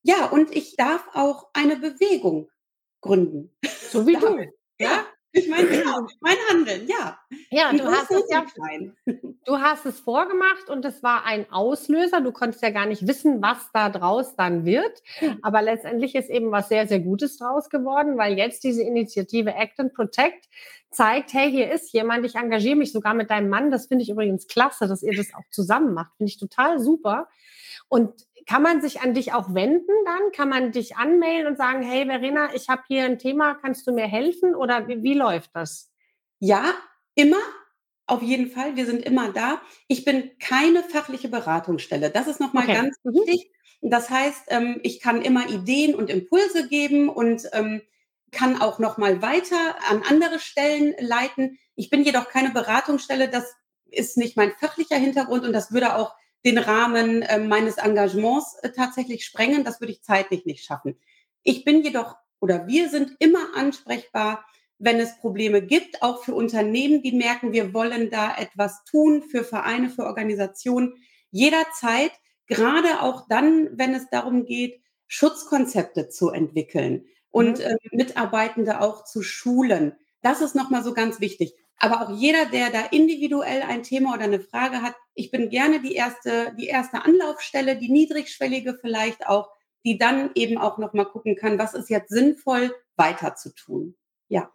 Ja, 0.02 0.26
und 0.26 0.54
ich 0.54 0.76
darf 0.76 1.06
auch 1.14 1.48
eine 1.52 1.76
Bewegung 1.76 2.50
gründen. 3.00 3.56
So 3.90 4.06
wie 4.06 4.16
du. 4.20 4.52
Ja, 4.78 5.06
ich 5.36 5.48
meine, 5.48 5.68
genau, 5.68 6.06
mein 6.20 6.36
Handeln, 6.48 6.88
ja. 6.88 7.18
Ja, 7.50 7.72
du 7.72 7.84
hast, 7.84 8.10
es 8.10 8.24
ja 8.30 8.44
du 9.44 9.58
hast 9.58 9.84
es 9.84 10.00
vorgemacht 10.00 10.70
und 10.70 10.84
es 10.84 11.02
war 11.02 11.26
ein 11.26 11.50
Auslöser. 11.52 12.22
Du 12.22 12.32
konntest 12.32 12.62
ja 12.62 12.70
gar 12.70 12.86
nicht 12.86 13.06
wissen, 13.06 13.42
was 13.42 13.70
da 13.72 13.90
draus 13.90 14.34
dann 14.34 14.64
wird. 14.64 15.02
Aber 15.42 15.60
letztendlich 15.60 16.14
ist 16.14 16.30
eben 16.30 16.50
was 16.52 16.68
sehr, 16.68 16.88
sehr 16.88 17.00
Gutes 17.00 17.36
draus 17.36 17.68
geworden, 17.68 18.16
weil 18.16 18.38
jetzt 18.38 18.64
diese 18.64 18.82
Initiative 18.82 19.54
Act 19.54 19.78
and 19.78 19.92
Protect 19.92 20.48
zeigt, 20.90 21.34
hey, 21.34 21.50
hier 21.50 21.70
ist 21.70 21.92
jemand, 21.92 22.24
ich 22.24 22.34
engagiere 22.34 22.76
mich 22.76 22.92
sogar 22.92 23.12
mit 23.12 23.30
deinem 23.30 23.50
Mann. 23.50 23.70
Das 23.70 23.88
finde 23.88 24.04
ich 24.04 24.10
übrigens 24.10 24.46
klasse, 24.46 24.88
dass 24.88 25.02
ihr 25.02 25.14
das 25.14 25.34
auch 25.34 25.44
zusammen 25.50 25.92
macht. 25.92 26.16
Finde 26.16 26.30
ich 26.30 26.38
total 26.38 26.78
super. 26.80 27.28
Und 27.88 28.26
kann 28.46 28.62
man 28.62 28.80
sich 28.80 29.00
an 29.00 29.14
dich 29.14 29.32
auch 29.32 29.54
wenden 29.54 29.92
dann? 30.04 30.32
Kann 30.32 30.48
man 30.48 30.72
dich 30.72 30.96
anmelden 30.96 31.48
und 31.48 31.58
sagen, 31.58 31.82
hey 31.82 32.06
Verena, 32.06 32.54
ich 32.54 32.68
habe 32.68 32.82
hier 32.86 33.04
ein 33.04 33.18
Thema, 33.18 33.54
kannst 33.54 33.86
du 33.86 33.92
mir 33.92 34.06
helfen? 34.06 34.54
Oder 34.54 34.86
wie, 34.88 35.02
wie 35.02 35.14
läuft 35.14 35.50
das? 35.54 35.90
Ja, 36.38 36.74
immer. 37.14 37.38
Auf 38.08 38.22
jeden 38.22 38.50
Fall, 38.50 38.76
wir 38.76 38.86
sind 38.86 39.04
immer 39.04 39.32
da. 39.32 39.60
Ich 39.88 40.04
bin 40.04 40.30
keine 40.38 40.84
fachliche 40.84 41.28
Beratungsstelle. 41.28 42.10
Das 42.10 42.28
ist 42.28 42.38
nochmal 42.38 42.64
okay. 42.64 42.74
ganz 42.74 42.96
mhm. 43.02 43.14
wichtig. 43.14 43.50
Das 43.82 44.10
heißt, 44.10 44.44
ähm, 44.48 44.78
ich 44.84 45.00
kann 45.00 45.22
immer 45.22 45.48
Ideen 45.48 45.94
und 45.94 46.08
Impulse 46.08 46.68
geben 46.68 47.08
und 47.08 47.48
ähm, 47.52 47.82
kann 48.30 48.60
auch 48.60 48.78
nochmal 48.78 49.22
weiter 49.22 49.76
an 49.90 50.02
andere 50.08 50.38
Stellen 50.38 50.94
leiten. 51.00 51.58
Ich 51.74 51.90
bin 51.90 52.04
jedoch 52.04 52.28
keine 52.28 52.50
Beratungsstelle. 52.50 53.28
Das 53.28 53.56
ist 53.90 54.16
nicht 54.16 54.36
mein 54.36 54.52
fachlicher 54.52 54.96
Hintergrund 54.96 55.44
und 55.44 55.52
das 55.52 55.72
würde 55.72 55.96
auch 55.96 56.14
den 56.46 56.58
Rahmen 56.58 57.22
äh, 57.22 57.38
meines 57.38 57.76
Engagements 57.76 58.56
äh, 58.62 58.70
tatsächlich 58.70 59.24
sprengen. 59.24 59.64
Das 59.64 59.80
würde 59.80 59.92
ich 59.92 60.02
zeitlich 60.02 60.46
nicht 60.46 60.64
schaffen. 60.64 60.96
Ich 61.42 61.64
bin 61.64 61.82
jedoch 61.82 62.16
oder 62.40 62.66
wir 62.66 62.88
sind 62.88 63.16
immer 63.18 63.56
ansprechbar, 63.56 64.46
wenn 64.78 65.00
es 65.00 65.18
Probleme 65.18 65.60
gibt, 65.62 66.02
auch 66.02 66.22
für 66.22 66.34
Unternehmen, 66.34 67.02
die 67.02 67.12
merken, 67.12 67.52
wir 67.52 67.74
wollen 67.74 68.10
da 68.10 68.36
etwas 68.36 68.84
tun, 68.84 69.22
für 69.22 69.42
Vereine, 69.42 69.90
für 69.90 70.04
Organisationen, 70.04 70.94
jederzeit, 71.30 72.12
gerade 72.46 73.00
auch 73.00 73.26
dann, 73.28 73.70
wenn 73.72 73.94
es 73.94 74.08
darum 74.10 74.44
geht, 74.44 74.80
Schutzkonzepte 75.08 76.08
zu 76.08 76.30
entwickeln 76.30 77.06
und 77.30 77.58
äh, 77.60 77.76
Mitarbeitende 77.90 78.80
auch 78.80 79.04
zu 79.04 79.22
schulen. 79.22 79.96
Das 80.20 80.40
ist 80.40 80.54
nochmal 80.54 80.84
so 80.84 80.94
ganz 80.94 81.20
wichtig. 81.20 81.54
Aber 81.78 82.02
auch 82.02 82.10
jeder, 82.10 82.46
der 82.46 82.70
da 82.70 82.86
individuell 82.90 83.62
ein 83.62 83.82
Thema 83.82 84.14
oder 84.14 84.24
eine 84.24 84.40
Frage 84.40 84.82
hat, 84.82 84.94
ich 85.14 85.30
bin 85.30 85.50
gerne 85.50 85.80
die 85.80 85.94
erste, 85.94 86.54
die 86.58 86.66
erste 86.66 87.04
Anlaufstelle, 87.04 87.76
die 87.76 87.90
niedrigschwellige 87.90 88.78
vielleicht 88.80 89.26
auch, 89.26 89.50
die 89.84 89.98
dann 89.98 90.30
eben 90.34 90.58
auch 90.58 90.78
nochmal 90.78 91.06
gucken 91.06 91.36
kann, 91.36 91.58
was 91.58 91.74
ist 91.74 91.90
jetzt 91.90 92.10
sinnvoll 92.10 92.74
weiter 92.96 93.34
zu 93.34 93.54
tun. 93.54 93.94
Ja. 94.28 94.50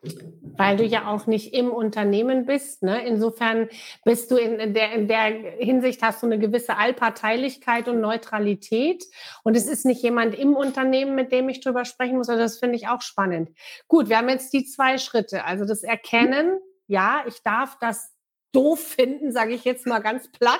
Weil 0.58 0.76
du 0.76 0.84
ja 0.84 1.08
auch 1.08 1.28
nicht 1.28 1.54
im 1.54 1.72
Unternehmen 1.72 2.46
bist. 2.46 2.84
Ne? 2.84 3.06
Insofern 3.06 3.70
bist 4.04 4.30
du 4.30 4.36
in 4.36 4.74
der, 4.74 4.92
in 4.92 5.08
der 5.08 5.28
Hinsicht 5.60 6.02
hast 6.02 6.22
du 6.22 6.26
eine 6.26 6.40
gewisse 6.40 6.76
Allparteilichkeit 6.76 7.88
und 7.88 8.02
Neutralität. 8.02 9.06
Und 9.44 9.56
es 9.56 9.68
ist 9.68 9.86
nicht 9.86 10.04
jemand 10.04 10.36
im 10.36 10.56
Unternehmen, 10.56 11.16
mit 11.16 11.32
dem 11.32 11.48
ich 11.48 11.62
drüber 11.62 11.86
sprechen 11.86 12.18
muss. 12.18 12.28
Also 12.28 12.42
das 12.42 12.60
finde 12.60 12.76
ich 12.76 12.90
auch 12.90 13.02
spannend. 13.02 13.52
Gut, 13.88 14.10
wir 14.10 14.18
haben 14.18 14.28
jetzt 14.28 14.52
die 14.52 14.66
zwei 14.66 14.98
Schritte. 14.98 15.46
Also 15.46 15.64
das 15.64 15.84
Erkennen, 15.84 16.60
ja, 16.92 17.24
ich 17.26 17.42
darf 17.42 17.78
das 17.80 18.14
doof 18.52 18.80
finden, 18.80 19.32
sage 19.32 19.54
ich 19.54 19.64
jetzt 19.64 19.88
mal 19.88 20.00
ganz 20.04 20.30
platt. 20.30 20.60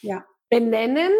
Ja. 0.00 0.24
Benennen, 0.50 1.12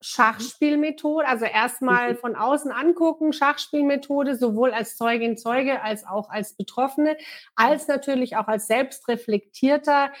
Schachspielmethode, 0.00 1.26
also 1.26 1.44
erstmal 1.44 2.14
mhm. 2.14 2.16
von 2.16 2.34
außen 2.34 2.72
angucken, 2.72 3.34
Schachspielmethode, 3.34 4.36
sowohl 4.36 4.72
als 4.72 4.96
Zeugin, 4.96 5.36
Zeuge, 5.36 5.82
als 5.82 6.06
auch 6.06 6.30
als 6.30 6.54
Betroffene, 6.54 7.18
als 7.54 7.86
natürlich 7.88 8.36
auch 8.36 8.48
als 8.48 8.66
selbstreflektierter, 8.66 10.12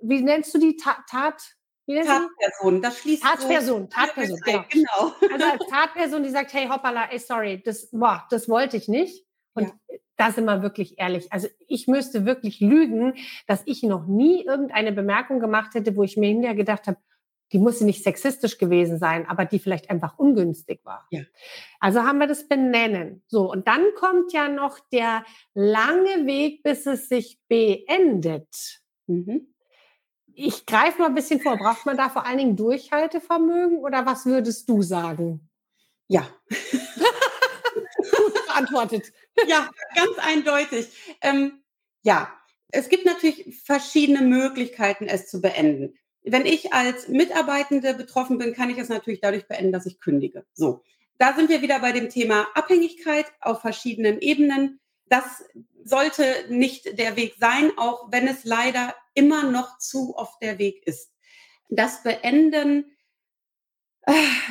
wie 0.00 0.22
nennst 0.22 0.54
du 0.54 0.58
die 0.58 0.76
Tat? 0.76 1.00
Tat 1.06 1.56
Tatperson, 1.86 2.80
das 2.80 2.98
schließt 3.00 3.22
Tatperson, 3.22 3.82
so 3.82 3.86
Tatperson, 3.88 4.38
genau. 4.44 5.12
genau. 5.20 5.34
Also 5.34 5.44
als 5.44 5.66
Tatperson, 5.70 6.22
die 6.22 6.30
sagt, 6.30 6.54
hey, 6.54 6.68
hoppala, 6.68 7.10
ey, 7.10 7.18
sorry, 7.18 7.60
das, 7.62 7.90
boah, 7.90 8.26
das 8.30 8.48
wollte 8.48 8.76
ich 8.76 8.88
nicht. 8.88 9.26
Und 9.54 9.64
ja. 9.64 9.98
Da 10.20 10.30
sind 10.32 10.44
wir 10.44 10.62
wirklich 10.62 10.98
ehrlich. 10.98 11.32
Also 11.32 11.48
ich 11.66 11.88
müsste 11.88 12.26
wirklich 12.26 12.60
lügen, 12.60 13.14
dass 13.46 13.62
ich 13.64 13.82
noch 13.82 14.06
nie 14.06 14.44
irgendeine 14.44 14.92
Bemerkung 14.92 15.40
gemacht 15.40 15.74
hätte, 15.74 15.96
wo 15.96 16.02
ich 16.02 16.18
mir 16.18 16.28
hinterher 16.28 16.54
gedacht 16.54 16.86
habe, 16.86 16.98
die 17.52 17.58
muss 17.58 17.80
nicht 17.80 18.04
sexistisch 18.04 18.58
gewesen 18.58 18.98
sein, 18.98 19.26
aber 19.26 19.46
die 19.46 19.58
vielleicht 19.58 19.90
einfach 19.90 20.18
ungünstig 20.18 20.80
war. 20.84 21.06
Ja. 21.10 21.22
Also 21.80 22.02
haben 22.02 22.18
wir 22.18 22.26
das 22.26 22.46
Benennen. 22.46 23.24
So, 23.28 23.50
und 23.50 23.66
dann 23.66 23.82
kommt 23.96 24.32
ja 24.32 24.48
noch 24.48 24.78
der 24.92 25.24
lange 25.54 26.26
Weg, 26.26 26.62
bis 26.62 26.86
es 26.86 27.08
sich 27.08 27.40
beendet. 27.48 28.82
Mhm. 29.06 29.54
Ich 30.34 30.66
greife 30.66 31.00
mal 31.00 31.08
ein 31.08 31.14
bisschen 31.14 31.40
vor. 31.40 31.56
Braucht 31.56 31.86
man 31.86 31.96
da 31.96 32.10
vor 32.10 32.26
allen 32.26 32.38
Dingen 32.38 32.56
Durchhaltevermögen 32.56 33.78
oder 33.78 34.04
was 34.04 34.26
würdest 34.26 34.68
du 34.68 34.82
sagen? 34.82 35.48
Ja. 36.08 36.26
Beantwortet. 38.66 39.12
Ja, 39.46 39.70
ganz 39.94 40.18
eindeutig. 40.18 40.88
Ähm, 41.22 41.62
ja, 42.02 42.32
es 42.72 42.88
gibt 42.88 43.04
natürlich 43.04 43.60
verschiedene 43.64 44.22
Möglichkeiten, 44.22 45.06
es 45.06 45.28
zu 45.28 45.40
beenden. 45.40 45.94
Wenn 46.22 46.46
ich 46.46 46.72
als 46.72 47.08
Mitarbeitende 47.08 47.94
betroffen 47.94 48.38
bin, 48.38 48.54
kann 48.54 48.70
ich 48.70 48.78
es 48.78 48.88
natürlich 48.88 49.20
dadurch 49.20 49.48
beenden, 49.48 49.72
dass 49.72 49.86
ich 49.86 50.00
kündige. 50.00 50.44
So. 50.52 50.82
da 51.18 51.34
sind 51.34 51.48
wir 51.48 51.62
wieder 51.62 51.80
bei 51.80 51.92
dem 51.92 52.08
Thema 52.08 52.46
Abhängigkeit 52.54 53.26
auf 53.40 53.60
verschiedenen 53.60 54.20
Ebenen. 54.20 54.80
Das 55.06 55.44
sollte 55.84 56.24
nicht 56.48 56.98
der 56.98 57.16
Weg 57.16 57.36
sein, 57.38 57.72
auch 57.76 58.10
wenn 58.10 58.28
es 58.28 58.44
leider 58.44 58.94
immer 59.14 59.44
noch 59.44 59.78
zu 59.78 60.16
oft 60.16 60.42
der 60.42 60.58
Weg 60.58 60.86
ist. 60.86 61.10
Das 61.68 62.02
Beenden 62.02 62.84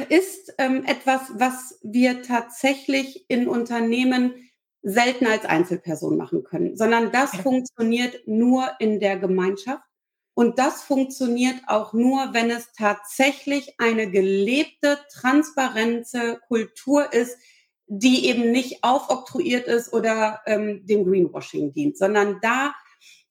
ist 0.10 0.54
ähm, 0.58 0.86
etwas, 0.86 1.22
was 1.36 1.80
wir 1.84 2.22
tatsächlich 2.22 3.26
in 3.30 3.48
Unternehmen 3.48 4.34
selten 4.82 5.28
als 5.28 5.46
Einzelperson 5.46 6.18
machen 6.18 6.44
können, 6.44 6.78
sondern 6.78 7.12
das 7.12 7.36
funktioniert 7.36 8.28
nur 8.28 8.70
in 8.80 9.00
der 9.00 9.18
Gemeinschaft. 9.18 9.84
Und 10.34 10.58
das 10.58 10.84
funktioniert 10.84 11.58
auch 11.68 11.92
nur, 11.92 12.30
wenn 12.34 12.50
es 12.50 12.72
tatsächlich 12.72 13.76
eine 13.78 14.10
gelebte, 14.10 14.98
transparente 15.12 16.40
Kultur 16.48 17.12
ist, 17.12 17.36
die 17.88 18.28
eben 18.28 18.52
nicht 18.52 18.84
aufoktroyiert 18.84 19.68
ist 19.68 19.92
oder 19.92 20.42
ähm, 20.46 20.86
dem 20.86 21.04
Greenwashing 21.04 21.74
dient, 21.74 21.98
sondern 21.98 22.40
da 22.42 22.74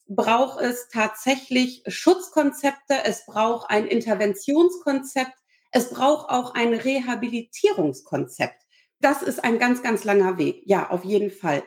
braucht 0.05 0.61
es 0.61 0.89
tatsächlich 0.89 1.81
Schutzkonzepte, 1.87 2.95
es 3.05 3.25
braucht 3.25 3.69
ein 3.69 3.87
Interventionskonzept, 3.87 5.38
es 5.71 5.89
braucht 5.89 6.29
auch 6.29 6.53
ein 6.55 6.73
Rehabilitierungskonzept. 6.73 8.63
Das 8.99 9.21
ist 9.21 9.43
ein 9.43 9.59
ganz, 9.59 9.81
ganz 9.81 10.03
langer 10.03 10.37
Weg. 10.37 10.63
Ja, 10.65 10.89
auf 10.89 11.05
jeden 11.05 11.31
Fall. 11.31 11.63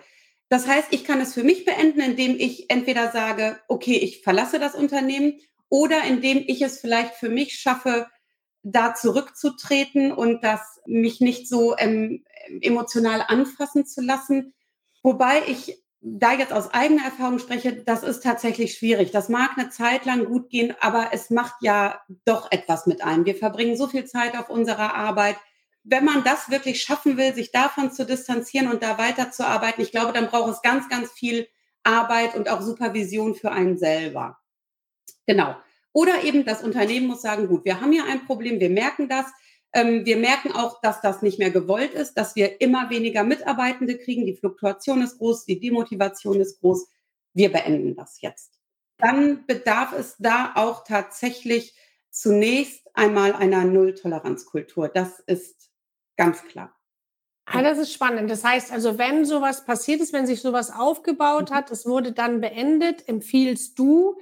Das 0.48 0.66
heißt, 0.66 0.88
ich 0.90 1.05
kann 1.05 1.20
es 1.20 1.32
für 1.32 1.44
mich 1.44 1.64
beenden, 1.64 2.00
indem 2.00 2.36
ich 2.38 2.68
entweder 2.68 3.11
sage, 3.11 3.59
okay, 3.68 3.96
ich 3.96 4.22
verlasse 4.22 4.59
das 4.59 4.74
Unternehmen 4.74 5.40
oder 5.68 6.05
indem 6.05 6.44
ich 6.46 6.61
es 6.61 6.78
vielleicht 6.78 7.14
für 7.14 7.30
mich 7.30 7.55
schaffe, 7.55 8.07
da 8.62 8.94
zurückzutreten 8.94 10.12
und 10.12 10.44
das 10.44 10.80
mich 10.86 11.20
nicht 11.20 11.48
so 11.48 11.76
ähm, 11.78 12.24
emotional 12.61 13.24
anfassen 13.26 13.86
zu 13.86 14.03
lassen. 14.03 14.55
Wobei 15.03 15.42
ich 15.46 15.82
da 16.03 16.32
jetzt 16.32 16.53
aus 16.53 16.74
eigener 16.74 17.05
Erfahrung 17.05 17.38
spreche, 17.38 17.72
das 17.84 18.03
ist 18.03 18.22
tatsächlich 18.22 18.74
schwierig. 18.74 19.12
Das 19.12 19.28
mag 19.28 19.53
eine 19.57 19.70
Zeit 19.70 20.05
lang 20.05 20.24
gut 20.24 20.50
gehen, 20.50 20.74
aber 20.80 21.11
es 21.12 21.30
macht 21.30 21.55
ja 21.61 22.00
doch 22.24 22.50
etwas 22.50 22.86
mit 22.86 23.03
einem. 23.03 23.24
Wir 23.24 23.36
verbringen 23.36 23.76
so 23.76 23.86
viel 23.86 24.05
Zeit 24.05 24.36
auf 24.36 24.50
unserer 24.50 24.94
Arbeit 24.94 25.36
wenn 25.84 26.05
man 26.05 26.22
das 26.24 26.50
wirklich 26.50 26.82
schaffen 26.82 27.16
will, 27.16 27.34
sich 27.34 27.50
davon 27.50 27.90
zu 27.90 28.07
distanzieren 28.07 28.68
und 28.68 28.82
da 28.82 28.98
weiterzuarbeiten, 28.98 29.82
ich 29.82 29.90
glaube, 29.90 30.12
dann 30.12 30.28
braucht 30.28 30.53
es 30.53 30.62
ganz, 30.62 30.88
ganz 30.88 31.11
viel 31.11 31.48
Arbeit 31.82 32.34
und 32.36 32.48
auch 32.48 32.61
Supervision 32.61 33.34
für 33.34 33.50
einen 33.50 33.78
selber. 33.78 34.38
Genau. 35.26 35.57
Oder 35.92 36.24
eben 36.24 36.44
das 36.44 36.62
Unternehmen 36.62 37.09
muss 37.09 37.22
sagen, 37.22 37.48
gut, 37.48 37.64
wir 37.64 37.80
haben 37.80 37.92
hier 37.92 38.07
ein 38.07 38.24
Problem, 38.24 38.61
wir 38.61 38.70
merken 38.70 39.09
das. 39.09 39.26
Ähm, 39.73 40.05
wir 40.05 40.16
merken 40.16 40.53
auch, 40.53 40.81
dass 40.81 41.01
das 41.01 41.23
nicht 41.23 41.39
mehr 41.39 41.51
gewollt 41.51 41.95
ist, 41.95 42.14
dass 42.14 42.37
wir 42.37 42.61
immer 42.61 42.91
weniger 42.91 43.25
Mitarbeitende 43.25 43.99
kriegen. 43.99 44.27
Die 44.27 44.37
Fluktuation 44.37 45.03
ist 45.03 45.18
groß, 45.18 45.47
die 45.47 45.61
Demotivation 45.61 46.41
ist 46.41 46.61
groß. 46.61 46.87
Wir 47.35 47.51
beenden 47.51 47.97
das 47.97 48.20
jetzt. 48.20 48.59
Dann 48.99 49.47
bedarf 49.47 49.93
es 49.93 50.16
da 50.18 50.53
auch 50.55 50.85
tatsächlich 50.85 51.75
zunächst 52.11 52.89
einmal 52.95 53.33
einer 53.33 53.64
Nulltoleranzkultur. 53.64 54.89
Das 54.89 55.18
ist 55.20 55.73
Ganz 56.16 56.45
klar. 56.45 56.73
Ah, 57.47 57.62
das 57.62 57.79
ist 57.79 57.93
spannend. 57.93 58.31
Das 58.31 58.45
heißt 58.45 58.70
also, 58.70 58.99
wenn 58.99 59.25
sowas 59.25 59.64
passiert 59.64 60.01
ist, 60.01 60.12
wenn 60.12 60.27
sich 60.27 60.41
sowas 60.41 60.70
aufgebaut 60.70 61.51
mhm. 61.51 61.55
hat, 61.55 61.70
es 61.70 61.87
wurde 61.87 62.12
dann 62.12 62.41
beendet, 62.41 63.09
empfiehlst 63.09 63.79
du 63.79 64.18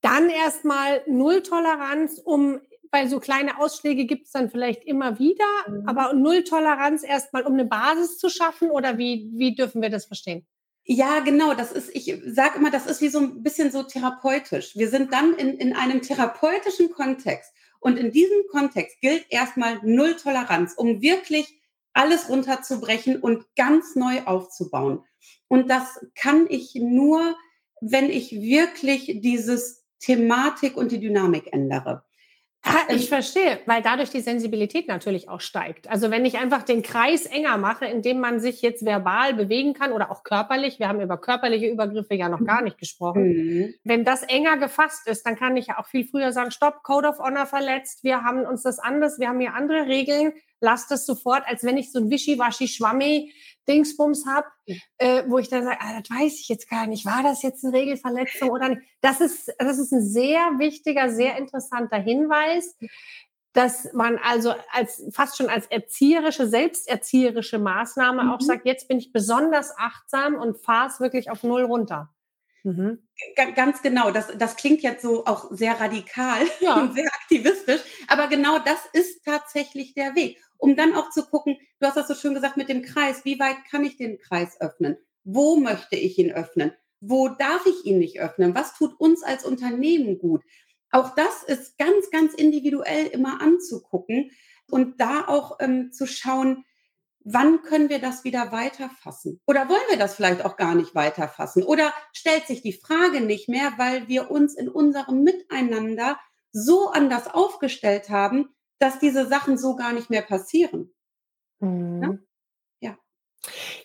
dann 0.00 0.28
erstmal 0.28 1.02
Nulltoleranz, 1.06 2.18
um, 2.18 2.60
weil 2.94 3.08
so 3.08 3.18
kleine 3.18 3.58
Ausschläge 3.58 4.04
gibt 4.04 4.26
es 4.26 4.30
dann 4.30 4.48
vielleicht 4.48 4.84
immer 4.84 5.18
wieder, 5.18 5.44
mhm. 5.68 5.88
aber 5.88 6.12
Nulltoleranz 6.12 7.02
erstmal, 7.02 7.42
um 7.42 7.54
eine 7.54 7.64
Basis 7.64 8.18
zu 8.18 8.28
schaffen 8.30 8.70
oder 8.70 8.98
wie, 8.98 9.28
wie 9.34 9.56
dürfen 9.56 9.82
wir 9.82 9.90
das 9.90 10.06
verstehen? 10.06 10.46
Ja, 10.84 11.18
genau. 11.20 11.54
Das 11.54 11.72
ist, 11.72 11.90
ich 11.92 12.14
sage 12.24 12.58
immer, 12.58 12.70
das 12.70 12.86
ist 12.86 13.00
wie 13.00 13.08
so 13.08 13.18
ein 13.18 13.42
bisschen 13.42 13.72
so 13.72 13.82
therapeutisch. 13.82 14.76
Wir 14.76 14.88
sind 14.88 15.12
dann 15.12 15.34
in, 15.34 15.56
in 15.58 15.74
einem 15.74 16.02
therapeutischen 16.02 16.92
Kontext. 16.92 17.52
Und 17.80 17.98
in 17.98 18.12
diesem 18.12 18.46
Kontext 18.48 19.00
gilt 19.00 19.26
erstmal 19.28 19.80
Null 19.82 20.14
Toleranz, 20.14 20.74
um 20.76 21.02
wirklich 21.02 21.58
alles 21.94 22.28
runterzubrechen 22.28 23.20
und 23.20 23.44
ganz 23.56 23.96
neu 23.96 24.22
aufzubauen. 24.24 25.02
Und 25.48 25.68
das 25.68 26.00
kann 26.14 26.46
ich 26.48 26.76
nur, 26.76 27.34
wenn 27.80 28.08
ich 28.08 28.30
wirklich 28.32 29.20
dieses 29.20 29.84
Thematik 29.98 30.76
und 30.76 30.92
die 30.92 31.00
Dynamik 31.00 31.52
ändere. 31.52 32.04
Ah, 32.66 32.80
ich 32.88 33.02
ähm, 33.02 33.08
verstehe, 33.08 33.60
weil 33.66 33.82
dadurch 33.82 34.08
die 34.08 34.20
Sensibilität 34.20 34.88
natürlich 34.88 35.28
auch 35.28 35.42
steigt. 35.42 35.88
Also 35.90 36.10
wenn 36.10 36.24
ich 36.24 36.38
einfach 36.38 36.62
den 36.62 36.82
Kreis 36.82 37.26
enger 37.26 37.58
mache, 37.58 37.84
indem 37.84 38.20
man 38.20 38.40
sich 38.40 38.62
jetzt 38.62 38.86
verbal 38.86 39.34
bewegen 39.34 39.74
kann 39.74 39.92
oder 39.92 40.10
auch 40.10 40.24
körperlich, 40.24 40.78
wir 40.78 40.88
haben 40.88 41.00
über 41.00 41.18
körperliche 41.18 41.66
Übergriffe 41.66 42.14
ja 42.14 42.30
noch 42.30 42.42
gar 42.42 42.62
nicht 42.62 42.78
gesprochen. 42.78 43.28
Mhm. 43.28 43.74
Wenn 43.84 44.04
das 44.04 44.22
enger 44.22 44.56
gefasst 44.56 45.06
ist, 45.06 45.26
dann 45.26 45.36
kann 45.36 45.56
ich 45.58 45.66
ja 45.66 45.78
auch 45.78 45.86
viel 45.86 46.06
früher 46.08 46.32
sagen, 46.32 46.50
stopp, 46.50 46.82
Code 46.82 47.08
of 47.08 47.18
Honor 47.18 47.44
verletzt, 47.44 48.02
wir 48.02 48.22
haben 48.22 48.46
uns 48.46 48.62
das 48.62 48.78
anders, 48.78 49.18
wir 49.18 49.28
haben 49.28 49.40
hier 49.40 49.52
andere 49.52 49.86
Regeln, 49.86 50.32
lasst 50.60 50.90
das 50.90 51.04
sofort, 51.04 51.46
als 51.46 51.64
wenn 51.64 51.76
ich 51.76 51.92
so 51.92 51.98
ein 51.98 52.10
Wischiwaschi 52.10 52.68
Schwammi 52.68 53.30
Dingsbums 53.68 54.26
habe, 54.26 54.46
äh, 54.98 55.24
wo 55.26 55.38
ich 55.38 55.48
dann 55.48 55.64
sage, 55.64 55.78
ah, 55.80 56.00
das 56.00 56.10
weiß 56.10 56.40
ich 56.40 56.48
jetzt 56.48 56.68
gar 56.68 56.86
nicht, 56.86 57.04
war 57.04 57.22
das 57.22 57.42
jetzt 57.42 57.64
eine 57.64 57.74
Regelverletzung 57.74 58.50
oder 58.50 58.70
nicht? 58.70 58.82
Das 59.00 59.20
ist, 59.20 59.52
das 59.58 59.78
ist 59.78 59.92
ein 59.92 60.02
sehr 60.02 60.58
wichtiger, 60.58 61.10
sehr 61.10 61.36
interessanter 61.36 61.98
Hinweis, 61.98 62.76
dass 63.52 63.92
man 63.92 64.18
also 64.18 64.54
als 64.72 65.04
fast 65.12 65.36
schon 65.36 65.48
als 65.48 65.66
erzieherische, 65.66 66.48
selbsterzieherische 66.48 67.58
Maßnahme 67.58 68.24
mhm. 68.24 68.30
auch 68.30 68.40
sagt, 68.40 68.66
jetzt 68.66 68.88
bin 68.88 68.98
ich 68.98 69.12
besonders 69.12 69.72
achtsam 69.78 70.34
und 70.34 70.58
fahre 70.58 70.88
es 70.88 71.00
wirklich 71.00 71.30
auf 71.30 71.42
null 71.42 71.62
runter. 71.62 72.10
Mhm. 72.64 72.98
Ganz 73.54 73.82
genau. 73.82 74.10
Das, 74.10 74.28
das 74.38 74.56
klingt 74.56 74.82
jetzt 74.82 75.02
so 75.02 75.26
auch 75.26 75.50
sehr 75.50 75.78
radikal 75.78 76.42
ja. 76.60 76.74
und 76.80 76.94
sehr 76.94 77.06
aktivistisch. 77.06 77.82
Aber 78.08 78.26
genau 78.26 78.58
das 78.58 78.78
ist 78.92 79.24
tatsächlich 79.24 79.94
der 79.94 80.14
Weg 80.16 80.42
um 80.64 80.76
dann 80.76 80.94
auch 80.94 81.10
zu 81.10 81.26
gucken, 81.26 81.58
du 81.78 81.86
hast 81.86 81.98
das 81.98 82.08
so 82.08 82.14
schön 82.14 82.32
gesagt 82.32 82.56
mit 82.56 82.70
dem 82.70 82.80
Kreis, 82.80 83.26
wie 83.26 83.38
weit 83.38 83.58
kann 83.70 83.84
ich 83.84 83.98
den 83.98 84.18
Kreis 84.18 84.58
öffnen? 84.62 84.96
Wo 85.22 85.56
möchte 85.56 85.94
ich 85.94 86.18
ihn 86.18 86.32
öffnen? 86.32 86.72
Wo 87.00 87.28
darf 87.28 87.66
ich 87.66 87.84
ihn 87.84 87.98
nicht 87.98 88.18
öffnen? 88.18 88.54
Was 88.54 88.74
tut 88.74 88.98
uns 88.98 89.22
als 89.22 89.44
Unternehmen 89.44 90.18
gut? 90.18 90.42
Auch 90.90 91.14
das 91.14 91.42
ist 91.42 91.76
ganz, 91.76 92.10
ganz 92.10 92.32
individuell 92.32 93.08
immer 93.08 93.42
anzugucken 93.42 94.30
und 94.70 95.02
da 95.02 95.28
auch 95.28 95.58
ähm, 95.60 95.92
zu 95.92 96.06
schauen, 96.06 96.64
wann 97.24 97.60
können 97.60 97.90
wir 97.90 97.98
das 97.98 98.24
wieder 98.24 98.50
weiterfassen? 98.50 99.42
Oder 99.46 99.68
wollen 99.68 99.84
wir 99.90 99.98
das 99.98 100.14
vielleicht 100.14 100.46
auch 100.46 100.56
gar 100.56 100.74
nicht 100.74 100.94
weiterfassen? 100.94 101.62
Oder 101.62 101.92
stellt 102.14 102.46
sich 102.46 102.62
die 102.62 102.72
Frage 102.72 103.20
nicht 103.20 103.50
mehr, 103.50 103.74
weil 103.76 104.08
wir 104.08 104.30
uns 104.30 104.54
in 104.54 104.70
unserem 104.70 105.24
Miteinander 105.24 106.18
so 106.52 106.88
anders 106.88 107.26
aufgestellt 107.26 108.08
haben, 108.08 108.48
dass 108.84 108.98
diese 108.98 109.26
Sachen 109.26 109.56
so 109.56 109.76
gar 109.76 109.92
nicht 109.92 110.10
mehr 110.10 110.22
passieren. 110.22 110.92
Mhm. 111.60 112.02
Ja? 112.80 112.90
ja. 112.90 112.98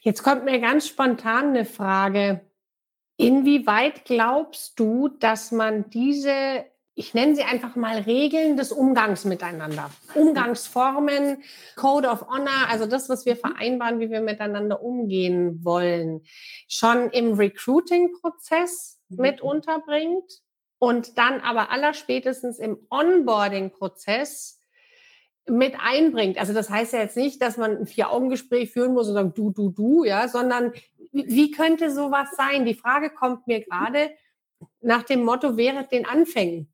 Jetzt 0.01 0.23
kommt 0.23 0.43
mir 0.43 0.59
ganz 0.59 0.87
spontan 0.87 1.49
eine 1.49 1.65
Frage. 1.65 2.45
Inwieweit 3.15 4.03
glaubst 4.03 4.77
du, 4.77 5.07
dass 5.07 5.51
man 5.51 5.89
diese, 5.89 6.65
ich 6.95 7.13
nenne 7.13 7.35
sie 7.35 7.43
einfach 7.43 7.77
mal 7.77 7.99
Regeln 7.99 8.57
des 8.57 8.73
Umgangs 8.73 9.23
miteinander, 9.23 9.89
Umgangsformen, 10.15 11.43
Code 11.77 12.09
of 12.09 12.27
Honor, 12.27 12.67
also 12.67 12.85
das, 12.85 13.07
was 13.07 13.25
wir 13.25 13.35
mhm. 13.35 13.39
vereinbaren, 13.39 13.99
wie 14.01 14.09
wir 14.09 14.21
miteinander 14.21 14.81
umgehen 14.81 15.63
wollen, 15.63 16.23
schon 16.67 17.09
im 17.11 17.35
Recruiting-Prozess 17.35 18.99
mhm. 19.07 19.21
mit 19.21 19.41
unterbringt 19.41 20.41
und 20.77 21.17
dann 21.17 21.39
aber 21.39 21.71
allerspätestens 21.71 22.59
im 22.59 22.85
Onboarding-Prozess 22.89 24.58
mit 25.47 25.75
einbringt. 25.79 26.37
Also 26.37 26.53
das 26.53 26.69
heißt 26.69 26.93
ja 26.93 26.99
jetzt 26.99 27.17
nicht, 27.17 27.41
dass 27.41 27.57
man 27.57 27.77
ein 27.77 27.87
Vier-Augen-Gespräch 27.87 28.71
führen 28.71 28.93
muss 28.93 29.07
und 29.07 29.13
sagen, 29.13 29.33
du, 29.33 29.51
du, 29.51 29.69
du, 29.69 30.03
ja, 30.03 30.27
sondern 30.27 30.73
wie 31.11 31.51
könnte 31.51 31.91
sowas 31.91 32.29
sein? 32.37 32.65
Die 32.65 32.75
Frage 32.75 33.09
kommt 33.09 33.47
mir 33.47 33.63
gerade 33.63 34.11
nach 34.81 35.03
dem 35.03 35.23
Motto, 35.23 35.57
während 35.57 35.91
den 35.91 36.05
Anfängen. 36.05 36.71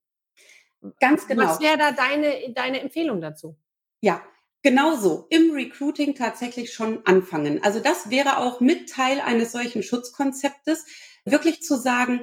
Ganz 0.99 1.28
genau. 1.28 1.43
Was 1.43 1.59
wäre 1.59 1.78
da 1.78 1.91
deine, 1.91 2.53
deine 2.53 2.82
Empfehlung 2.82 3.22
dazu? 3.22 3.55
Ja, 4.01 4.22
genau 4.61 4.95
so. 4.95 5.28
Im 5.30 5.51
Recruiting 5.51 6.16
tatsächlich 6.16 6.74
schon 6.74 7.05
anfangen. 7.05 7.63
Also 7.63 7.80
das 7.80 8.09
wäre 8.09 8.38
auch 8.38 8.59
mit 8.59 8.89
Teil 8.89 9.20
eines 9.20 9.51
solchen 9.51 9.84
Schutzkonzeptes, 9.84 10.86
wirklich 11.26 11.61
zu 11.63 11.78
sagen, 11.78 12.22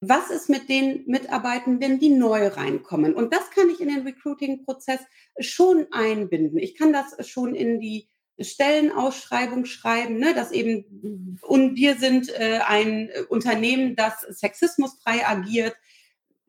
was 0.00 0.30
ist 0.30 0.48
mit 0.48 0.68
den 0.68 1.04
Mitarbeitenden, 1.06 1.98
die 1.98 2.08
neu 2.08 2.48
reinkommen? 2.48 3.14
Und 3.14 3.34
das 3.34 3.50
kann 3.50 3.68
ich 3.68 3.80
in 3.80 3.88
den 3.88 4.02
Recruiting-Prozess 4.02 5.00
schon 5.38 5.86
einbinden. 5.90 6.58
Ich 6.58 6.74
kann 6.74 6.92
das 6.92 7.28
schon 7.28 7.54
in 7.54 7.80
die 7.80 8.08
Stellenausschreibung 8.38 9.66
schreiben, 9.66 10.18
ne, 10.18 10.32
dass 10.34 10.52
eben, 10.52 11.38
und 11.42 11.76
wir 11.76 11.96
sind 11.96 12.30
äh, 12.30 12.60
ein 12.66 13.10
Unternehmen, 13.28 13.96
das 13.96 14.22
sexismusfrei 14.22 15.26
agiert, 15.26 15.76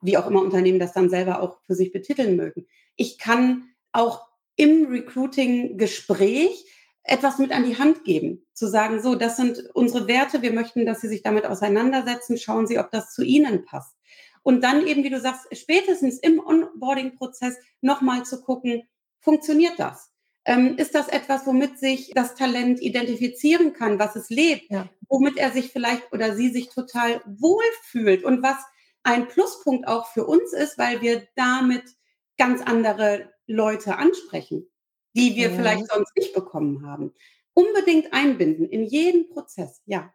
wie 0.01 0.17
auch 0.17 0.27
immer 0.27 0.41
Unternehmen 0.41 0.79
das 0.79 0.93
dann 0.93 1.09
selber 1.09 1.41
auch 1.41 1.59
für 1.65 1.75
sich 1.75 1.91
betiteln 1.91 2.37
mögen. 2.37 2.65
Ich 2.95 3.17
kann 3.17 3.69
auch 3.91 4.25
im 4.55 4.85
Recruiting-Gespräch 4.85 6.65
etwas 7.03 7.39
mit 7.39 7.51
an 7.51 7.65
die 7.65 7.77
Hand 7.77 8.05
geben. 8.05 8.45
Zu 8.61 8.67
sagen, 8.67 9.01
so, 9.01 9.15
das 9.15 9.37
sind 9.37 9.71
unsere 9.73 10.07
Werte, 10.07 10.43
wir 10.43 10.53
möchten, 10.53 10.85
dass 10.85 11.01
Sie 11.01 11.07
sich 11.07 11.23
damit 11.23 11.47
auseinandersetzen, 11.47 12.37
schauen 12.37 12.67
Sie, 12.67 12.77
ob 12.77 12.91
das 12.91 13.11
zu 13.11 13.23
Ihnen 13.23 13.65
passt. 13.65 13.97
Und 14.43 14.63
dann 14.63 14.85
eben, 14.85 15.03
wie 15.03 15.09
du 15.09 15.19
sagst, 15.19 15.47
spätestens 15.51 16.19
im 16.19 16.39
Onboarding-Prozess 16.39 17.57
nochmal 17.81 18.23
zu 18.23 18.39
gucken, 18.39 18.83
funktioniert 19.19 19.79
das? 19.79 20.11
Ähm, 20.45 20.77
ist 20.77 20.93
das 20.93 21.07
etwas, 21.07 21.47
womit 21.47 21.79
sich 21.79 22.11
das 22.13 22.35
Talent 22.35 22.79
identifizieren 22.79 23.73
kann, 23.73 23.97
was 23.97 24.15
es 24.15 24.29
lebt, 24.29 24.69
ja. 24.69 24.87
womit 25.09 25.37
er 25.37 25.49
sich 25.49 25.71
vielleicht 25.71 26.13
oder 26.13 26.35
sie 26.35 26.49
sich 26.49 26.69
total 26.69 27.23
wohlfühlt 27.25 28.23
und 28.23 28.43
was 28.43 28.57
ein 29.01 29.27
Pluspunkt 29.27 29.87
auch 29.87 30.05
für 30.05 30.27
uns 30.27 30.53
ist, 30.53 30.77
weil 30.77 31.01
wir 31.01 31.27
damit 31.35 31.85
ganz 32.37 32.61
andere 32.61 33.33
Leute 33.47 33.97
ansprechen, 33.97 34.69
die 35.15 35.35
wir 35.35 35.49
ja. 35.49 35.55
vielleicht 35.55 35.87
sonst 35.91 36.15
nicht 36.15 36.35
bekommen 36.35 36.85
haben. 36.85 37.15
Unbedingt 37.53 38.13
einbinden 38.13 38.67
in 38.69 38.85
jeden 38.85 39.29
Prozess, 39.29 39.81
ja. 39.85 40.13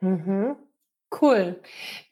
Mhm. 0.00 0.56
Cool. 1.20 1.60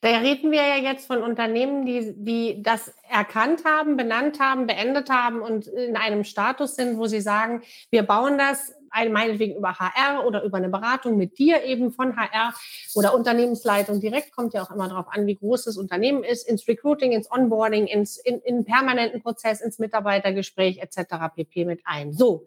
Da 0.03 0.19
reden 0.19 0.51
wir 0.51 0.61
ja 0.61 0.77
jetzt 0.77 1.07
von 1.07 1.23
Unternehmen, 1.23 1.87
die, 1.87 2.13
die 2.17 2.63
das 2.63 2.93
erkannt 3.09 3.65
haben, 3.65 3.97
benannt 3.97 4.41
haben, 4.41 4.67
beendet 4.67 5.09
haben 5.09 5.41
und 5.41 5.67
in 5.69 5.97
einem 5.97 6.25
Status 6.25 6.77
sind, 6.77 6.99
wo 6.99 7.07
sie 7.07 7.23
sagen, 7.23 7.63
wir 7.91 8.03
bauen 8.03 8.37
das 8.37 8.75
meinetwegen 8.93 9.57
über 9.57 9.79
HR 9.79 10.27
oder 10.27 10.43
über 10.43 10.59
eine 10.59 10.69
Beratung 10.69 11.17
mit 11.17 11.39
dir 11.39 11.63
eben 11.65 11.93
von 11.93 12.17
HR 12.17 12.53
oder 12.95 13.15
Unternehmensleitung 13.15 14.01
direkt, 14.01 14.33
kommt 14.35 14.53
ja 14.53 14.63
auch 14.63 14.71
immer 14.71 14.89
darauf 14.89 15.07
an, 15.09 15.27
wie 15.27 15.37
groß 15.37 15.65
das 15.65 15.77
Unternehmen 15.77 16.25
ist, 16.25 16.49
ins 16.49 16.67
Recruiting, 16.67 17.13
ins 17.13 17.31
Onboarding, 17.31 17.87
ins 17.87 18.17
in, 18.17 18.41
in 18.41 18.65
permanenten 18.65 19.23
Prozess, 19.23 19.61
ins 19.61 19.79
Mitarbeitergespräch 19.79 20.79
etc. 20.79 21.33
pp. 21.35 21.65
mit 21.65 21.81
ein. 21.85 22.13
So, 22.13 22.47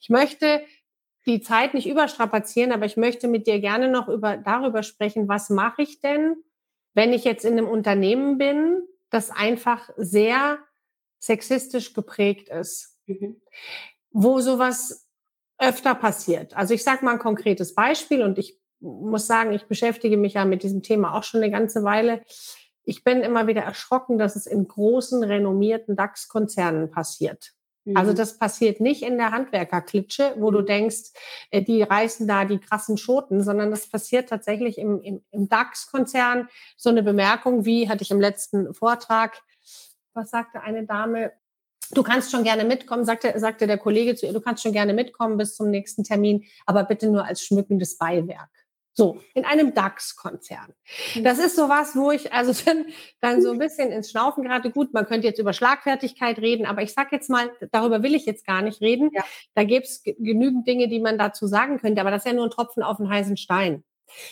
ich 0.00 0.08
möchte 0.08 0.62
die 1.26 1.40
Zeit 1.40 1.74
nicht 1.74 1.88
überstrapazieren, 1.88 2.72
aber 2.72 2.84
ich 2.84 2.96
möchte 2.96 3.28
mit 3.28 3.46
dir 3.46 3.60
gerne 3.60 3.88
noch 3.88 4.08
über, 4.08 4.36
darüber 4.36 4.82
sprechen, 4.82 5.28
was 5.28 5.50
mache 5.50 5.82
ich 5.82 6.00
denn, 6.00 6.36
wenn 6.94 7.12
ich 7.12 7.24
jetzt 7.24 7.44
in 7.44 7.52
einem 7.52 7.68
Unternehmen 7.68 8.38
bin, 8.38 8.82
das 9.10 9.30
einfach 9.30 9.90
sehr 9.96 10.58
sexistisch 11.18 11.94
geprägt 11.94 12.48
ist, 12.48 12.98
mhm. 13.06 13.40
wo 14.10 14.40
sowas 14.40 15.06
öfter 15.58 15.94
passiert. 15.94 16.56
Also 16.56 16.74
ich 16.74 16.82
sage 16.82 17.04
mal 17.04 17.12
ein 17.12 17.18
konkretes 17.18 17.74
Beispiel 17.74 18.22
und 18.22 18.38
ich 18.38 18.58
muss 18.80 19.28
sagen, 19.28 19.52
ich 19.52 19.66
beschäftige 19.66 20.16
mich 20.16 20.34
ja 20.34 20.44
mit 20.44 20.64
diesem 20.64 20.82
Thema 20.82 21.14
auch 21.16 21.22
schon 21.22 21.42
eine 21.42 21.52
ganze 21.52 21.84
Weile. 21.84 22.22
Ich 22.82 23.04
bin 23.04 23.20
immer 23.20 23.46
wieder 23.46 23.62
erschrocken, 23.62 24.18
dass 24.18 24.34
es 24.34 24.46
in 24.46 24.66
großen, 24.66 25.22
renommierten 25.22 25.94
DAX-Konzernen 25.94 26.90
passiert. 26.90 27.52
Also 27.94 28.12
mhm. 28.12 28.16
das 28.16 28.38
passiert 28.38 28.80
nicht 28.80 29.02
in 29.02 29.18
der 29.18 29.32
Handwerkerklitsche, 29.32 30.34
wo 30.36 30.50
du 30.50 30.60
mhm. 30.60 30.66
denkst, 30.66 31.10
äh, 31.50 31.62
die 31.62 31.82
reißen 31.82 32.28
da 32.28 32.44
die 32.44 32.58
krassen 32.58 32.96
Schoten, 32.96 33.42
sondern 33.42 33.70
das 33.70 33.88
passiert 33.88 34.28
tatsächlich 34.28 34.78
im, 34.78 35.00
im, 35.02 35.22
im 35.30 35.48
DAX-Konzern. 35.48 36.48
So 36.76 36.90
eine 36.90 37.02
Bemerkung, 37.02 37.64
wie 37.64 37.88
hatte 37.88 38.02
ich 38.02 38.10
im 38.10 38.20
letzten 38.20 38.72
Vortrag, 38.72 39.42
was 40.14 40.30
sagte 40.30 40.60
eine 40.60 40.84
Dame, 40.86 41.32
du 41.92 42.02
kannst 42.02 42.30
schon 42.30 42.44
gerne 42.44 42.64
mitkommen, 42.64 43.04
sagte, 43.04 43.32
sagte 43.38 43.66
der 43.66 43.78
Kollege 43.78 44.14
zu 44.14 44.26
ihr, 44.26 44.32
du 44.32 44.40
kannst 44.40 44.62
schon 44.62 44.72
gerne 44.72 44.94
mitkommen 44.94 45.36
bis 45.36 45.56
zum 45.56 45.70
nächsten 45.70 46.04
Termin, 46.04 46.44
aber 46.66 46.84
bitte 46.84 47.08
nur 47.08 47.24
als 47.24 47.42
schmückendes 47.42 47.98
Beiwerk. 47.98 48.50
So, 48.94 49.20
in 49.34 49.46
einem 49.46 49.72
DAX-Konzern. 49.72 50.74
Mhm. 51.14 51.24
Das 51.24 51.38
ist 51.38 51.56
sowas, 51.56 51.96
wo 51.96 52.10
ich 52.10 52.32
also 52.32 52.52
dann, 52.66 52.86
dann 53.20 53.42
so 53.42 53.50
ein 53.50 53.58
bisschen 53.58 53.90
ins 53.90 54.10
Schnaufen 54.10 54.42
gerate. 54.44 54.70
Gut, 54.70 54.92
man 54.92 55.06
könnte 55.06 55.26
jetzt 55.26 55.38
über 55.38 55.52
Schlagfertigkeit 55.52 56.38
reden, 56.38 56.66
aber 56.66 56.82
ich 56.82 56.92
sag 56.92 57.10
jetzt 57.12 57.30
mal, 57.30 57.50
darüber 57.70 58.02
will 58.02 58.14
ich 58.14 58.26
jetzt 58.26 58.46
gar 58.46 58.60
nicht 58.60 58.80
reden. 58.82 59.10
Ja. 59.12 59.24
Da 59.54 59.64
gäbe 59.64 59.84
es 59.84 60.02
genügend 60.02 60.66
Dinge, 60.66 60.88
die 60.88 61.00
man 61.00 61.16
dazu 61.16 61.46
sagen 61.46 61.78
könnte, 61.78 62.00
aber 62.00 62.10
das 62.10 62.24
ist 62.24 62.30
ja 62.30 62.34
nur 62.34 62.44
ein 62.44 62.50
Tropfen 62.50 62.82
auf 62.82 62.98
den 62.98 63.08
heißen 63.08 63.36
Stein. 63.36 63.82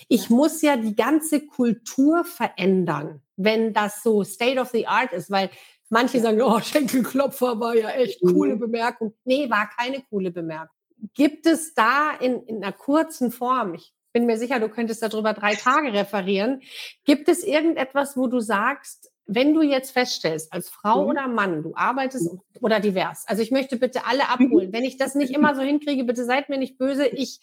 Ich 0.08 0.28
ja. 0.28 0.36
muss 0.36 0.60
ja 0.60 0.76
die 0.76 0.94
ganze 0.94 1.40
Kultur 1.46 2.24
verändern, 2.24 3.22
wenn 3.36 3.72
das 3.72 4.02
so 4.02 4.24
State 4.24 4.60
of 4.60 4.68
the 4.68 4.86
Art 4.86 5.12
ist, 5.12 5.30
weil 5.30 5.48
manche 5.88 6.20
sagen, 6.20 6.42
oh, 6.42 6.60
Schenkelklopfer 6.62 7.58
war 7.60 7.74
ja 7.74 7.90
echt 7.90 8.22
mhm. 8.22 8.34
coole 8.34 8.56
Bemerkung. 8.56 9.14
Nee, 9.24 9.48
war 9.48 9.70
keine 9.74 10.02
coole 10.10 10.30
Bemerkung. 10.30 10.76
Gibt 11.14 11.46
es 11.46 11.72
da 11.72 12.12
in, 12.20 12.42
in 12.42 12.62
einer 12.62 12.72
kurzen 12.72 13.32
Form, 13.32 13.72
ich 13.72 13.94
bin 14.12 14.26
mir 14.26 14.38
sicher, 14.38 14.60
du 14.60 14.68
könntest 14.68 15.02
darüber 15.02 15.32
drei 15.32 15.54
Tage 15.54 15.92
referieren. 15.92 16.62
Gibt 17.04 17.28
es 17.28 17.44
irgendetwas, 17.44 18.16
wo 18.16 18.26
du 18.26 18.40
sagst, 18.40 19.10
wenn 19.26 19.54
du 19.54 19.62
jetzt 19.62 19.92
feststellst, 19.92 20.52
als 20.52 20.68
Frau 20.68 21.04
mhm. 21.04 21.10
oder 21.10 21.28
Mann, 21.28 21.62
du 21.62 21.72
arbeitest 21.74 22.32
mhm. 22.32 22.40
oder 22.60 22.80
divers, 22.80 23.24
also 23.28 23.42
ich 23.42 23.52
möchte 23.52 23.76
bitte 23.76 24.04
alle 24.06 24.28
abholen. 24.28 24.72
Wenn 24.72 24.84
ich 24.84 24.96
das 24.96 25.14
nicht 25.14 25.32
immer 25.32 25.54
so 25.54 25.62
hinkriege, 25.62 26.04
bitte 26.04 26.24
seid 26.24 26.48
mir 26.48 26.58
nicht 26.58 26.78
böse. 26.78 27.06
Ich, 27.06 27.40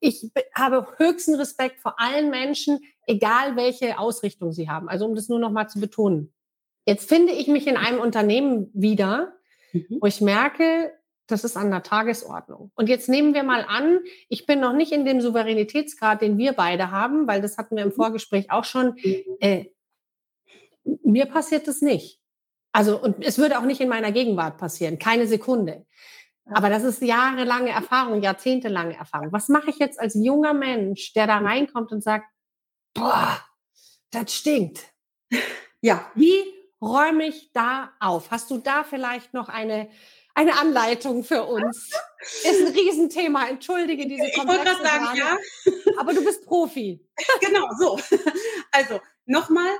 ich 0.00 0.30
habe 0.54 0.86
höchsten 0.98 1.34
Respekt 1.36 1.80
vor 1.80 1.98
allen 1.98 2.28
Menschen, 2.28 2.80
egal 3.06 3.56
welche 3.56 3.98
Ausrichtung 3.98 4.52
sie 4.52 4.68
haben. 4.68 4.88
Also 4.88 5.06
um 5.06 5.14
das 5.14 5.28
nur 5.28 5.38
noch 5.38 5.50
mal 5.50 5.68
zu 5.68 5.80
betonen. 5.80 6.32
Jetzt 6.84 7.08
finde 7.08 7.32
ich 7.32 7.48
mich 7.48 7.66
in 7.66 7.76
einem 7.76 8.00
Unternehmen 8.00 8.68
wieder, 8.74 9.32
mhm. 9.72 9.98
wo 10.00 10.06
ich 10.06 10.20
merke, 10.20 10.92
das 11.32 11.44
ist 11.44 11.56
an 11.56 11.70
der 11.70 11.82
Tagesordnung. 11.82 12.70
Und 12.74 12.88
jetzt 12.88 13.08
nehmen 13.08 13.34
wir 13.34 13.42
mal 13.42 13.64
an, 13.66 14.00
ich 14.28 14.46
bin 14.46 14.60
noch 14.60 14.72
nicht 14.72 14.92
in 14.92 15.04
dem 15.04 15.20
Souveränitätsgrad, 15.20 16.22
den 16.22 16.38
wir 16.38 16.52
beide 16.52 16.90
haben, 16.90 17.26
weil 17.26 17.40
das 17.40 17.58
hatten 17.58 17.76
wir 17.76 17.82
im 17.82 17.88
mhm. 17.88 17.94
Vorgespräch 17.94 18.50
auch 18.50 18.64
schon. 18.64 18.94
Mhm. 19.02 19.24
Äh, 19.40 19.64
mir 21.04 21.26
passiert 21.26 21.66
das 21.66 21.80
nicht. 21.80 22.20
Also, 22.72 23.00
und 23.00 23.24
es 23.24 23.38
würde 23.38 23.58
auch 23.58 23.64
nicht 23.64 23.80
in 23.80 23.88
meiner 23.88 24.12
Gegenwart 24.12 24.58
passieren, 24.58 24.98
keine 24.98 25.26
Sekunde. 25.26 25.84
Aber 26.46 26.70
das 26.70 26.82
ist 26.82 27.02
jahrelange 27.02 27.70
Erfahrung, 27.70 28.22
jahrzehntelange 28.22 28.96
Erfahrung. 28.96 29.32
Was 29.32 29.48
mache 29.48 29.70
ich 29.70 29.78
jetzt 29.78 30.00
als 30.00 30.14
junger 30.14 30.54
Mensch, 30.54 31.12
der 31.12 31.26
da 31.26 31.40
mhm. 31.40 31.46
reinkommt 31.46 31.92
und 31.92 32.02
sagt, 32.02 32.26
boah, 32.94 33.38
das 34.10 34.34
stinkt. 34.34 34.84
Ja. 35.84 36.12
Wie 36.14 36.44
räume 36.80 37.26
ich 37.26 37.50
da 37.52 37.90
auf? 37.98 38.30
Hast 38.30 38.52
du 38.52 38.58
da 38.58 38.84
vielleicht 38.84 39.34
noch 39.34 39.48
eine 39.48 39.90
eine 40.34 40.58
Anleitung 40.58 41.24
für 41.24 41.44
uns. 41.44 41.90
Ist 42.20 42.66
ein 42.66 42.72
Riesenthema. 42.72 43.48
Entschuldige 43.48 44.06
diese 44.06 44.26
Ich 44.26 44.36
wollte 44.38 44.64
gerade 44.64 44.82
sagen, 44.82 45.04
Frage, 45.04 45.18
ja. 45.18 45.36
Aber 45.98 46.14
du 46.14 46.24
bist 46.24 46.44
Profi. 46.44 47.04
Genau, 47.40 47.66
so. 47.78 47.98
Also 48.70 49.00
nochmal 49.26 49.70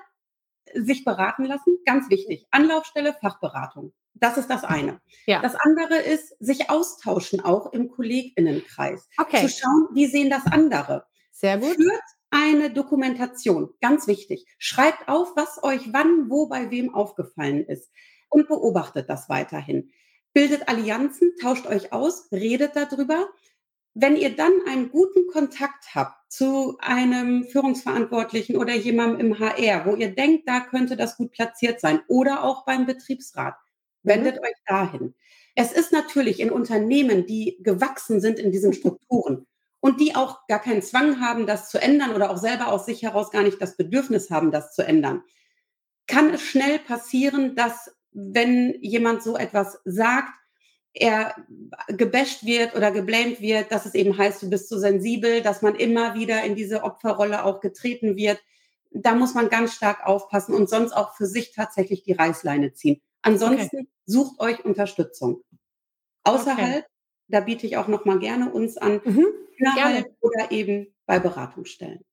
sich 0.74 1.04
beraten 1.04 1.44
lassen, 1.44 1.78
ganz 1.84 2.10
wichtig. 2.10 2.46
Anlaufstelle, 2.50 3.14
Fachberatung. 3.20 3.92
Das 4.14 4.36
ist 4.36 4.48
das 4.48 4.64
eine. 4.64 5.00
Ja. 5.26 5.40
Das 5.40 5.54
andere 5.54 5.96
ist, 5.96 6.36
sich 6.38 6.70
austauschen, 6.70 7.40
auch 7.40 7.72
im 7.72 7.90
KollegInnenkreis. 7.90 9.08
Okay. 9.18 9.46
Zu 9.46 9.48
schauen, 9.48 9.88
wie 9.94 10.06
sehen 10.06 10.30
das 10.30 10.46
andere. 10.46 11.06
Sehr 11.30 11.58
gut. 11.58 11.74
Führt 11.74 12.02
eine 12.30 12.70
Dokumentation, 12.70 13.74
ganz 13.80 14.06
wichtig. 14.06 14.46
Schreibt 14.58 15.08
auf, 15.08 15.36
was 15.36 15.62
euch 15.62 15.92
wann, 15.92 16.30
wo, 16.30 16.46
bei 16.48 16.70
wem 16.70 16.94
aufgefallen 16.94 17.64
ist 17.64 17.90
und 18.30 18.48
beobachtet 18.48 19.08
das 19.10 19.28
weiterhin 19.28 19.90
bildet 20.32 20.68
Allianzen, 20.68 21.32
tauscht 21.40 21.66
euch 21.66 21.92
aus, 21.92 22.28
redet 22.32 22.76
darüber. 22.76 23.28
Wenn 23.94 24.16
ihr 24.16 24.34
dann 24.34 24.52
einen 24.66 24.90
guten 24.90 25.26
Kontakt 25.26 25.94
habt 25.94 26.32
zu 26.32 26.78
einem 26.78 27.44
Führungsverantwortlichen 27.44 28.56
oder 28.56 28.74
jemandem 28.74 29.20
im 29.32 29.38
HR, 29.38 29.84
wo 29.84 29.96
ihr 29.96 30.14
denkt, 30.14 30.48
da 30.48 30.60
könnte 30.60 30.96
das 30.96 31.16
gut 31.16 31.32
platziert 31.32 31.80
sein 31.80 32.00
oder 32.08 32.42
auch 32.42 32.64
beim 32.64 32.86
Betriebsrat, 32.86 33.54
wendet 34.02 34.36
mhm. 34.36 34.42
euch 34.42 34.56
dahin. 34.66 35.14
Es 35.54 35.72
ist 35.72 35.92
natürlich 35.92 36.40
in 36.40 36.50
Unternehmen, 36.50 37.26
die 37.26 37.58
gewachsen 37.60 38.20
sind 38.20 38.38
in 38.38 38.50
diesen 38.50 38.72
Strukturen 38.72 39.46
und 39.80 40.00
die 40.00 40.14
auch 40.14 40.46
gar 40.46 40.60
keinen 40.60 40.80
Zwang 40.80 41.20
haben, 41.20 41.46
das 41.46 41.68
zu 41.68 41.80
ändern 41.80 42.14
oder 42.14 42.30
auch 42.30 42.38
selber 42.38 42.68
aus 42.68 42.86
sich 42.86 43.02
heraus 43.02 43.30
gar 43.30 43.42
nicht 43.42 43.60
das 43.60 43.76
Bedürfnis 43.76 44.30
haben, 44.30 44.50
das 44.50 44.74
zu 44.74 44.82
ändern, 44.82 45.22
kann 46.06 46.32
es 46.32 46.40
schnell 46.40 46.78
passieren, 46.78 47.54
dass 47.56 47.94
wenn 48.12 48.76
jemand 48.80 49.22
so 49.22 49.36
etwas 49.36 49.80
sagt, 49.84 50.32
er 50.94 51.34
gebasht 51.88 52.44
wird 52.44 52.74
oder 52.74 52.90
geblamed 52.90 53.40
wird, 53.40 53.72
dass 53.72 53.86
es 53.86 53.94
eben 53.94 54.16
heißt, 54.16 54.42
du 54.42 54.50
bist 54.50 54.68
so 54.68 54.78
sensibel, 54.78 55.40
dass 55.40 55.62
man 55.62 55.74
immer 55.74 56.14
wieder 56.14 56.44
in 56.44 56.54
diese 56.54 56.82
Opferrolle 56.82 57.44
auch 57.44 57.60
getreten 57.60 58.16
wird. 58.16 58.42
Da 58.90 59.14
muss 59.14 59.34
man 59.34 59.48
ganz 59.48 59.74
stark 59.74 60.06
aufpassen 60.06 60.54
und 60.54 60.68
sonst 60.68 60.92
auch 60.92 61.14
für 61.14 61.26
sich 61.26 61.52
tatsächlich 61.52 62.02
die 62.02 62.12
Reißleine 62.12 62.74
ziehen. 62.74 63.00
Ansonsten 63.22 63.76
okay. 63.76 63.88
sucht 64.04 64.38
euch 64.38 64.64
Unterstützung. 64.64 65.42
Außerhalb, 66.24 66.84
okay. 66.84 66.86
da 67.28 67.40
biete 67.40 67.66
ich 67.66 67.78
auch 67.78 67.88
noch 67.88 68.04
mal 68.04 68.18
gerne 68.18 68.52
uns 68.52 68.76
an, 68.76 69.00
mhm, 69.04 69.26
innerhalb 69.56 70.04
gerne. 70.04 70.16
oder 70.20 70.50
eben 70.50 70.94
bei 71.06 71.18
Beratungsstellen. 71.18 72.04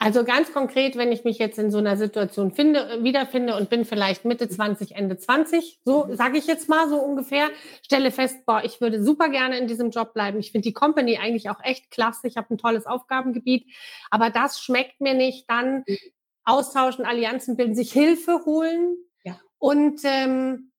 Also 0.00 0.22
ganz 0.22 0.52
konkret, 0.52 0.96
wenn 0.96 1.10
ich 1.10 1.24
mich 1.24 1.38
jetzt 1.38 1.58
in 1.58 1.72
so 1.72 1.78
einer 1.78 1.96
Situation 1.96 2.52
finde, 2.52 2.88
äh, 2.88 3.02
wiederfinde 3.02 3.56
und 3.56 3.68
bin 3.68 3.84
vielleicht 3.84 4.24
Mitte 4.24 4.48
20, 4.48 4.94
Ende 4.94 5.18
20, 5.18 5.80
so 5.84 6.06
sage 6.12 6.38
ich 6.38 6.46
jetzt 6.46 6.68
mal 6.68 6.88
so 6.88 6.98
ungefähr, 6.98 7.48
stelle 7.82 8.12
fest, 8.12 8.46
boah, 8.46 8.62
ich 8.64 8.80
würde 8.80 9.02
super 9.02 9.28
gerne 9.28 9.58
in 9.58 9.66
diesem 9.66 9.90
Job 9.90 10.14
bleiben. 10.14 10.38
Ich 10.38 10.52
finde 10.52 10.68
die 10.68 10.72
Company 10.72 11.18
eigentlich 11.18 11.50
auch 11.50 11.62
echt 11.64 11.90
klasse. 11.90 12.28
Ich 12.28 12.36
habe 12.36 12.54
ein 12.54 12.58
tolles 12.58 12.86
Aufgabengebiet, 12.86 13.66
aber 14.10 14.30
das 14.30 14.60
schmeckt 14.60 15.00
mir 15.00 15.14
nicht. 15.14 15.50
Dann 15.50 15.82
mhm. 15.86 15.96
austauschen, 16.44 17.04
Allianzen 17.04 17.56
bilden, 17.56 17.74
sich 17.74 17.92
Hilfe 17.92 18.44
holen 18.46 18.96
ja. 19.24 19.40
und 19.58 20.00
ähm, 20.04 20.70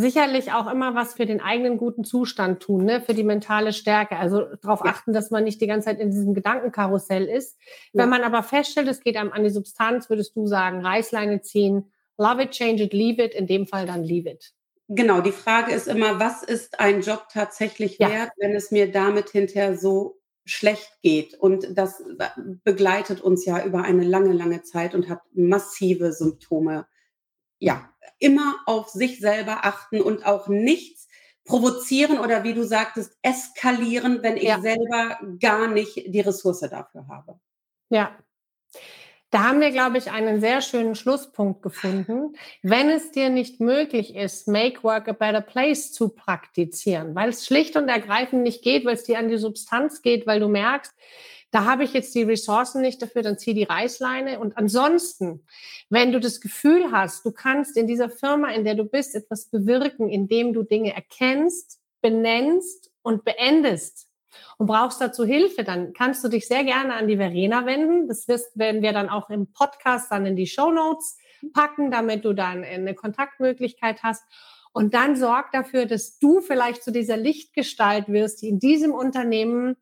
sicherlich 0.00 0.52
auch 0.52 0.70
immer 0.70 0.94
was 0.94 1.14
für 1.14 1.26
den 1.26 1.40
eigenen 1.40 1.76
guten 1.76 2.04
Zustand 2.04 2.62
tun, 2.62 2.84
ne? 2.84 3.00
für 3.00 3.14
die 3.14 3.24
mentale 3.24 3.72
Stärke. 3.72 4.16
Also 4.16 4.44
darauf 4.62 4.80
ja. 4.84 4.90
achten, 4.90 5.12
dass 5.12 5.30
man 5.30 5.44
nicht 5.44 5.60
die 5.60 5.66
ganze 5.66 5.86
Zeit 5.86 6.00
in 6.00 6.10
diesem 6.10 6.34
Gedankenkarussell 6.34 7.26
ist. 7.26 7.58
Ja. 7.92 8.02
Wenn 8.02 8.08
man 8.08 8.22
aber 8.22 8.42
feststellt, 8.42 8.88
es 8.88 9.00
geht 9.00 9.16
einem 9.16 9.32
an 9.32 9.44
die 9.44 9.50
Substanz, 9.50 10.08
würdest 10.08 10.34
du 10.34 10.46
sagen, 10.46 10.84
Reißleine 10.84 11.42
ziehen, 11.42 11.92
love 12.18 12.42
it, 12.42 12.50
change 12.50 12.84
it, 12.84 12.92
leave 12.92 13.22
it, 13.22 13.34
in 13.34 13.46
dem 13.46 13.66
Fall 13.66 13.86
dann 13.86 14.02
leave 14.02 14.28
it. 14.28 14.52
Genau, 14.88 15.20
die 15.20 15.32
Frage 15.32 15.72
ist 15.72 15.86
immer, 15.86 16.18
was 16.18 16.42
ist 16.42 16.80
ein 16.80 17.02
Job 17.02 17.28
tatsächlich 17.32 17.98
ja. 17.98 18.10
wert, 18.10 18.32
wenn 18.38 18.56
es 18.56 18.72
mir 18.72 18.90
damit 18.90 19.30
hinterher 19.30 19.76
so 19.76 20.18
schlecht 20.44 20.98
geht? 21.00 21.34
Und 21.34 21.78
das 21.78 22.02
begleitet 22.64 23.20
uns 23.20 23.44
ja 23.44 23.64
über 23.64 23.82
eine 23.82 24.02
lange, 24.02 24.32
lange 24.32 24.62
Zeit 24.62 24.96
und 24.96 25.08
hat 25.08 25.20
massive 25.32 26.12
Symptome. 26.12 26.88
Ja, 27.60 27.89
immer 28.20 28.56
auf 28.66 28.88
sich 28.88 29.18
selber 29.18 29.64
achten 29.64 30.00
und 30.00 30.24
auch 30.24 30.48
nichts 30.48 31.08
provozieren 31.44 32.18
oder 32.20 32.44
wie 32.44 32.54
du 32.54 32.62
sagtest, 32.62 33.18
eskalieren, 33.22 34.22
wenn 34.22 34.36
ich 34.36 34.44
ja. 34.44 34.60
selber 34.60 35.18
gar 35.40 35.66
nicht 35.66 35.96
die 36.06 36.20
Ressource 36.20 36.60
dafür 36.60 37.08
habe. 37.08 37.40
Ja. 37.88 38.16
Da 39.30 39.44
haben 39.44 39.60
wir, 39.60 39.70
glaube 39.70 39.96
ich, 39.96 40.10
einen 40.10 40.40
sehr 40.40 40.60
schönen 40.60 40.96
Schlusspunkt 40.96 41.62
gefunden. 41.62 42.34
Wenn 42.62 42.90
es 42.90 43.12
dir 43.12 43.30
nicht 43.30 43.60
möglich 43.60 44.16
ist, 44.16 44.48
Make 44.48 44.82
Work 44.82 45.08
a 45.08 45.12
Better 45.12 45.40
Place 45.40 45.92
zu 45.92 46.08
praktizieren, 46.08 47.14
weil 47.14 47.28
es 47.28 47.46
schlicht 47.46 47.76
und 47.76 47.88
ergreifend 47.88 48.42
nicht 48.42 48.62
geht, 48.62 48.84
weil 48.84 48.94
es 48.94 49.04
dir 49.04 49.20
an 49.20 49.28
die 49.28 49.38
Substanz 49.38 50.02
geht, 50.02 50.26
weil 50.26 50.40
du 50.40 50.48
merkst, 50.48 50.92
da 51.50 51.64
habe 51.64 51.84
ich 51.84 51.92
jetzt 51.92 52.14
die 52.14 52.22
Ressourcen 52.22 52.80
nicht 52.80 53.02
dafür, 53.02 53.22
dann 53.22 53.38
zieh 53.38 53.54
die 53.54 53.64
Reißleine. 53.64 54.38
Und 54.38 54.56
ansonsten, 54.56 55.44
wenn 55.88 56.12
du 56.12 56.20
das 56.20 56.40
Gefühl 56.40 56.92
hast, 56.92 57.24
du 57.24 57.32
kannst 57.32 57.76
in 57.76 57.86
dieser 57.86 58.08
Firma, 58.08 58.50
in 58.52 58.64
der 58.64 58.76
du 58.76 58.84
bist, 58.84 59.14
etwas 59.14 59.46
bewirken, 59.46 60.08
indem 60.08 60.52
du 60.52 60.62
Dinge 60.62 60.94
erkennst, 60.94 61.80
benennst 62.00 62.90
und 63.02 63.24
beendest 63.24 64.06
und 64.58 64.66
brauchst 64.66 65.00
dazu 65.00 65.24
Hilfe, 65.24 65.64
dann 65.64 65.92
kannst 65.92 66.22
du 66.22 66.28
dich 66.28 66.46
sehr 66.46 66.62
gerne 66.62 66.94
an 66.94 67.08
die 67.08 67.16
Verena 67.16 67.66
wenden. 67.66 68.06
Das 68.06 68.28
werden 68.54 68.82
wir 68.82 68.92
dann 68.92 69.08
auch 69.08 69.28
im 69.28 69.52
Podcast 69.52 70.12
dann 70.12 70.26
in 70.26 70.36
die 70.36 70.46
Show 70.46 70.70
Notes 70.70 71.18
packen, 71.52 71.90
damit 71.90 72.24
du 72.24 72.32
dann 72.32 72.62
eine 72.62 72.94
Kontaktmöglichkeit 72.94 74.02
hast. 74.02 74.22
Und 74.72 74.94
dann 74.94 75.16
sorg 75.16 75.50
dafür, 75.50 75.86
dass 75.86 76.18
du 76.20 76.40
vielleicht 76.40 76.84
zu 76.84 76.92
dieser 76.92 77.16
Lichtgestalt 77.16 78.08
wirst, 78.08 78.42
die 78.42 78.48
in 78.48 78.60
diesem 78.60 78.92
Unternehmen 78.92 79.76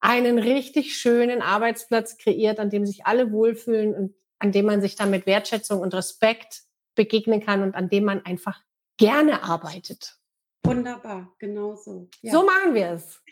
einen 0.00 0.38
richtig 0.38 0.96
schönen 0.96 1.42
Arbeitsplatz 1.42 2.18
kreiert, 2.18 2.60
an 2.60 2.70
dem 2.70 2.86
sich 2.86 3.06
alle 3.06 3.32
wohlfühlen 3.32 3.94
und 3.94 4.14
an 4.38 4.52
dem 4.52 4.66
man 4.66 4.80
sich 4.80 4.94
dann 4.94 5.10
mit 5.10 5.26
Wertschätzung 5.26 5.80
und 5.80 5.94
Respekt 5.94 6.62
begegnen 6.94 7.44
kann 7.44 7.62
und 7.62 7.74
an 7.74 7.88
dem 7.88 8.04
man 8.04 8.24
einfach 8.24 8.60
gerne 8.96 9.42
arbeitet. 9.42 10.16
Wunderbar, 10.64 11.32
genau 11.38 11.74
so. 11.76 12.08
Ja. 12.20 12.32
So 12.32 12.44
machen 12.44 12.74
wir 12.74 12.90
es. 12.90 13.22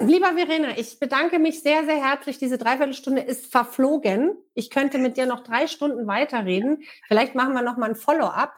Lieber 0.00 0.34
Verena, 0.34 0.78
ich 0.78 1.00
bedanke 1.00 1.40
mich 1.40 1.60
sehr, 1.60 1.84
sehr 1.84 1.96
herzlich. 1.96 2.38
Diese 2.38 2.56
Dreiviertelstunde 2.56 3.20
ist 3.22 3.50
verflogen. 3.50 4.36
Ich 4.54 4.70
könnte 4.70 4.98
mit 4.98 5.16
dir 5.16 5.26
noch 5.26 5.40
drei 5.40 5.66
Stunden 5.66 6.06
weiterreden. 6.06 6.84
Vielleicht 7.08 7.34
machen 7.34 7.52
wir 7.54 7.62
noch 7.62 7.76
mal 7.76 7.90
ein 7.90 7.96
Follow-up 7.96 8.54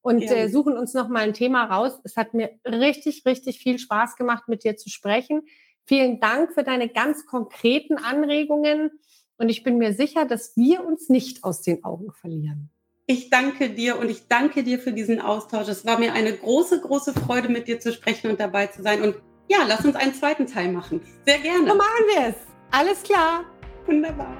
und 0.00 0.22
ja. 0.22 0.32
äh, 0.32 0.48
suchen 0.48 0.76
uns 0.76 0.92
noch 0.92 1.08
mal 1.08 1.22
ein 1.22 1.34
Thema 1.34 1.64
raus. 1.64 2.00
Es 2.02 2.16
hat 2.16 2.34
mir 2.34 2.50
richtig, 2.66 3.24
richtig 3.24 3.58
viel 3.60 3.78
Spaß 3.78 4.16
gemacht, 4.16 4.48
mit 4.48 4.64
dir 4.64 4.76
zu 4.76 4.90
sprechen. 4.90 5.42
Vielen 5.84 6.20
Dank 6.20 6.52
für 6.54 6.62
deine 6.62 6.88
ganz 6.88 7.26
konkreten 7.26 7.96
Anregungen 7.96 8.90
und 9.36 9.48
ich 9.48 9.64
bin 9.64 9.78
mir 9.78 9.92
sicher, 9.92 10.24
dass 10.24 10.56
wir 10.56 10.84
uns 10.84 11.08
nicht 11.08 11.42
aus 11.42 11.62
den 11.62 11.82
Augen 11.82 12.12
verlieren. 12.12 12.70
Ich 13.06 13.30
danke 13.30 13.70
dir 13.70 13.98
und 13.98 14.08
ich 14.08 14.28
danke 14.28 14.62
dir 14.62 14.78
für 14.78 14.92
diesen 14.92 15.20
Austausch. 15.20 15.66
Es 15.68 15.84
war 15.84 15.98
mir 15.98 16.12
eine 16.12 16.32
große, 16.32 16.80
große 16.80 17.12
Freude, 17.12 17.48
mit 17.48 17.66
dir 17.66 17.80
zu 17.80 17.92
sprechen 17.92 18.30
und 18.30 18.38
dabei 18.38 18.68
zu 18.68 18.82
sein. 18.82 19.02
Und 19.02 19.16
ja, 19.48 19.58
lass 19.66 19.84
uns 19.84 19.96
einen 19.96 20.14
zweiten 20.14 20.46
Teil 20.46 20.70
machen. 20.70 21.00
Sehr 21.26 21.40
gerne. 21.40 21.68
So 21.68 21.74
machen 21.74 22.04
wir 22.14 22.28
es. 22.28 22.36
Alles 22.70 23.02
klar. 23.02 23.44
Wunderbar. 23.86 24.36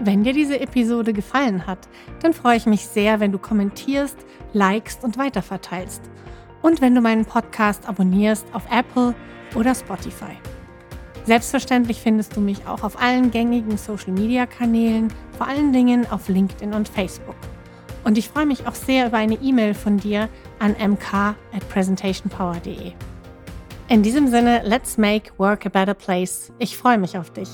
Wenn 0.00 0.24
dir 0.24 0.32
diese 0.32 0.58
Episode 0.58 1.12
gefallen 1.12 1.64
hat, 1.68 1.88
dann 2.20 2.32
freue 2.32 2.56
ich 2.56 2.66
mich 2.66 2.88
sehr, 2.88 3.20
wenn 3.20 3.30
du 3.30 3.38
kommentierst, 3.38 4.18
likest 4.52 5.04
und 5.04 5.16
weiterverteilst. 5.16 6.02
Und 6.60 6.80
wenn 6.80 6.96
du 6.96 7.00
meinen 7.00 7.24
Podcast 7.24 7.88
abonnierst 7.88 8.46
auf 8.52 8.64
Apple, 8.68 9.14
oder 9.54 9.74
Spotify. 9.74 10.36
Selbstverständlich 11.24 12.00
findest 12.00 12.36
du 12.36 12.40
mich 12.40 12.66
auch 12.66 12.82
auf 12.82 13.00
allen 13.00 13.30
gängigen 13.30 13.76
Social-Media-Kanälen, 13.76 15.12
vor 15.38 15.46
allen 15.46 15.72
Dingen 15.72 16.10
auf 16.10 16.28
LinkedIn 16.28 16.74
und 16.74 16.88
Facebook. 16.88 17.36
Und 18.04 18.18
ich 18.18 18.28
freue 18.28 18.46
mich 18.46 18.66
auch 18.66 18.74
sehr 18.74 19.06
über 19.06 19.18
eine 19.18 19.34
E-Mail 19.34 19.74
von 19.74 19.98
dir 19.98 20.28
an 20.58 20.74
mk 20.76 21.36
at 21.54 21.68
presentationpower.de. 21.68 22.92
In 23.88 24.02
diesem 24.02 24.28
Sinne, 24.28 24.62
let's 24.64 24.98
make 24.98 25.30
work 25.38 25.66
a 25.66 25.68
better 25.68 25.94
place. 25.94 26.52
Ich 26.58 26.76
freue 26.76 26.98
mich 26.98 27.16
auf 27.16 27.30
dich. 27.30 27.48